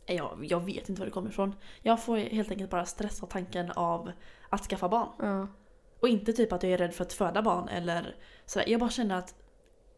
Nej, 0.08 0.16
Jag, 0.16 0.44
jag 0.44 0.60
vet 0.60 0.88
inte 0.88 1.00
var 1.00 1.06
det 1.06 1.12
kommer 1.12 1.28
ifrån. 1.30 1.54
Jag 1.82 2.04
får 2.04 2.16
helt 2.16 2.50
enkelt 2.50 2.70
bara 2.70 2.84
stress 2.86 3.22
av 3.22 3.26
tanken 3.26 3.70
av 3.70 4.12
att 4.48 4.62
skaffa 4.66 4.88
barn. 4.88 5.08
Ja. 5.18 5.48
Och 6.00 6.08
inte 6.08 6.32
typ 6.32 6.52
att 6.52 6.62
jag 6.62 6.72
är 6.72 6.78
rädd 6.78 6.94
för 6.94 7.04
att 7.04 7.12
föda 7.12 7.42
barn 7.42 7.68
eller 7.68 8.16
sådär. 8.46 8.68
Jag 8.68 8.80
bara 8.80 8.90
känner 8.90 9.18
att 9.18 9.34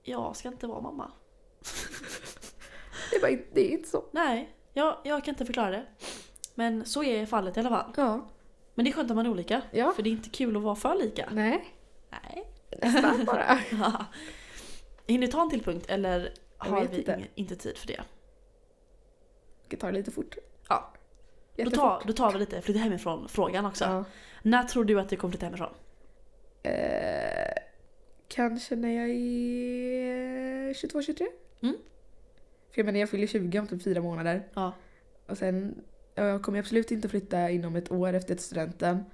jag 0.03 0.37
ska 0.37 0.49
inte 0.49 0.67
vara 0.67 0.81
mamma. 0.81 1.13
Det 3.11 3.17
är, 3.17 3.21
bara, 3.21 3.31
inte- 3.31 3.49
det 3.55 3.61
är 3.69 3.71
inte 3.71 3.89
så. 3.89 4.05
Nej, 4.13 4.55
jag, 4.73 4.97
jag 5.05 5.25
kan 5.25 5.33
inte 5.33 5.45
förklara 5.47 5.71
det. 5.71 5.87
Men 6.55 6.85
så 6.85 7.05
är 7.05 7.27
fallet 7.27 7.57
i 7.57 7.61
alla 7.61 7.69
fall. 7.69 7.93
Ja. 7.97 8.29
Men 8.75 8.85
det 8.85 8.91
är 8.91 8.93
skönt 8.93 9.11
att 9.11 9.17
man 9.17 9.27
är 9.27 9.31
olika. 9.31 9.63
Ja. 9.73 9.93
För 9.97 10.03
det 10.03 10.11
är 10.11 10.13
inte 10.13 10.31
kul 10.31 10.57
att 10.57 10.63
vara 10.63 10.75
för 10.77 10.95
lika. 10.95 11.29
Nej. 11.33 11.75
Nej. 12.11 12.45
Nästan 12.83 13.25
bara. 13.25 13.59
Hinner 15.07 15.27
vi 15.27 15.33
ta 15.33 15.43
en 15.43 15.51
till 15.51 15.63
punkt 15.65 15.87
eller 15.89 16.33
har 16.59 16.81
vi 16.87 16.99
inte. 16.99 17.13
ingen, 17.13 17.29
inte 17.35 17.57
tid 17.57 17.79
för 17.79 17.87
det? 17.87 18.01
Tar 19.77 19.93
det 19.93 19.99
lite 19.99 20.11
fort. 20.11 20.37
Ja. 20.69 20.93
Då 21.57 21.71
tar, 21.71 22.03
då 22.07 22.13
tar 22.13 22.33
vi 22.33 22.39
lite 22.39 22.61
flytta 22.61 22.81
hemifrån 22.81 23.29
frågan 23.29 23.67
också. 23.67 23.85
Ja. 23.85 24.05
När 24.43 24.63
tror 24.63 24.85
du 24.85 25.01
att 25.01 25.09
du 25.09 25.17
kommer 25.17 25.33
flytta 25.33 25.47
hemifrån? 25.47 25.75
Eh, 26.63 27.55
kanske 28.29 28.77
när 28.77 28.89
jag 28.89 29.09
är 29.11 30.75
22-23. 30.75 31.27
Mm. 31.63 31.77
För 32.71 32.79
jag 32.81 32.87
menar 32.87 33.01
jag 33.01 33.11
fyller 33.11 33.27
20 33.27 33.59
om 33.59 33.67
typ 33.67 33.83
fyra 33.83 34.01
månader. 34.01 34.49
Ja. 34.55 34.73
Och 35.27 35.39
sen, 35.39 35.85
ja, 36.15 36.25
jag 36.25 36.43
kommer 36.43 36.59
absolut 36.59 36.91
inte 36.91 37.09
flytta 37.09 37.51
inom 37.51 37.77
ett 37.77 37.91
år 37.91 38.13
efter 38.13 38.37
studenten. 38.37 39.05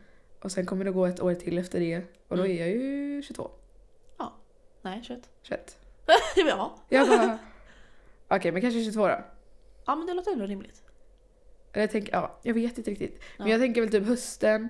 Och 0.42 0.53
sen 0.53 0.66
kommer 0.66 0.85
det 0.85 0.90
gå 0.90 1.07
ett 1.07 1.20
år 1.20 1.35
till 1.35 1.59
efter 1.59 1.81
det. 1.81 2.03
Och 2.29 2.37
då 2.37 2.44
Mm. 2.44 2.57
är 2.57 2.61
jag 2.61 2.68
ju 2.68 3.23
22. 3.23 3.51
Nej, 4.83 5.03
21. 5.05 5.29
21. 5.42 5.79
ja. 6.37 6.77
Jag 6.88 7.09
bara... 7.09 7.38
Okej, 8.29 8.53
men 8.53 8.62
kanske 8.62 8.85
22 8.85 9.09
då. 9.09 9.25
Ja, 9.87 9.97
men 9.97 10.07
det 10.07 10.14
låter 10.14 10.33
ändå 10.33 10.47
rimligt. 10.47 10.83
Eller 11.73 11.83
jag 11.83 11.90
tänker, 11.90 12.12
ja, 12.12 12.38
jag 12.43 12.55
vet 12.55 12.79
inte 12.79 12.90
riktigt. 12.90 13.23
Men 13.38 13.47
Ja. 13.47 13.53
jag 13.53 13.61
tänker 13.61 13.81
väl 13.81 13.90
typ 13.90 14.07
hösten. 14.07 14.69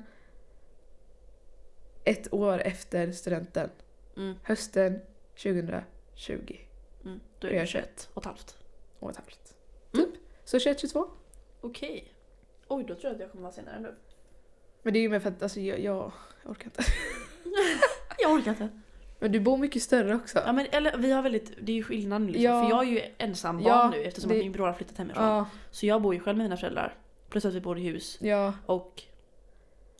Ett 2.04 2.32
år 2.34 2.58
efter 2.60 3.12
studenten. 3.12 3.70
Mm, 4.16 4.34
Hösten 4.42 5.00
2020. 5.42 6.56
mm. 7.04 7.20
Då 7.38 7.46
är 7.46 7.50
är 7.50 7.54
jag 7.54 7.62
jag 7.62 7.68
21 7.68 8.10
och 8.14 8.22
ett 8.22 8.26
halvt. 8.26 8.58
Och 8.98 9.10
ett 9.10 9.16
halvt. 9.16 9.54
Mm. 9.94 10.06
Typ. 10.12 10.20
Så 10.44 10.56
21-22. 10.58 11.08
Okej. 11.60 12.14
Oj, 12.68 12.84
då 12.88 12.94
tror 12.94 13.04
jag 13.04 13.14
att 13.14 13.20
jag 13.20 13.30
kommer 13.30 13.42
vara 13.42 13.52
senare 13.52 13.80
nu. 13.80 13.94
Men 14.82 14.92
det 14.92 14.98
är 14.98 15.00
ju 15.00 15.08
mer 15.08 15.20
för 15.20 15.28
att 15.28 15.42
alltså, 15.42 15.60
jag, 15.60 15.80
jag 15.80 16.12
orkar 16.44 16.64
inte. 16.64 16.82
Jag 18.18 18.32
orkar 18.32 18.50
inte. 18.50 18.80
Men 19.20 19.32
du 19.32 19.40
bor 19.40 19.56
mycket 19.58 19.82
större 19.82 20.14
också. 20.14 20.38
Ja, 20.46 20.52
men, 20.52 20.66
eller, 20.72 20.96
vi 20.96 21.12
har 21.12 21.22
väldigt, 21.22 21.52
det 21.62 21.72
är 21.72 21.76
ju 21.76 21.82
skillnad 21.82 22.22
liksom. 22.26 22.42
Ja. 22.42 22.62
För 22.62 22.70
jag 22.70 22.86
är 22.86 22.90
ju 22.90 23.00
ensam 23.18 23.56
barn 23.56 23.66
Ja, 23.66 23.90
nu 23.90 24.02
eftersom 24.02 24.28
det- 24.30 24.36
att 24.38 24.42
min 24.44 24.52
bror 24.52 24.66
har 24.66 24.72
flyttat 24.74 24.98
hemifrån. 24.98 25.24
Ja, 25.24 25.46
Så 25.70 25.86
jag 25.86 26.02
bor 26.02 26.14
ju 26.14 26.20
själv 26.20 26.38
med 26.38 26.44
mina 26.44 26.56
föräldrar. 26.56 26.94
Plus 27.28 27.44
att 27.44 27.54
vi 27.54 27.60
bor 27.60 27.78
i 27.78 27.82
hus. 27.82 28.18
ja, 28.20 28.54
Och 28.66 29.02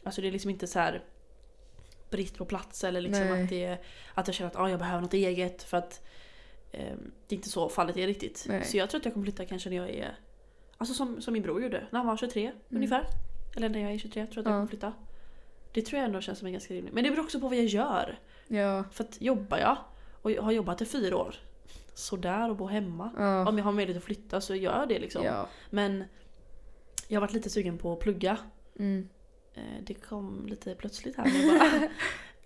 alltså 0.04 0.20
det 0.20 0.28
är 0.28 0.32
liksom 0.32 0.50
inte 0.50 0.66
så 0.66 0.78
här 0.78 1.02
brist 2.10 2.38
på 2.38 2.44
plats 2.44 2.84
eller 2.84 3.00
liksom 3.00 3.24
Nej. 3.26 3.42
att, 3.42 3.48
det, 3.50 3.78
att 4.14 4.26
jag 4.28 4.34
känner 4.34 4.50
att 4.50 4.56
ah, 4.56 4.68
jag 4.70 4.78
behöver 4.78 5.00
något 5.02 5.14
eget. 5.14 5.62
För 5.62 5.76
att 5.76 6.06
eh, 6.72 6.80
det 7.28 7.34
är 7.34 7.36
inte 7.36 7.48
så 7.48 7.68
fallet 7.68 7.96
är 7.96 8.06
riktigt. 8.06 8.44
Nej. 8.48 8.64
Så 8.64 8.76
jag 8.76 8.90
tror 8.90 8.98
att 9.00 9.04
jag 9.04 9.14
kommer 9.14 9.24
flytta 9.26 9.44
kanske 9.44 9.70
när 9.70 9.76
jag 9.76 9.90
är 9.90 10.18
Alltså 10.76 10.94
som, 10.94 11.20
som 11.22 11.32
min 11.32 11.42
bror 11.42 11.62
gjorde 11.62 11.86
när 11.90 11.98
han 11.98 12.06
var 12.06 12.16
23 12.16 12.52
ungefär. 12.68 13.06
Eller 13.56 13.68
när 13.68 13.80
jag 13.80 13.92
är 13.92 13.98
23, 13.98 14.26
tror 14.26 14.36
jag 14.36 14.40
att 14.40 14.46
jag 14.46 14.52
Ja. 14.54 14.56
kommer 14.58 14.66
flytta. 14.68 14.92
Det 15.72 15.82
tror 15.82 15.98
jag 15.98 16.06
ändå 16.06 16.20
känns 16.20 16.38
som 16.38 16.46
en 16.46 16.52
ganska 16.52 16.74
rimligt. 16.74 16.94
Men 16.94 17.04
det 17.04 17.10
beror 17.10 17.24
också 17.24 17.40
på 17.40 17.48
vad 17.48 17.56
jag 17.58 17.64
gör. 17.64 18.18
Ja. 18.48 18.84
För 18.92 19.04
att 19.04 19.20
jobbar 19.20 19.58
jag 19.58 19.76
och 20.22 20.30
jag 20.30 20.42
har 20.42 20.52
jobbat 20.52 20.80
i 20.82 20.84
fyra 20.84 21.16
år, 21.16 21.34
sådär 21.94 22.50
och 22.50 22.56
bo 22.56 22.66
hemma. 22.66 23.10
Ja. 23.16 23.48
Om 23.48 23.58
jag 23.58 23.64
har 23.64 23.72
möjlighet 23.72 23.98
att 24.02 24.04
flytta 24.06 24.40
så 24.40 24.54
gör 24.54 24.78
jag 24.78 24.88
det 24.88 24.98
liksom. 24.98 25.24
Ja. 25.24 25.48
Men 25.70 26.04
jag 27.08 27.16
har 27.16 27.26
varit 27.26 27.34
lite 27.34 27.50
sugen 27.50 27.78
på 27.78 27.92
att 27.92 28.00
plugga. 28.00 28.36
Mm. 28.78 29.08
Eh, 29.54 29.62
Det 29.82 29.94
kom 29.94 30.46
lite 30.46 30.74
plötsligt 30.74 31.16
här 31.16 31.24
nu 31.24 31.58
bara. 31.58 31.88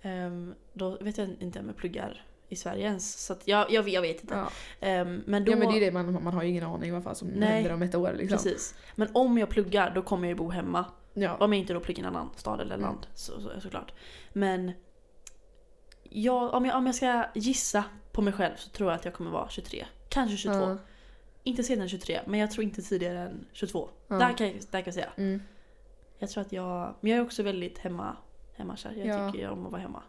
Ehm, 0.10 0.54
Då 0.72 0.98
vet 1.00 1.18
jag 1.18 1.28
inte 1.40 1.58
om 1.60 1.66
jag 1.66 1.76
pluggar 1.76 2.26
i 2.48 2.56
Sverige 2.56 2.84
ens. 2.86 3.26
Så 3.26 3.32
att 3.32 3.48
jag, 3.48 3.70
jag, 3.70 3.88
jag 3.88 4.02
vet 4.02 4.20
inte. 4.22 4.34
Ja. 4.34 4.50
Ehm, 4.80 5.22
Men 5.26 5.44
då, 5.44 5.52
ja 5.52 5.56
men 5.56 5.68
det 5.68 5.76
är 5.78 5.80
det, 5.80 5.90
man, 5.90 6.24
man 6.24 6.34
har 6.34 6.42
ju 6.42 6.48
ingen 6.48 6.64
aning 6.64 7.00
vad 7.02 7.16
som 7.16 7.28
Nej. 7.28 7.48
händer 7.48 7.72
om 7.72 7.82
ett 7.82 7.94
år 7.94 8.12
liksom. 8.18 8.36
Precis. 8.38 8.74
Men 8.94 9.08
om 9.12 9.38
jag 9.38 9.48
pluggar 9.48 9.92
då 9.94 10.02
kommer 10.02 10.28
jag 10.28 10.28
ju 10.28 10.34
bo 10.34 10.50
hemma. 10.50 10.84
Ja. 11.14 11.36
Om 11.36 11.52
jag 11.52 11.60
inte 11.60 11.72
då 11.72 11.80
pluggar 11.80 12.04
i 12.04 12.06
en 12.06 12.16
annan 12.16 12.30
stad 12.36 12.60
eller 12.60 12.74
Mm. 12.74 12.86
land 12.86 13.06
så, 13.14 13.40
så, 13.40 13.60
såklart. 13.60 13.92
Men 14.32 14.72
jag, 16.02 16.54
om, 16.54 16.64
jag, 16.66 16.76
om 16.76 16.86
jag 16.86 16.94
ska 16.94 17.26
gissa 17.34 17.84
på 18.12 18.22
mig 18.22 18.32
själv 18.32 18.56
så 18.56 18.70
tror 18.70 18.90
jag 18.90 18.98
att 18.98 19.04
jag 19.04 19.14
kommer 19.14 19.30
vara 19.30 19.48
23. 19.48 19.86
Kanske 20.08 20.36
22. 20.36 20.58
Ja. 20.58 20.76
Inte 21.42 21.62
senare 21.64 21.82
än 21.84 21.88
23 21.88 22.20
men 22.26 22.40
jag 22.40 22.50
tror 22.50 22.64
inte 22.64 22.82
tidigare 22.82 23.18
än 23.18 23.46
22. 23.52 23.88
Ja. 24.08 24.14
Där, 24.16 24.32
kan 24.36 24.46
jag, 24.46 24.56
där 24.56 24.80
kan 24.80 24.84
jag 24.84 24.94
säga. 24.94 25.10
Mm. 25.16 25.42
Jag 26.18 26.30
tror 26.30 26.40
att 26.42 26.52
jag... 26.52 26.94
Men 27.00 27.10
jag 27.10 27.18
är 27.20 27.24
också 27.24 27.42
väldigt 27.42 27.78
hemma, 27.78 28.16
hemmakär. 28.54 28.92
Jag 28.96 29.06
Ja. 29.06 29.32
tycker 29.32 29.50
om 29.50 29.66
att 29.66 29.72
vara 29.72 29.82
hemma. 29.82 30.02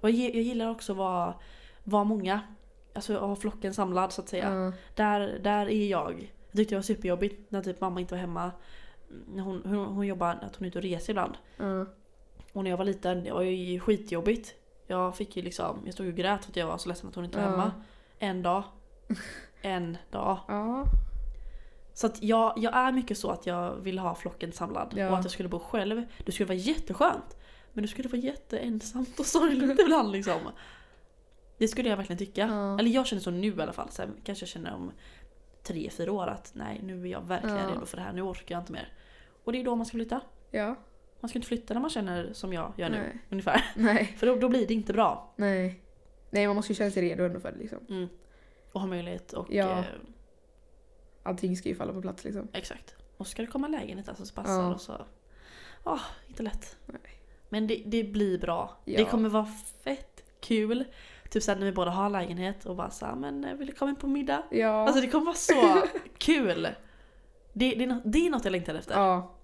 Och 0.00 0.10
jag, 0.10 0.34
jag 0.34 0.42
gillar 0.42 0.70
också 0.70 0.92
att 0.92 0.98
vara, 0.98 1.34
vara 1.84 2.04
många. 2.04 2.40
Alltså 2.94 3.18
ha 3.18 3.36
flocken 3.36 3.74
samlad 3.74 4.12
så 4.12 4.22
att 4.22 4.28
säga. 4.28 4.72
Där, 4.94 5.38
där 5.42 5.66
är 5.70 5.86
jag. 5.86 6.32
Jag 6.50 6.56
tyckte 6.56 6.74
det 6.74 6.78
var 6.78 6.82
superjobbigt 6.82 7.50
när 7.50 7.62
typ 7.62 7.80
mamma 7.80 8.00
inte 8.00 8.14
var 8.14 8.20
hemma. 8.20 8.50
Hon, 9.26 9.62
hon, 9.64 9.86
hon 9.86 10.06
jobbar, 10.06 10.38
att 10.42 10.56
hon 10.56 10.64
är 10.64 10.68
ute 10.68 10.78
och 10.78 10.82
reser 10.84 11.12
ibland. 11.12 11.34
Ja. 11.56 11.86
Och 12.52 12.64
när 12.64 12.70
jag 12.70 12.76
var 12.78 12.84
liten, 12.84 13.24
det 13.24 13.32
var 13.32 13.42
ju 13.42 13.80
skitjobbigt. 13.80 14.54
Jag 14.86 15.16
fick 15.16 15.36
ju 15.36 15.42
liksom, 15.42 15.82
jag 15.84 15.94
stod 15.94 16.06
och 16.08 16.14
grät 16.14 16.44
för 16.44 16.50
att 16.52 16.56
jag 16.56 16.66
var 16.66 16.78
så 16.78 16.88
ledsen 16.88 17.08
att 17.08 17.14
hon 17.14 17.24
inte 17.24 17.38
var 17.38 17.44
Ja. 17.44 17.50
hemma. 17.50 17.72
En 18.18 18.42
dag. 18.42 18.62
En 19.62 19.96
dag. 20.10 20.38
Ja. 20.48 20.84
Så 21.94 22.06
att 22.06 22.22
jag, 22.22 22.54
jag 22.56 22.76
är 22.76 22.92
mycket 22.92 23.18
så 23.18 23.30
att 23.30 23.46
jag 23.46 23.74
vill 23.76 23.98
ha 23.98 24.14
flocken 24.14 24.52
samlad. 24.52 24.94
Ja. 24.96 25.10
Och 25.10 25.18
att 25.18 25.24
jag 25.24 25.32
skulle 25.32 25.48
bo 25.48 25.58
själv. 25.58 26.02
Det 26.26 26.32
skulle 26.32 26.46
vara 26.46 26.58
jätteskönt. 26.58 27.36
Men 27.72 27.82
det 27.82 27.88
skulle 27.88 28.08
vara 28.08 28.20
jätteensamt 28.20 29.20
och 29.20 29.26
sorgligt 29.26 29.80
ibland 29.84 30.12
liksom. 30.12 30.40
Det 31.58 31.68
skulle 31.68 31.88
jag 31.88 31.96
verkligen 31.96 32.18
tycka. 32.18 32.44
Eller 32.80 32.90
jag 32.90 33.06
känner 33.06 33.22
så 33.22 33.30
nu 33.30 33.46
i 33.56 33.60
alla 33.62 33.72
fall. 33.72 33.88
Sen 33.90 34.14
kanske 34.24 34.42
jag 34.42 34.48
känner 34.48 34.74
om 34.74 34.92
tre, 35.62 35.90
fyra 35.90 36.12
år 36.12 36.26
att 36.26 36.50
nej 36.54 36.80
nu 36.82 37.02
är 37.02 37.06
jag 37.06 37.20
verkligen 37.20 37.56
Ja. 37.56 37.70
redo 37.70 37.86
för 37.86 37.96
det 37.96 38.02
här. 38.02 38.12
Nu 38.12 38.22
orkar 38.22 38.54
jag 38.54 38.62
inte 38.62 38.72
mer. 38.72 38.92
Och 39.44 39.52
det 39.52 39.60
är 39.60 39.64
då 39.64 39.76
man 39.76 39.86
ska 39.86 39.94
flytta. 39.96 40.20
Ja. 40.50 40.74
Man 41.20 41.28
ska 41.28 41.38
inte 41.38 41.48
flytta 41.48 41.74
när 41.74 41.80
man 41.80 41.90
känner 41.90 42.32
som 42.32 42.52
jag 42.52 42.72
gör 42.76 42.88
nu. 42.90 42.98
Nej. 42.98 43.18
Ungefär. 43.30 43.64
Nej. 43.76 44.04
För 44.18 44.26
då, 44.26 44.36
då 44.36 44.48
blir 44.48 44.66
det 44.66 44.74
inte 44.74 44.92
bra. 44.92 45.32
Nej. 45.36 45.80
Nej 46.30 46.46
man 46.46 46.56
måste 46.56 46.72
ju 46.72 46.76
känna 46.76 46.90
sig 46.90 47.02
redo 47.02 47.24
ändå 47.24 47.40
för 47.40 47.52
det 47.52 47.58
liksom. 47.58 47.78
Mm. 47.88 48.08
Och 48.72 48.80
ha 48.80 48.88
möjlighet 48.88 49.32
och... 49.32 49.46
Ja. 49.50 49.78
Eh, 49.78 49.84
Allting 51.22 51.56
ska 51.56 51.68
ju 51.68 51.74
falla 51.74 51.92
på 51.92 52.02
plats 52.02 52.24
liksom. 52.24 52.48
exakt. 52.52 52.94
Och 53.16 53.26
så 53.26 53.30
ska 53.30 53.42
det 53.42 53.48
komma 53.48 53.66
en 53.66 53.72
lägenhet 53.72 54.08
alltså 54.08 54.26
som 54.26 54.34
passar 54.34 54.62
Ja. 54.62 54.74
och 54.74 54.80
så... 54.80 55.06
Åh, 55.84 56.00
inte 56.28 56.42
lätt. 56.42 56.76
Nej. 56.86 57.00
Men 57.48 57.66
det, 57.66 57.82
det 57.86 58.04
blir 58.04 58.38
bra. 58.38 58.76
Ja. 58.84 58.98
Det 58.98 59.04
kommer 59.04 59.28
vara 59.28 59.46
fett 59.84 60.22
kul. 60.40 60.84
Typ 61.30 61.42
såhär 61.42 61.58
när 61.58 61.66
vi 61.66 61.72
båda 61.72 61.90
har 61.90 62.10
lägenhet 62.10 62.66
och 62.66 62.76
bara 62.76 62.90
såhär 62.90 63.14
men 63.14 63.44
eh, 63.44 63.54
vill 63.54 63.66
du 63.66 63.72
komma 63.72 63.90
in 63.90 63.96
på 63.96 64.06
middag? 64.06 64.42
Ja. 64.50 64.86
Alltså 64.86 65.00
det 65.00 65.06
kommer 65.06 65.26
vara 65.26 65.36
så 65.36 65.82
kul! 66.18 66.68
Det, 67.52 67.70
det, 67.70 67.82
är 67.84 67.86
något, 67.86 68.02
det 68.04 68.26
är 68.26 68.30
något 68.30 68.44
jag 68.44 68.52
längtar 68.52 68.74
efter. 68.74 68.94
Ja. 68.94 69.34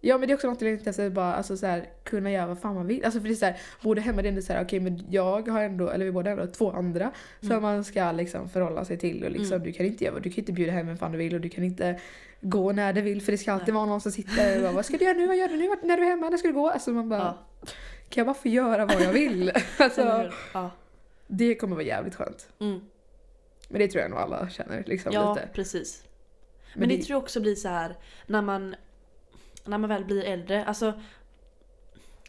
Ja 0.00 0.18
men 0.18 0.28
det 0.28 0.32
är 0.32 0.34
också 0.34 0.46
något 0.46 0.60
jag 0.62 0.70
längtar 0.70 0.90
efter, 0.90 1.10
bara 1.10 1.34
alltså, 1.34 1.56
så 1.56 1.66
här, 1.66 1.88
kunna 2.04 2.30
göra 2.30 2.46
vad 2.46 2.58
fan 2.60 2.74
man 2.74 2.86
vill. 2.86 3.04
Alltså 3.04 3.20
för 3.20 3.28
det 3.28 3.34
är 3.34 3.36
så 3.36 3.44
här, 3.44 3.56
både 3.82 4.00
hemma 4.00 4.22
det 4.22 4.28
är 4.28 4.30
ändå 4.30 4.42
så 4.42 4.52
här, 4.52 4.64
okej 4.64 4.80
men 4.80 5.06
jag 5.10 5.48
har 5.48 5.62
ändå, 5.62 5.88
eller 5.88 6.04
vi 6.04 6.12
båda 6.12 6.30
har 6.30 6.38
ändå 6.38 6.52
två 6.52 6.70
andra 6.72 7.10
som 7.40 7.50
Mm. 7.50 7.62
man 7.62 7.84
ska 7.84 8.12
liksom 8.12 8.48
förhålla 8.48 8.84
sig 8.84 8.98
till 8.98 9.24
och 9.24 9.30
liksom, 9.30 9.52
Mm. 9.56 9.66
du 9.66 9.72
kan 9.72 9.86
inte 9.86 10.04
göra 10.04 10.20
du 10.20 10.30
kan 10.30 10.38
inte 10.38 10.52
bjuda 10.52 10.72
hem 10.72 10.86
vem 10.86 10.96
fan 10.96 11.12
du 11.12 11.18
vill 11.18 11.34
och 11.34 11.40
du 11.40 11.48
kan 11.48 11.64
inte 11.64 12.00
gå 12.40 12.72
när 12.72 12.92
du 12.92 13.00
vill 13.00 13.22
för 13.22 13.32
det 13.32 13.38
ska 13.38 13.52
alltid 13.52 13.74
vara 13.74 13.86
någon 13.86 14.00
som 14.00 14.12
sitter 14.12 14.56
och 14.56 14.62
bara, 14.62 14.72
vad 14.72 14.84
ska 14.86 14.96
du 14.96 15.04
göra 15.04 15.16
nu, 15.18 15.26
vad 15.26 15.36
gör 15.36 15.48
du 15.48 15.56
nu, 15.56 15.68
när 15.82 15.96
du 15.96 16.02
är 16.02 16.06
hemma, 16.10 16.30
när 16.30 16.36
ska 16.36 16.48
du 16.48 16.54
gå? 16.54 16.70
Alltså 16.70 16.90
man 16.90 17.08
bara, 17.08 17.18
Ja, 17.20 17.38
kan 18.08 18.20
jag 18.20 18.26
bara 18.26 18.34
få 18.34 18.48
göra 18.48 18.86
vad 18.86 19.00
jag 19.02 19.12
vill? 19.12 19.52
alltså? 19.78 20.30
Ja. 20.54 20.70
Det 21.26 21.54
kommer 21.54 21.76
vara 21.76 21.86
jävligt 21.86 22.14
skönt. 22.14 22.48
Mm. 22.60 22.80
Men 23.68 23.78
det 23.78 23.88
tror 23.88 24.02
jag 24.02 24.10
nog 24.10 24.20
alla 24.20 24.48
känner 24.50 24.84
liksom 24.86 25.12
ja 25.12 25.34
lite. 25.34 25.48
precis. 25.52 26.04
Men, 26.74 26.88
det, 26.88 26.96
det, 26.96 27.02
tror 27.02 27.14
jag 27.14 27.22
också 27.22 27.40
blir 27.40 27.54
så 27.54 27.68
här 27.68 27.96
när 28.26 28.42
man, 28.42 28.74
när 29.64 29.78
man 29.78 29.88
väl 29.90 30.04
blir 30.04 30.24
äldre. 30.24 30.64
Alltså, 30.64 31.00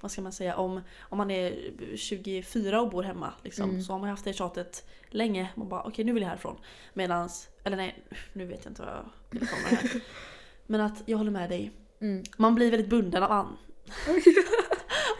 vad 0.01 0.11
ska 0.11 0.21
man 0.21 0.31
säga? 0.31 0.55
Om, 0.55 0.81
om 0.99 1.17
man 1.17 1.31
är 1.31 1.71
24 1.95 2.81
och 2.81 2.89
bor 2.89 3.03
hemma 3.03 3.33
liksom, 3.43 3.69
Mm. 3.69 3.81
så 3.81 3.91
har 3.93 3.99
man 3.99 4.09
haft 4.09 4.25
det 4.25 4.33
tjatet 4.33 4.87
länge. 5.09 5.49
Man 5.55 5.69
bara 5.69 5.83
okej 5.83 6.05
nu 6.05 6.13
vill 6.13 6.23
jag 6.23 6.29
härifrån. 6.29 6.57
Medans, 6.93 7.49
eller 7.63 7.77
nej 7.77 8.03
nu 8.33 8.45
vet 8.45 8.65
jag 8.65 8.71
inte 8.71 8.81
vad 8.81 8.91
jag 8.91 9.09
vill 9.29 9.47
komma 9.47 9.61
här. 9.67 9.91
Men 10.67 10.81
att 10.81 11.03
jag 11.05 11.17
håller 11.17 11.31
med 11.31 11.49
dig. 11.49 11.71
mm. 11.99 12.23
Man 12.37 12.55
blir 12.55 12.71
väldigt 12.71 12.89
bunden 12.89 13.23
av, 13.23 13.31
an, 13.31 13.57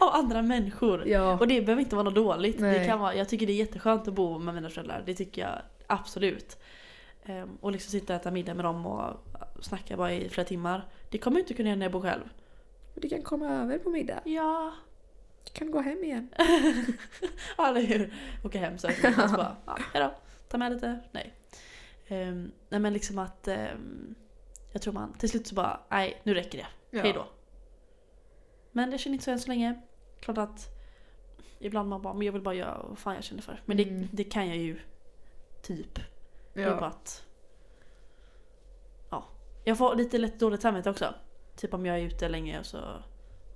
av 0.00 0.08
andra 0.14 0.42
människor. 0.42 1.08
Ja. 1.08 1.38
Och 1.38 1.48
det 1.48 1.60
behöver 1.62 1.82
inte 1.82 1.96
vara 1.96 2.04
något 2.04 2.14
dåligt. 2.14 2.58
Det 2.58 2.86
kan 2.86 2.98
vara, 3.00 3.14
jag 3.14 3.28
tycker 3.28 3.46
det 3.46 3.52
är 3.52 3.56
jätteskönt 3.56 4.08
att 4.08 4.14
bo 4.14 4.38
med 4.38 4.54
mina 4.54 4.70
föräldrar. 4.70 5.02
Det 5.06 5.14
tycker 5.14 5.42
jag 5.42 5.58
absolut. 5.86 6.58
Ehm, 7.24 7.58
och 7.60 7.72
liksom 7.72 7.90
sitta 7.90 8.14
och 8.14 8.20
äta 8.20 8.30
middag 8.30 8.54
med 8.54 8.64
dem 8.64 8.86
och 8.86 9.12
snacka 9.60 9.96
bara 9.96 10.12
i 10.12 10.28
flera 10.28 10.46
timmar. 10.48 10.88
Det 11.10 11.18
kommer 11.18 11.36
jag 11.36 11.42
inte 11.42 11.54
kunna 11.54 11.68
göra 11.68 11.78
när 11.78 11.84
jag 11.86 11.92
bor 11.92 12.02
själv. 12.02 12.22
Du 12.94 13.08
kan 13.08 13.22
komma 13.22 13.48
över 13.48 13.78
på 13.78 13.90
middag. 13.90 14.20
Ja, 14.24 14.72
Du 15.44 15.50
kan 15.52 15.70
gå 15.70 15.80
hem 15.80 16.04
igen. 16.04 16.28
ja 17.56 17.68
eller 17.68 17.80
hur. 17.80 18.14
Åka 18.44 18.58
hem 18.58 18.78
så 18.78 18.88
här. 18.88 19.28
Så 19.28 19.36
bara, 19.36 19.56
ja, 19.66 19.78
hejdå. 19.92 20.14
Ta 20.48 20.58
med 20.58 20.72
lite. 20.72 21.00
Nej. 21.12 21.32
Ehm, 22.06 22.52
nej 22.68 22.80
men 22.80 22.92
liksom 22.92 23.18
att 23.18 23.48
ehm, 23.48 24.14
jag 24.72 24.82
tror 24.82 24.92
man 24.92 25.12
till 25.12 25.28
slut 25.28 25.46
så 25.46 25.54
bara, 25.54 25.80
nej 25.90 26.20
nu 26.22 26.34
räcker 26.34 26.58
det. 26.58 26.66
Ja. 26.96 27.02
Hej 27.02 27.12
då. 27.12 27.26
Men 28.76 28.90
jag 28.90 29.00
känner 29.00 29.14
inte 29.14 29.24
så 29.24 29.30
än 29.30 29.40
så 29.40 29.48
länge. 29.48 29.80
Klart 30.20 30.38
att 30.38 30.68
ibland 31.58 31.88
man 31.88 32.02
bara, 32.02 32.14
men 32.14 32.22
jag 32.26 32.32
vill 32.32 32.42
bara 32.42 32.54
göra 32.54 32.84
vad 32.88 32.98
fan 32.98 33.14
jag 33.14 33.24
känner 33.24 33.42
för. 33.42 33.62
Men 33.64 33.80
Mm. 33.80 34.00
det, 34.00 34.08
det 34.12 34.24
kan 34.24 34.48
jag 34.48 34.56
ju 34.56 34.78
typ. 35.62 35.98
Det 36.54 36.62
är 36.62 36.70
bara 36.70 36.80
Ja. 36.80 36.86
att... 36.86 37.24
Ja. 39.10 39.24
Jag 39.64 39.78
får 39.78 39.94
lite 39.94 40.18
lätt 40.18 40.40
dåligt 40.40 40.62
samvete 40.62 40.90
också. 40.90 41.14
Typ 41.56 41.74
om 41.74 41.86
jag 41.86 41.98
är 41.98 42.02
ute 42.02 42.28
länge 42.28 42.58
och 42.58 42.66
så... 42.66 42.80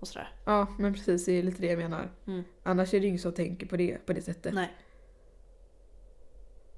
Och 0.01 0.09
sådär. 0.09 0.29
ja, 0.45 0.67
men 0.79 0.95
precis 0.95 1.25
det 1.25 1.33
är 1.33 1.43
lite 1.43 1.61
det 1.63 1.67
jag 1.67 1.79
menar. 1.79 2.11
Mm. 2.27 2.45
Annars 2.63 2.95
är 2.95 2.99
det 2.99 3.03
ju 3.03 3.09
ingen 3.09 3.19
som 3.21 3.33
tänker 3.33 3.67
på 3.67 3.77
det 3.77 4.07
på 4.07 4.13
det 4.13 4.23
sättet. 4.23 4.55
Nej. 4.55 4.71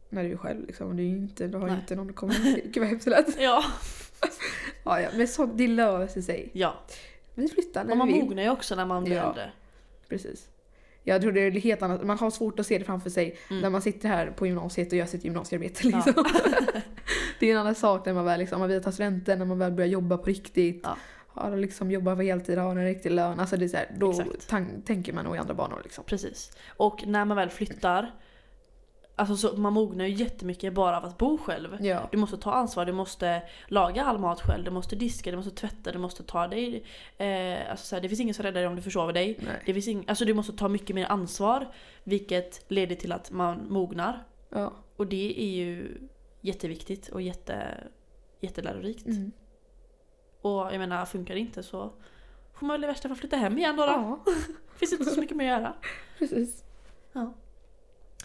När 0.09 0.24
du 0.24 0.33
är 0.33 0.37
själv 0.37 0.66
liksom. 0.66 0.96
Du, 0.96 1.02
är 1.02 1.07
inte, 1.09 1.46
du 1.46 1.59
har 1.59 1.68
ju 1.68 1.74
inte 1.74 1.96
någon 1.96 2.11
att 2.11 2.16
komma 2.16 2.33
till. 2.33 2.62
Gud 2.64 2.76
vad 2.78 2.88
hemskt 2.88 3.05
det 3.05 3.11
lät. 3.11 3.37
Ja. 3.40 3.64
Ja, 4.85 5.00
ja, 5.00 5.09
men 5.16 5.28
sånt, 5.28 5.59
det 5.59 5.68
löser 5.68 6.20
sig. 6.22 6.50
ja. 6.52 6.74
Vi 7.35 7.49
flyttar 7.49 7.85
när 7.85 7.95
man 7.95 8.07
vi 8.09 8.12
vill. 8.14 8.25
mognar 8.25 8.42
ju 8.42 8.51
också 8.51 8.75
när 8.75 8.87
man 8.87 9.05
blir 9.05 9.16
Ja. 9.16 9.29
äldre. 9.29 9.51
Precis. 10.09 10.49
Jag 11.05 11.23
tror 11.23 11.33
det 11.33 11.40
är 11.40 11.51
helt 11.51 11.83
annat. 11.83 12.05
Man 12.05 12.18
har 12.18 12.31
svårt 12.31 12.61
att 12.61 12.66
se 12.66 12.79
det 12.79 12.85
framför 12.85 13.11
sig 13.11 13.37
Mm. 13.51 13.62
när 13.62 13.71
man 13.71 13.83
sitter 13.83 14.09
här 14.09 14.27
på 14.27 14.47
gymnasiet 14.47 14.88
och 14.92 14.99
gör 14.99 15.07
sitt 15.07 15.25
gymnasiearbete. 15.25 15.88
Ja. 15.88 16.03
Liksom. 16.07 16.25
det 17.38 17.47
är 17.47 17.53
en 17.55 17.59
annan 17.61 17.75
sak 17.75 18.07
när 18.07 18.12
man 18.14 18.25
väl 18.25 18.38
liksom, 18.40 18.61
man 18.61 18.92
studenten, 18.92 19.38
när 19.38 19.47
man 19.47 19.59
väl 19.59 19.73
börjar 19.73 19.88
jobba 19.90 20.18
på 20.18 20.25
riktigt. 20.25 20.81
Ja. 20.85 20.97
Har 21.35 21.57
liksom 21.57 21.90
jobbar 21.90 22.16
på 22.16 22.23
heltid, 22.23 22.59
har 22.59 22.71
en 22.71 22.85
riktig 22.85 23.11
lön. 23.11 23.40
Alltså 23.40 23.57
det 23.57 23.64
är 23.64 23.68
så 23.68 23.77
här, 23.77 23.90
då 23.99 24.14
tänker 24.85 25.12
man 25.12 25.24
nog 25.24 25.37
i 25.37 25.39
andra 25.39 25.55
banor 25.55 25.80
liksom. 25.83 26.05
Precis. 26.05 26.57
Och 26.76 27.07
när 27.07 27.24
man 27.24 27.37
väl 27.37 27.49
flyttar. 27.51 28.11
Alltså 29.16 29.36
så, 29.36 29.56
man 29.56 29.72
mognar 29.72 30.04
ju 30.04 30.14
jättemycket 30.14 30.72
bara 30.72 30.96
av 30.96 31.04
att 31.04 31.18
bo 31.18 31.38
själv. 31.38 31.78
Ja. 31.80 32.08
Du 32.10 32.18
måste 32.18 32.36
ta 32.36 32.52
ansvar, 32.52 32.84
du 32.84 32.92
måste 32.92 33.42
laga 33.68 34.04
all 34.04 34.18
mat 34.18 34.40
själv, 34.40 34.64
du 34.64 34.70
måste 34.70 34.96
diska, 34.96 35.30
du 35.30 35.36
måste 35.36 35.50
tvätta, 35.50 35.92
du 35.92 35.98
måste 35.98 36.22
ta 36.22 36.48
dig... 36.48 36.84
Eh, 37.18 37.70
alltså 37.70 37.86
så 37.86 37.96
här, 37.96 38.02
det 38.02 38.08
finns 38.08 38.20
ingen 38.20 38.34
som 38.34 38.42
räddar 38.42 38.60
dig 38.60 38.66
om 38.66 38.76
du 38.76 38.82
försover 38.82 39.12
dig. 39.12 39.38
Nej. 39.40 39.62
Det 39.66 39.74
finns 39.74 39.88
ing, 39.88 40.04
alltså 40.08 40.24
du 40.24 40.34
måste 40.34 40.52
ta 40.52 40.68
mycket 40.68 40.96
mer 40.96 41.06
ansvar. 41.06 41.74
Vilket 42.04 42.64
leder 42.68 42.96
till 42.96 43.12
att 43.12 43.30
man 43.30 43.66
mognar. 43.68 44.24
Ja. 44.48 44.72
Och 44.96 45.06
det 45.06 45.40
är 45.42 45.50
ju 45.50 45.98
jätteviktigt 46.40 47.08
och 47.08 47.22
jätte, 47.22 47.84
jättelärorikt. 48.40 49.06
Mm. 49.06 49.32
Och 50.40 50.58
jag 50.60 50.78
menar, 50.78 51.04
funkar 51.04 51.34
det 51.34 51.40
inte 51.40 51.62
så 51.62 51.92
får 52.54 52.66
man 52.66 52.74
väl 52.74 52.84
i 52.84 52.86
värsta 52.86 53.08
fall 53.08 53.16
flytta 53.16 53.36
hem 53.36 53.58
igen 53.58 53.76
då. 53.76 53.86
då. 53.86 53.92
ja, 53.92 54.24
Finns 54.76 54.92
inte 54.92 55.04
så 55.04 55.20
mycket 55.20 55.36
mer 55.36 55.52
att 55.52 55.60
göra. 55.60 55.74
precis. 56.18 56.64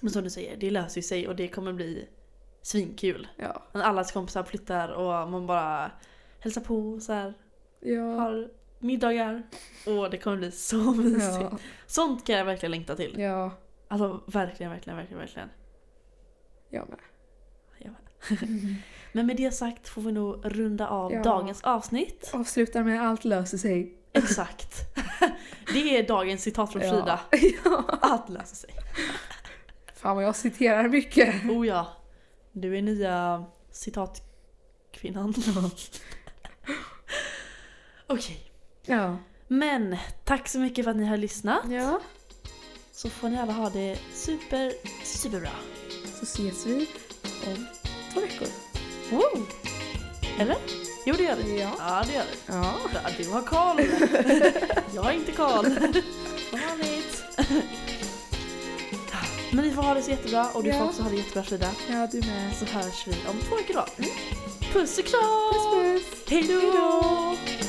Men 0.01 0.11
som 0.11 0.23
du 0.23 0.29
säger, 0.29 0.57
det 0.57 0.71
löser 0.71 1.01
sig 1.01 1.27
och 1.27 1.35
det 1.35 1.47
kommer 1.47 1.73
bli 1.73 2.07
svinkul. 2.61 3.27
Ja. 3.35 3.63
Allas 3.71 4.11
kompisar 4.11 4.43
flyttar 4.43 4.89
och 4.89 5.29
man 5.31 5.47
bara 5.47 5.91
hälsar 6.39 6.61
på 6.61 6.99
så 6.99 7.13
här, 7.13 7.33
Ja. 7.79 8.01
har 8.03 8.49
middagar. 8.79 9.43
Och 9.85 10.09
det 10.09 10.17
kommer 10.17 10.37
bli 10.37 10.51
så 10.51 10.91
mysigt. 10.93 11.37
Ja. 11.51 11.57
Sånt 11.85 12.25
kan 12.27 12.35
jag 12.35 12.45
verkligen 12.45 12.71
längta 12.71 12.95
till. 12.95 13.19
ja. 13.19 13.51
Alltså 13.89 14.21
verkligen, 14.27 14.71
verkligen, 14.71 14.97
verkligen, 14.97 15.19
verkligen. 15.19 15.49
Jag 16.69 16.89
med. 16.89 16.99
Jag 17.77 17.91
med. 17.91 18.39
Men 19.11 19.25
med 19.25 19.37
det 19.37 19.51
sagt 19.51 19.89
får 19.89 20.01
vi 20.01 20.11
nog 20.11 20.39
runda 20.43 20.87
av 20.87 21.13
Ja. 21.13 21.23
dagens 21.23 21.63
avsnitt. 21.63 22.31
Avslutar 22.33 22.83
med 22.83 23.01
allt 23.07 23.25
löser 23.25 23.57
sig. 23.57 23.93
Exakt. 24.13 24.73
Det 25.73 25.97
är 25.97 26.07
dagens 26.07 26.41
citat 26.43 26.71
från 26.71 26.81
Frida. 26.81 27.19
ja. 27.65 27.83
Allt 28.01 28.29
löser 28.29 28.55
sig. 28.55 28.69
Fan 29.97 30.15
vad 30.15 30.25
jag 30.25 30.35
citerar 30.35 30.87
mycket. 30.89 31.35
Oh 31.49 31.67
ja. 31.67 31.87
Du 32.51 32.77
är 32.77 32.81
nya 32.81 33.45
citatkvinnan. 33.71 35.33
Okej. 38.07 38.51
Ja. 38.85 39.17
Men 39.47 39.97
tack 40.25 40.47
så 40.47 40.59
mycket 40.59 40.83
för 40.85 40.91
att 40.91 40.97
ni 40.97 41.05
har 41.05 41.17
lyssnat. 41.17 41.61
ja. 41.69 41.99
Så 42.91 43.09
får 43.09 43.29
ni 43.29 43.39
alla 43.39 43.53
ha 43.53 43.69
det 43.69 43.99
super, 44.13 44.73
superbra. 45.03 45.49
Så 46.19 46.23
ses 46.23 46.65
vi 46.65 46.89
om 47.47 47.67
två 48.13 48.19
veckor. 48.21 48.47
Wow. 49.11 49.47
Eller? 50.39 50.57
Jo 51.05 51.15
det 51.17 51.23
gör 51.23 51.35
vi. 51.35 51.61
Ja. 51.61 51.71
Ja 51.79 52.03
det 52.07 52.13
gör 52.13 52.23
vi. 52.23 52.37
Ja. 52.47 52.75
Du 53.17 53.29
har 53.29 53.41
koll. 53.41 53.81
Jag 54.95 55.03
har 55.03 55.11
inte 55.11 55.31
koll. 55.31 55.65
Som 56.49 56.59
vanligt. 56.69 57.23
Men 59.51 59.65
ni 59.65 59.71
får 59.71 59.81
ha 59.81 59.93
det 59.93 60.01
så 60.01 60.11
jättebra 60.11 60.49
och 60.53 60.63
du 60.63 60.71
får 60.71 60.79
Ja. 60.79 60.85
också 60.85 61.01
ha 61.03 61.09
det 61.09 61.15
jättebra 61.15 61.43
Frida. 61.43 61.69
Ja, 61.89 62.07
du 62.11 62.19
med. 62.19 62.55
Så 62.59 62.65
hörs 62.65 63.07
vi 63.07 63.11
om 63.29 63.37
två 63.49 63.55
veckor 63.55 63.73
då. 63.73 63.85
Puss 64.73 64.97
och 64.97 65.05
kram! 65.05 65.53
Puss 65.53 66.03
puss. 66.03 66.29
Hej 66.29 66.43
då! 66.43 66.59
Hej 66.59 66.71
då! 66.73 67.66